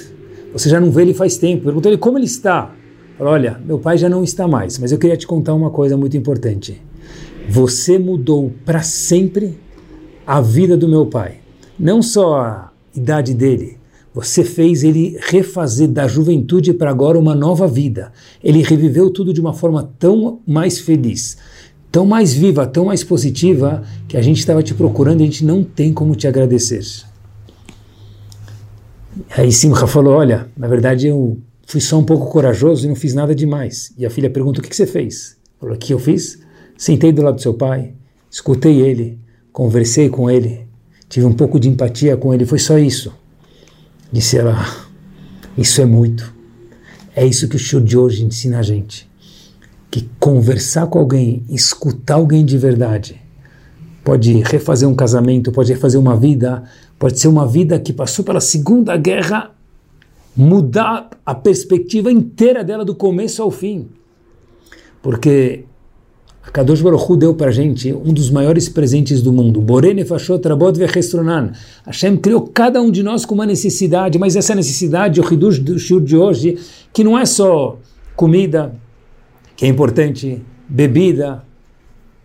Você 0.51 0.69
já 0.69 0.79
não 0.79 0.91
vê 0.91 1.03
ele 1.03 1.13
faz 1.13 1.37
tempo. 1.37 1.63
Perguntou 1.63 1.91
ele 1.91 1.99
como 1.99 2.17
ele 2.17 2.25
está. 2.25 2.73
Falou, 3.17 3.33
olha, 3.33 3.59
meu 3.65 3.79
pai 3.79 3.97
já 3.97 4.09
não 4.09 4.23
está 4.23 4.47
mais, 4.47 4.79
mas 4.79 4.91
eu 4.91 4.97
queria 4.97 5.17
te 5.17 5.27
contar 5.27 5.53
uma 5.53 5.69
coisa 5.69 5.95
muito 5.95 6.17
importante. 6.17 6.81
Você 7.49 7.99
mudou 7.99 8.51
para 8.65 8.81
sempre 8.81 9.57
a 10.25 10.41
vida 10.41 10.75
do 10.75 10.87
meu 10.87 11.05
pai. 11.05 11.39
Não 11.77 12.01
só 12.01 12.35
a 12.35 12.71
idade 12.95 13.33
dele, 13.33 13.77
você 14.13 14.43
fez 14.43 14.83
ele 14.83 15.17
refazer 15.21 15.87
da 15.89 16.07
juventude 16.07 16.73
para 16.73 16.89
agora 16.89 17.19
uma 17.19 17.35
nova 17.35 17.67
vida. 17.67 18.11
Ele 18.43 18.61
reviveu 18.61 19.09
tudo 19.09 19.33
de 19.33 19.41
uma 19.41 19.53
forma 19.53 19.91
tão 19.99 20.39
mais 20.45 20.79
feliz 20.79 21.37
tão 21.93 22.07
mais 22.07 22.33
viva, 22.33 22.65
tão 22.65 22.85
mais 22.85 23.03
positiva, 23.03 23.83
que 24.07 24.17
a 24.17 24.21
gente 24.21 24.39
estava 24.39 24.63
te 24.63 24.73
procurando 24.73 25.21
e 25.21 25.23
a 25.23 25.25
gente 25.27 25.45
não 25.45 25.63
tem 25.63 25.93
como 25.93 26.15
te 26.15 26.27
agradecer. 26.27 26.81
Aí 29.37 29.51
Simcha 29.51 29.85
falou, 29.85 30.15
olha, 30.15 30.47
na 30.57 30.67
verdade 30.67 31.05
eu 31.05 31.37
fui 31.65 31.81
só 31.81 31.97
um 31.97 32.03
pouco 32.03 32.29
corajoso 32.29 32.85
e 32.85 32.89
não 32.89 32.95
fiz 32.95 33.13
nada 33.13 33.33
demais. 33.33 33.93
E 33.97 34.05
a 34.05 34.09
filha 34.09 34.29
pergunta, 34.29 34.59
o 34.59 34.63
que, 34.63 34.69
que 34.69 34.75
você 34.75 34.85
fez? 34.85 35.37
Falou, 35.59 35.75
o 35.75 35.77
que 35.77 35.93
eu 35.93 35.99
fiz? 35.99 36.39
Sentei 36.77 37.11
do 37.11 37.21
lado 37.21 37.35
do 37.35 37.41
seu 37.41 37.53
pai, 37.53 37.93
escutei 38.29 38.81
ele, 38.81 39.19
conversei 39.51 40.09
com 40.09 40.29
ele, 40.29 40.67
tive 41.07 41.25
um 41.25 41.33
pouco 41.33 41.59
de 41.59 41.69
empatia 41.69 42.17
com 42.17 42.33
ele, 42.33 42.45
foi 42.45 42.59
só 42.59 42.77
isso. 42.77 43.13
Disse 44.11 44.37
ela, 44.37 44.65
isso 45.57 45.81
é 45.81 45.85
muito. 45.85 46.33
É 47.15 47.25
isso 47.25 47.47
que 47.47 47.55
o 47.55 47.59
show 47.59 47.79
de 47.79 47.97
hoje 47.97 48.25
ensina 48.25 48.59
a 48.59 48.63
gente. 48.63 49.09
Que 49.89 50.09
conversar 50.19 50.87
com 50.87 50.97
alguém, 50.97 51.45
escutar 51.49 52.15
alguém 52.15 52.43
de 52.43 52.57
verdade, 52.57 53.21
pode 54.03 54.33
refazer 54.41 54.89
um 54.89 54.95
casamento, 54.95 55.51
pode 55.51 55.71
refazer 55.71 55.99
uma 55.99 56.17
vida, 56.17 56.63
pode 56.97 57.19
ser 57.19 57.27
uma 57.27 57.47
vida 57.47 57.79
que 57.79 57.93
passou 57.93 58.25
pela 58.25 58.41
Segunda 58.41 58.97
Guerra, 58.97 59.52
mudar 60.35 61.09
a 61.25 61.35
perspectiva 61.35 62.11
inteira 62.11 62.63
dela 62.63 62.83
do 62.83 62.95
começo 62.95 63.41
ao 63.41 63.51
fim. 63.51 63.87
Porque 65.01 65.65
a 66.45 66.51
Kadosh 66.51 66.81
Baruch 66.81 67.05
Hu 67.09 67.15
deu 67.15 67.33
para 67.33 67.49
a 67.49 67.53
gente 67.53 67.93
um 67.93 68.13
dos 68.13 68.29
maiores 68.29 68.67
presentes 68.67 69.21
do 69.21 69.31
mundo. 69.31 69.61
Borene 69.61 70.03
Fashot 70.03 70.45
Rabot 70.45 70.77
Vechestronan. 70.77 71.51
Hashem 71.85 72.17
criou 72.17 72.41
cada 72.41 72.81
um 72.81 72.91
de 72.91 73.01
nós 73.01 73.25
com 73.25 73.35
uma 73.35 73.45
necessidade, 73.45 74.19
mas 74.19 74.35
essa 74.35 74.53
necessidade, 74.53 75.21
o 75.21 75.33
Hidush 75.33 75.59
do 75.59 75.79
Shur 75.79 76.01
de 76.01 76.17
hoje, 76.17 76.57
que 76.91 77.03
não 77.03 77.17
é 77.17 77.25
só 77.25 77.77
comida, 78.15 78.75
que 79.55 79.65
é 79.65 79.69
importante, 79.69 80.41
bebida, 80.67 81.43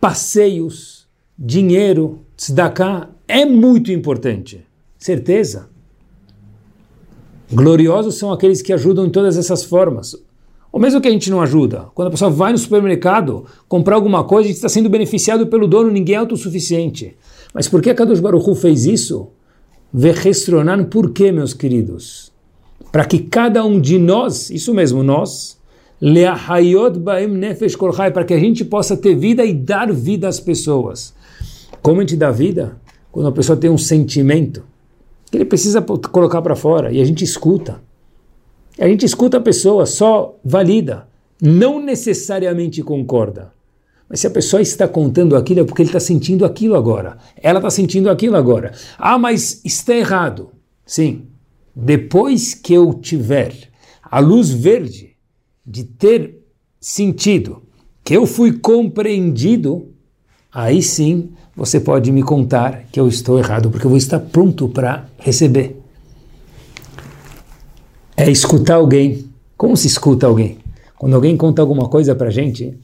passeios, 0.01 1.07
dinheiro, 1.39 2.21
tzedakah, 2.37 3.11
é 3.27 3.45
muito 3.45 3.93
importante. 3.93 4.65
Certeza. 4.99 5.69
Gloriosos 7.51 8.17
são 8.17 8.31
aqueles 8.31 8.61
que 8.61 8.75
ajudam 8.75 9.07
em 9.07 9.11
todas 9.11 9.39
essas 9.39 9.65
formas. 9.65 10.15
Ou 10.71 10.79
mesmo 10.79 11.01
que 11.01 11.09
a 11.09 11.11
gente 11.11 11.31
não 11.31 11.41
ajuda, 11.41 11.87
quando 11.95 12.09
a 12.09 12.11
pessoa 12.11 12.31
vai 12.31 12.53
no 12.53 12.59
supermercado 12.59 13.47
comprar 13.67 13.95
alguma 13.97 14.23
coisa, 14.23 14.45
a 14.45 14.49
gente 14.49 14.57
está 14.57 14.69
sendo 14.69 14.91
beneficiado 14.91 15.47
pelo 15.47 15.67
dono, 15.67 15.91
ninguém 15.91 16.15
é 16.15 16.19
autossuficiente. 16.19 17.17
Mas 17.55 17.67
por 17.67 17.81
que 17.81 17.89
a 17.89 17.95
Kadosh 17.95 18.21
Baruch 18.21 18.49
Hu 18.49 18.55
fez 18.55 18.85
isso? 18.85 19.29
Verrestronar, 19.91 20.85
por 20.87 21.11
quê, 21.11 21.33
meus 21.33 21.55
queridos? 21.55 22.31
Para 22.93 23.07
que 23.07 23.19
cada 23.19 23.65
um 23.65 23.81
de 23.81 23.99
nós, 23.99 24.51
isso 24.51 24.75
mesmo, 24.75 25.03
nós, 25.03 25.59
para 28.13 28.25
que 28.25 28.35
a 28.35 28.39
gente 28.39 28.63
possa 28.63 28.95
ter 28.95 29.15
vida 29.15 29.43
e 29.47 29.55
dar 29.55 29.91
vida 29.91 30.29
às 30.29 30.39
pessoas. 30.39 31.15
Como 31.81 31.99
a 31.99 32.01
gente 32.03 32.17
dá 32.17 32.31
vida? 32.31 32.77
Quando 33.11 33.29
a 33.29 33.33
pessoa 33.33 33.57
tem 33.57 33.71
um 33.71 33.79
sentimento 33.79 34.63
que 35.31 35.37
ele 35.37 35.45
precisa 35.45 35.83
colocar 35.83 36.43
para 36.43 36.57
fora 36.57 36.93
e 36.93 37.01
a 37.01 37.05
gente 37.05 37.25
escuta. 37.25 37.83
A 38.79 38.87
gente 38.89 39.05
escuta 39.05 39.39
a 39.39 39.41
pessoa, 39.41 39.87
só 39.87 40.39
valida, 40.45 41.09
não 41.41 41.81
necessariamente 41.81 42.83
concorda. 42.83 43.53
Mas 44.09 44.21
se 44.21 44.27
a 44.27 44.31
pessoa 44.31 44.63
está 44.63 44.89
contando 44.89 45.37
aquilo 45.37 45.61
é 45.61 45.65
porque 45.65 45.83
ele 45.83 45.89
está 45.89 46.01
sentindo 46.01 46.45
aquilo 46.45 46.77
agora. 46.77 47.19
Ela 47.37 47.59
está 47.59 47.71
sentindo 47.71 48.09
aquilo 48.09 48.37
agora. 48.37 48.73
Ah, 48.97 49.19
mas 49.19 49.61
está 49.65 49.95
errado. 49.95 50.51
Sim. 50.87 51.27
Depois 51.77 52.55
que 52.55 52.73
eu 52.73 52.95
tiver 52.95 53.55
a 54.03 54.19
luz 54.19 54.51
verde 54.51 55.17
de 55.67 55.85
ter 55.85 56.39
sentido 56.81 57.63
que 58.03 58.17
eu 58.17 58.25
fui 58.25 58.53
compreendido, 58.59 59.93
aí 60.51 60.83
sim 60.83 61.33
você 61.59 61.81
pode 61.81 62.13
me 62.13 62.23
contar 62.23 62.85
que 62.93 63.01
eu 63.01 63.09
estou 63.09 63.39
errado, 63.39 63.69
porque 63.69 63.85
eu 63.85 63.91
vou 63.91 63.99
estar 63.99 64.21
pronto 64.21 64.69
para 64.69 65.07
receber 65.19 65.77
é 68.19 68.29
escutar 68.29 68.75
alguém. 68.75 69.29
Como 69.57 69.77
se 69.77 69.87
escuta 69.87 70.27
alguém? 70.27 70.59
Quando 70.97 71.15
alguém 71.15 71.37
conta 71.37 71.63
alguma 71.63 71.89
coisa 71.89 72.17
para 72.17 72.29
a 72.29 72.31
gente, 72.31 72.77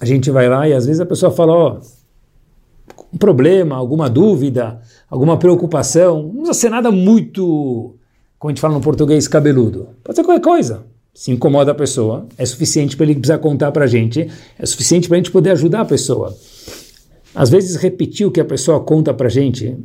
a 0.00 0.04
gente 0.04 0.30
vai 0.32 0.48
lá 0.48 0.68
e 0.68 0.74
às 0.74 0.84
vezes 0.84 1.00
a 1.00 1.06
pessoa 1.06 1.30
fala, 1.30 1.52
ó, 1.52 1.76
oh, 1.76 3.04
um 3.14 3.18
problema, 3.18 3.76
alguma 3.76 4.10
dúvida, 4.10 4.80
alguma 5.08 5.36
preocupação, 5.36 6.22
não 6.22 6.30
precisa 6.30 6.54
ser 6.54 6.70
nada 6.70 6.90
muito, 6.90 7.94
como 8.36 8.50
a 8.50 8.52
gente 8.52 8.60
fala 8.60 8.74
no 8.74 8.80
português, 8.80 9.28
cabeludo. 9.28 9.88
Pode 10.02 10.16
ser 10.16 10.24
qualquer 10.24 10.42
coisa. 10.42 10.84
Se 11.14 11.30
incomoda 11.30 11.70
a 11.70 11.74
pessoa, 11.74 12.26
é 12.36 12.44
suficiente 12.44 12.96
para 12.96 13.06
ele 13.06 13.14
precisar 13.14 13.38
contar 13.38 13.70
para 13.70 13.84
a 13.84 13.88
gente, 13.88 14.28
é 14.58 14.66
suficiente 14.66 15.08
para 15.08 15.16
a 15.16 15.18
gente 15.18 15.30
poder 15.30 15.50
ajudar 15.50 15.82
a 15.82 15.84
pessoa. 15.84 16.36
Às 17.34 17.50
vezes 17.50 17.76
repetir 17.76 18.26
o 18.26 18.30
que 18.30 18.40
a 18.40 18.44
pessoa 18.44 18.80
conta 18.80 19.12
para 19.14 19.26
a 19.26 19.30
gente, 19.30 19.76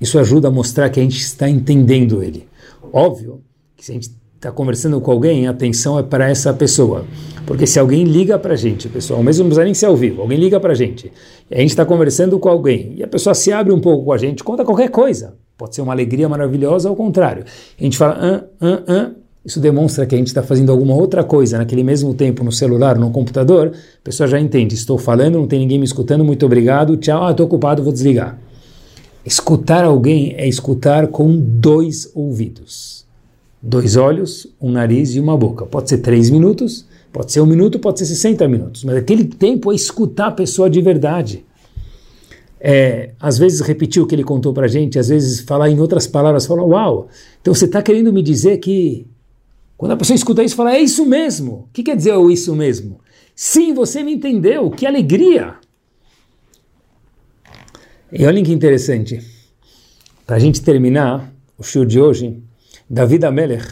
isso 0.00 0.18
ajuda 0.18 0.48
a 0.48 0.50
mostrar 0.50 0.90
que 0.90 1.00
a 1.00 1.02
gente 1.02 1.18
está 1.18 1.48
entendendo 1.48 2.22
ele. 2.22 2.46
Óbvio 2.92 3.42
se 3.78 3.92
a 3.92 3.94
gente 3.94 4.10
está 4.34 4.50
conversando 4.50 5.00
com 5.00 5.10
alguém, 5.10 5.46
a 5.46 5.50
atenção 5.50 5.98
é 5.98 6.02
para 6.02 6.28
essa 6.28 6.52
pessoa. 6.52 7.04
Porque 7.46 7.66
se 7.66 7.78
alguém 7.78 8.04
liga 8.04 8.38
para 8.38 8.54
a 8.54 8.56
gente, 8.56 8.88
pessoal, 8.88 9.22
mesmo 9.22 9.44
não 9.44 9.50
precisa 9.50 9.64
nem 9.64 9.74
ser 9.74 9.86
ao 9.86 9.96
vivo, 9.96 10.22
alguém 10.22 10.38
liga 10.38 10.58
para 10.58 10.72
a 10.72 10.74
gente, 10.74 11.12
a 11.50 11.58
gente 11.58 11.70
está 11.70 11.84
conversando 11.84 12.38
com 12.38 12.48
alguém, 12.48 12.94
e 12.96 13.02
a 13.02 13.06
pessoa 13.06 13.34
se 13.34 13.52
abre 13.52 13.72
um 13.72 13.80
pouco 13.80 14.04
com 14.04 14.12
a 14.12 14.18
gente, 14.18 14.42
conta 14.42 14.64
qualquer 14.64 14.88
coisa. 14.88 15.34
Pode 15.56 15.74
ser 15.74 15.82
uma 15.82 15.92
alegria 15.92 16.28
maravilhosa, 16.28 16.88
ao 16.88 16.96
contrário. 16.96 17.44
A 17.78 17.82
gente 17.82 17.96
fala, 17.96 18.18
ah, 18.20 18.44
ah, 18.60 18.82
ah, 18.88 19.10
isso 19.44 19.60
demonstra 19.60 20.06
que 20.06 20.14
a 20.14 20.18
gente 20.18 20.28
está 20.28 20.42
fazendo 20.42 20.72
alguma 20.72 20.94
outra 20.94 21.22
coisa 21.22 21.58
naquele 21.58 21.82
mesmo 21.82 22.14
tempo 22.14 22.42
no 22.42 22.50
celular, 22.50 22.98
no 22.98 23.10
computador, 23.10 23.72
a 23.74 24.04
pessoa 24.04 24.26
já 24.26 24.40
entende, 24.40 24.74
estou 24.74 24.98
falando, 24.98 25.38
não 25.38 25.46
tem 25.46 25.58
ninguém 25.58 25.78
me 25.78 25.84
escutando, 25.84 26.24
muito 26.24 26.46
obrigado, 26.46 26.96
tchau, 26.96 27.24
ah, 27.24 27.30
estou 27.30 27.46
ocupado, 27.46 27.82
vou 27.82 27.92
desligar. 27.92 28.38
Escutar 29.24 29.84
alguém 29.84 30.34
é 30.36 30.48
escutar 30.48 31.08
com 31.08 31.36
dois 31.36 32.10
ouvidos 32.14 33.04
dois 33.64 33.96
olhos, 33.96 34.46
um 34.60 34.70
nariz 34.70 35.14
e 35.14 35.20
uma 35.20 35.36
boca. 35.36 35.64
Pode 35.64 35.88
ser 35.88 35.98
três 35.98 36.28
minutos, 36.28 36.86
pode 37.10 37.32
ser 37.32 37.40
um 37.40 37.46
minuto, 37.46 37.78
pode 37.78 37.98
ser 37.98 38.04
60 38.04 38.46
minutos, 38.46 38.84
mas 38.84 38.96
aquele 38.96 39.24
tempo 39.24 39.72
é 39.72 39.74
escutar 39.74 40.26
a 40.26 40.32
pessoa 40.32 40.68
de 40.68 40.82
verdade. 40.82 41.44
É, 42.60 43.10
às 43.18 43.38
vezes 43.38 43.60
repetir 43.60 44.02
o 44.02 44.06
que 44.06 44.14
ele 44.14 44.24
contou 44.24 44.52
para 44.52 44.68
gente, 44.68 44.98
às 44.98 45.08
vezes 45.08 45.40
falar 45.40 45.70
em 45.70 45.80
outras 45.80 46.06
palavras, 46.06 46.46
falar, 46.46 46.64
uau, 46.64 47.08
então 47.40 47.54
você 47.54 47.64
está 47.64 47.82
querendo 47.82 48.12
me 48.12 48.22
dizer 48.22 48.58
que 48.58 49.06
quando 49.84 49.92
a 49.92 49.96
pessoa 49.98 50.14
escuta 50.14 50.42
isso, 50.42 50.56
fala, 50.56 50.74
é 50.74 50.80
isso 50.80 51.04
mesmo. 51.04 51.66
O 51.68 51.68
que 51.70 51.82
quer 51.82 51.94
dizer 51.94 52.14
o 52.14 52.30
isso 52.30 52.56
mesmo? 52.56 53.02
Sim, 53.36 53.74
você 53.74 54.02
me 54.02 54.14
entendeu, 54.14 54.70
que 54.70 54.86
alegria! 54.86 55.56
E 58.10 58.24
olhem 58.24 58.42
que 58.42 58.50
interessante, 58.50 59.20
para 60.26 60.36
a 60.36 60.38
gente 60.38 60.62
terminar 60.62 61.30
o 61.58 61.62
show 61.62 61.84
de 61.84 62.00
hoje, 62.00 62.42
David 62.88 63.26
Amelech, 63.26 63.68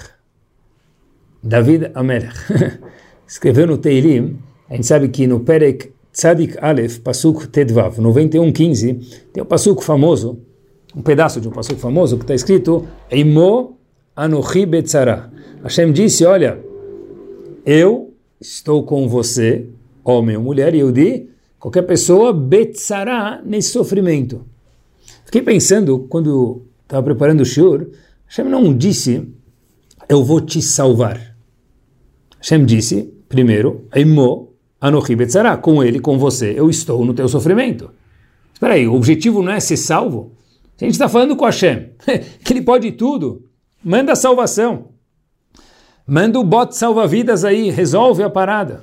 David 1.42 1.90
Amelech, 1.94 2.36
escreveu 3.26 3.66
no 3.66 3.78
Teilim, 3.78 4.38
a 4.68 4.74
gente 4.74 4.86
sabe 4.86 5.08
que 5.08 5.26
no 5.26 5.40
Perek 5.40 5.94
Tzadik 6.12 6.58
Aleph, 6.60 6.98
Pasuk 6.98 7.46
Tedvav, 7.46 7.96
91.15, 7.96 9.22
tem 9.32 9.42
um 9.42 9.46
Pasuk 9.46 9.82
famoso, 9.82 10.38
um 10.94 11.00
pedaço 11.00 11.40
de 11.40 11.48
um 11.48 11.52
Pasuk 11.52 11.80
famoso, 11.80 12.18
que 12.18 12.24
está 12.24 12.34
escrito 12.34 12.86
Eimo 13.10 13.78
Anochi 14.14 14.66
Betzara. 14.66 15.32
Hashem 15.62 15.92
disse, 15.92 16.24
olha, 16.24 16.60
eu 17.64 18.12
estou 18.40 18.82
com 18.82 19.08
você, 19.08 19.68
homem 20.04 20.36
ou 20.36 20.42
mulher, 20.42 20.74
e 20.74 20.80
eu 20.80 20.90
di, 20.90 21.28
qualquer 21.58 21.82
pessoa, 21.82 22.32
Betzara, 22.32 23.40
nesse 23.44 23.70
sofrimento. 23.70 24.44
Fiquei 25.24 25.40
pensando, 25.40 26.00
quando 26.08 26.62
estava 26.82 27.02
preparando 27.04 27.42
o 27.42 27.44
Shur, 27.44 27.86
Hashem 28.26 28.46
não 28.46 28.76
disse, 28.76 29.28
eu 30.08 30.24
vou 30.24 30.40
te 30.40 30.60
salvar. 30.60 31.36
Hashem 32.38 32.64
disse, 32.64 33.14
primeiro, 33.28 33.86
Eimo 33.94 34.54
Anochi 34.80 35.14
Betzara, 35.14 35.56
com 35.56 35.82
ele, 35.82 36.00
com 36.00 36.18
você, 36.18 36.52
eu 36.58 36.68
estou 36.68 37.04
no 37.04 37.14
teu 37.14 37.28
sofrimento. 37.28 37.90
Espera 38.52 38.74
aí, 38.74 38.88
o 38.88 38.94
objetivo 38.94 39.40
não 39.40 39.52
é 39.52 39.60
ser 39.60 39.76
salvo? 39.76 40.32
A 40.80 40.84
gente 40.84 40.94
está 40.94 41.08
falando 41.08 41.36
com 41.36 41.44
Hashem, 41.44 41.90
que 42.44 42.52
ele 42.52 42.62
pode 42.62 42.90
tudo, 42.92 43.44
manda 43.84 44.10
a 44.10 44.16
salvação. 44.16 44.91
Manda 46.12 46.38
o 46.38 46.44
bote 46.44 46.76
salva-vidas 46.76 47.42
aí, 47.42 47.70
resolve 47.70 48.22
a 48.22 48.28
parada. 48.28 48.82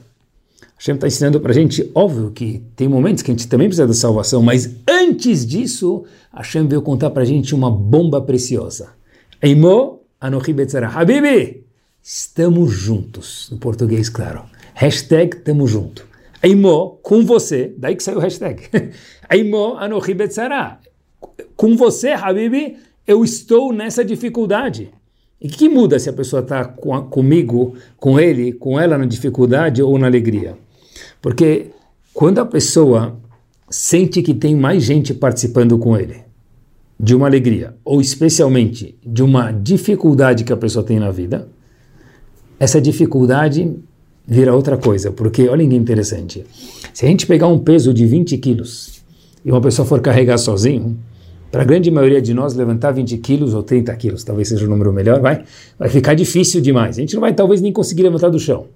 Hashem 0.75 0.95
está 0.95 1.05
ensinando 1.05 1.39
para 1.39 1.51
a 1.51 1.53
gente, 1.53 1.87
óbvio 1.93 2.31
que 2.31 2.63
tem 2.75 2.87
momentos 2.87 3.21
que 3.21 3.29
a 3.29 3.35
gente 3.35 3.47
também 3.47 3.67
precisa 3.67 3.85
da 3.85 3.93
salvação, 3.93 4.41
mas 4.41 4.77
antes 4.89 5.45
disso, 5.45 6.05
Hashem 6.33 6.67
veio 6.67 6.81
contar 6.81 7.11
para 7.11 7.21
a 7.21 7.25
gente 7.25 7.53
uma 7.53 7.69
bomba 7.69 8.19
preciosa. 8.19 8.93
Eimo 9.39 9.99
Anohi 10.19 10.51
Betzara. 10.53 10.87
Habibi, 10.87 11.63
estamos 12.01 12.71
juntos. 12.71 13.47
No 13.51 13.59
português, 13.59 14.09
claro. 14.09 14.45
Hashtag 14.73 15.37
estamos 15.37 15.69
juntos. 15.69 16.05
Eimo, 16.41 16.97
com 17.03 17.23
você. 17.23 17.75
Daí 17.77 17.95
que 17.95 18.01
saiu 18.01 18.17
o 18.17 18.21
hashtag. 18.21 18.63
Eimo 19.29 19.75
Anohi 19.77 20.15
Betzara. 20.15 20.79
Com 21.55 21.77
você, 21.77 22.09
Habibi, 22.09 22.77
eu 23.05 23.23
estou 23.23 23.71
nessa 23.71 24.03
dificuldade. 24.03 24.89
E 25.41 25.47
o 25.47 25.49
que 25.49 25.69
muda 25.69 25.97
se 25.97 26.09
a 26.09 26.13
pessoa 26.13 26.41
está 26.41 26.65
com, 26.65 27.01
comigo, 27.03 27.75
com 27.97 28.19
ele, 28.19 28.51
com 28.51 28.79
ela 28.79 28.97
na 28.97 29.05
dificuldade 29.05 29.81
ou 29.81 29.97
na 29.97 30.07
alegria? 30.07 30.57
Porque 31.21 31.67
quando 32.13 32.39
a 32.39 32.45
pessoa 32.45 33.17
sente 33.69 34.21
que 34.21 34.33
tem 34.33 34.55
mais 34.55 34.83
gente 34.83 35.13
participando 35.13 35.77
com 35.77 35.95
ele, 35.97 36.21
de 36.99 37.15
uma 37.15 37.27
alegria, 37.27 37.75
ou 37.85 38.01
especialmente 38.01 38.97
de 39.05 39.23
uma 39.23 39.51
dificuldade 39.51 40.43
que 40.43 40.51
a 40.51 40.57
pessoa 40.57 40.83
tem 40.83 40.99
na 40.99 41.11
vida, 41.11 41.47
essa 42.59 42.81
dificuldade 42.81 43.73
vira 44.27 44.53
outra 44.53 44.77
coisa, 44.77 45.09
porque 45.09 45.47
olha 45.47 45.65
que 45.65 45.75
interessante. 45.75 46.45
Se 46.93 47.05
a 47.05 47.07
gente 47.07 47.25
pegar 47.25 47.47
um 47.47 47.57
peso 47.57 47.93
de 47.93 48.05
20 48.05 48.37
quilos 48.37 49.01
e 49.45 49.49
uma 49.49 49.61
pessoa 49.61 49.85
for 49.85 50.01
carregar 50.01 50.37
sozinho, 50.37 50.99
para 51.51 51.63
a 51.63 51.65
grande 51.65 51.89
maioria 51.89 52.21
de 52.21 52.33
nós, 52.33 52.53
levantar 52.53 52.91
20 52.91 53.17
quilos 53.17 53.53
ou 53.53 53.63
30 53.63 53.95
quilos, 53.95 54.23
talvez 54.23 54.49
seja 54.49 54.65
o 54.65 54.69
número 54.69 54.93
melhor, 54.93 55.19
vai, 55.19 55.43
vai 55.77 55.89
ficar 55.89 56.13
difícil 56.13 56.61
demais. 56.61 56.97
A 56.97 57.01
gente 57.01 57.15
não 57.15 57.21
vai 57.21 57.33
talvez 57.33 57.59
nem 57.59 57.73
conseguir 57.73 58.03
levantar 58.03 58.29
do 58.29 58.39
chão. 58.39 58.67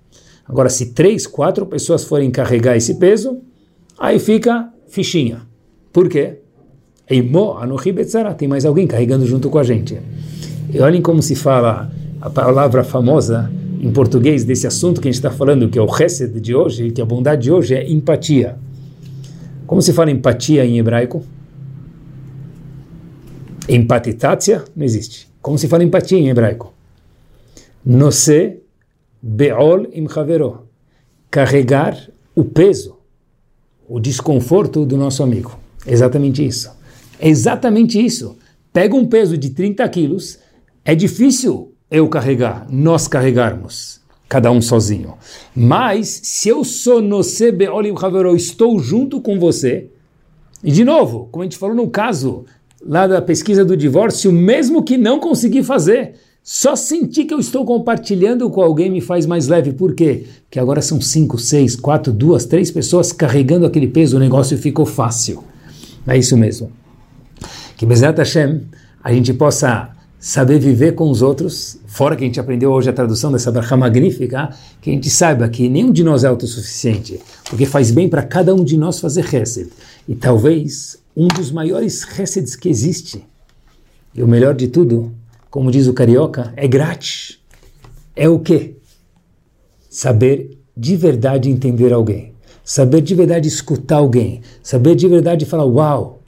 Agora, 0.48 0.70
se 0.70 0.88
três, 0.88 1.28
quatro 1.28 1.66
pessoas 1.66 2.04
forem 2.04 2.32
carregar 2.32 2.76
esse 2.76 2.96
peso, 2.96 3.38
aí 3.98 4.20
fica 4.20 4.70
fichinha. 4.88 5.42
Por 5.92 6.10
quê? 6.10 6.40
Tem 8.38 8.48
mais 8.48 8.66
alguém 8.66 8.88
carregando 8.88 9.26
junto 9.26 9.50
com 9.50 9.60
a 9.60 9.64
gente. 9.64 10.00
E 10.74 10.80
olhem 10.80 11.02
como 11.02 11.22
se 11.22 11.36
fala 11.36 11.92
a 12.20 12.30
palavra 12.30 12.84
famosa 12.84 13.52
em 13.80 13.92
português 13.92 14.44
desse 14.44 14.66
assunto 14.66 15.00
que 15.00 15.08
a 15.08 15.12
gente 15.12 15.20
está 15.20 15.30
falando, 15.30 15.70
que 15.70 15.78
é 15.78 15.82
o 15.82 15.88
chesed 15.88 16.40
de 16.40 16.56
hoje, 16.56 16.90
que 16.90 17.02
a 17.02 17.06
bondade 17.06 17.44
de 17.44 17.52
hoje 17.52 17.76
é 17.76 17.90
empatia. 17.90 18.56
Como 19.68 19.82
se 19.82 19.94
fala 19.94 20.10
empatia 20.10 20.66
em 20.66 20.80
hebraico? 20.80 21.24
Empatitácia 23.68 24.64
não 24.76 24.84
existe. 24.84 25.30
Como 25.42 25.58
se 25.58 25.68
fala 25.68 25.84
empatia 25.84 26.18
em 26.18 26.30
hebraico? 26.30 26.74
Nose 27.86 28.60
be'ol 29.22 29.88
im 29.94 30.08
havero. 30.14 30.68
Carregar 31.32 32.10
o 32.36 32.44
peso, 32.44 32.98
o 33.88 34.00
desconforto 34.00 34.86
do 34.86 34.98
nosso 34.98 35.24
amigo. 35.24 35.58
Exatamente 35.86 36.46
isso. 36.46 36.72
Exatamente 37.20 38.04
isso. 38.04 38.38
Pega 38.72 38.96
um 38.96 39.06
peso 39.06 39.38
de 39.38 39.52
30 39.52 39.88
quilos, 39.90 40.40
é 40.84 40.94
difícil 40.94 41.74
eu 41.90 42.10
carregar, 42.10 42.68
nós 42.70 43.08
carregarmos, 43.08 44.02
cada 44.28 44.52
um 44.52 44.62
sozinho. 44.62 45.14
Mas, 45.56 46.22
se 46.24 46.50
eu 46.50 46.64
sou 46.64 47.02
no 47.02 47.22
be'ol 47.56 47.86
im 47.86 47.96
havero, 47.96 48.36
estou 48.36 48.80
junto 48.80 49.22
com 49.22 49.40
você, 49.40 49.90
e 50.64 50.72
de 50.72 50.84
novo, 50.84 51.28
como 51.32 51.44
a 51.44 51.46
gente 51.46 51.58
falou 51.58 51.76
no 51.76 51.90
caso 51.90 52.46
lá 52.86 53.08
da 53.08 53.22
pesquisa 53.22 53.64
do 53.64 53.78
divórcio, 53.78 54.32
mesmo 54.32 54.84
que 54.84 54.98
não 54.98 55.20
consegui 55.20 55.64
fazer. 55.64 56.14
Só 56.44 56.76
sentir 56.76 57.24
que 57.24 57.34
eu 57.34 57.40
estou 57.40 57.64
compartilhando 57.64 58.50
com 58.50 58.62
alguém 58.62 58.90
me 58.90 59.00
faz 59.00 59.26
mais 59.26 59.48
leve. 59.48 59.72
Por 59.72 59.96
quê? 59.96 60.26
Porque 60.44 60.60
agora 60.60 60.82
são 60.82 61.00
cinco, 61.00 61.38
seis, 61.38 61.74
quatro, 61.76 62.12
duas, 62.12 62.46
três 62.46 62.70
pessoas 62.70 63.14
carregando 63.14 63.66
aquele 63.66 63.88
peso, 63.88 64.18
o 64.18 64.20
negócio 64.20 64.58
ficou 64.58 64.86
fácil. 64.86 65.42
É 66.06 66.18
isso 66.18 66.36
mesmo. 66.36 66.70
Que 67.78 67.86
Bezat 67.86 68.18
Hashem, 68.18 68.62
a 69.02 69.14
gente 69.14 69.34
possa 69.34 69.92
saber 70.20 70.60
viver 70.60 70.96
com 70.96 71.10
os 71.10 71.22
outros, 71.22 71.78
fora 71.86 72.16
que 72.16 72.24
a 72.24 72.28
gente 72.28 72.40
aprendeu 72.40 72.72
hoje 72.72 72.90
a 72.90 72.94
tradução 72.94 73.32
dessa 73.32 73.52
barra 73.52 73.76
magnífica, 73.76 74.50
que 74.82 74.90
a 74.90 74.94
gente 74.94 75.10
saiba 75.10 75.48
que 75.48 75.68
nenhum 75.70 75.92
de 75.92 76.04
nós 76.04 76.24
é 76.24 76.28
autossuficiente, 76.28 77.20
porque 77.50 77.66
faz 77.66 77.92
bem 77.92 78.08
para 78.10 78.24
cada 78.24 78.54
um 78.54 78.64
de 78.64 78.78
nós 78.78 79.00
fazer 79.00 79.24
reset. 79.26 79.70
E 80.08 80.16
talvez 80.16 80.98
um 81.16 81.28
dos 81.28 81.52
maiores 81.52 82.04
receitos 82.04 82.56
que 82.56 82.70
existe. 82.70 83.26
E 84.14 84.22
o 84.22 84.28
melhor 84.28 84.54
de 84.56 84.68
tudo, 84.68 85.14
como 85.50 85.72
diz 85.72 85.88
o 85.88 85.94
carioca, 85.94 86.54
é 86.56 86.68
grátis. 86.68 87.40
É 88.16 88.28
o 88.30 88.40
quê? 88.40 88.76
Saber 89.90 90.58
de 90.76 90.96
verdade 90.96 91.50
entender 91.50 91.94
alguém. 91.94 92.34
Saber 92.64 93.02
de 93.02 93.14
verdade 93.14 93.48
escutar 93.48 93.98
alguém. 93.98 94.42
Saber 94.62 94.96
de 94.96 95.08
verdade 95.08 95.46
falar, 95.46 95.66
uau, 95.66 96.22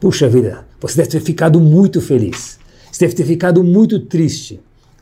puxa 0.00 0.28
vida, 0.28 0.66
você 0.80 0.98
deve 0.98 1.10
ter 1.10 1.20
ficado 1.20 1.60
muito 1.60 2.00
feliz. 2.00 2.58
Você 2.90 3.04
deve 3.04 3.14
ter 3.14 3.24
ficado 3.24 3.62
muito 3.62 4.00
triste, 4.00 4.60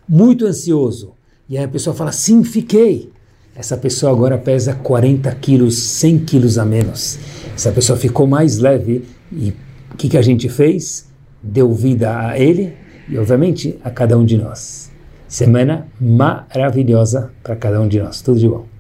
muito 0.09 0.47
ansioso. 0.47 1.13
E 1.49 1.57
aí 1.57 1.65
a 1.65 1.69
pessoa 1.69 1.95
fala, 1.95 2.13
sim, 2.13 2.43
fiquei. 2.45 3.11
Essa 3.59 3.77
pessoa 3.77 4.13
agora 4.13 4.37
pesa 4.37 4.75
40 4.75 5.35
quilos, 5.37 5.79
100 5.79 6.19
quilos 6.21 6.59
a 6.59 6.65
menos. 6.65 7.19
Essa 7.55 7.73
pessoa 7.73 7.99
ficou 7.99 8.27
mais 8.27 8.59
leve 8.59 9.05
e 9.33 9.55
o 9.93 9.97
que, 9.97 10.11
que 10.11 10.19
a 10.19 10.23
gente 10.23 10.49
fez? 10.49 11.09
Deu 11.43 11.73
vida 11.73 12.29
a 12.29 12.39
ele 12.39 12.75
e, 13.09 13.19
obviamente, 13.19 13.79
a 13.83 13.91
cada 13.91 14.19
um 14.19 14.25
de 14.25 14.37
nós. 14.37 14.93
Semana 15.27 15.89
maravilhosa 15.99 17.31
para 17.43 17.57
cada 17.57 17.81
um 17.81 17.89
de 17.89 17.99
nós. 17.99 18.21
Tudo 18.21 18.39
de 18.39 18.49
bom. 18.49 18.76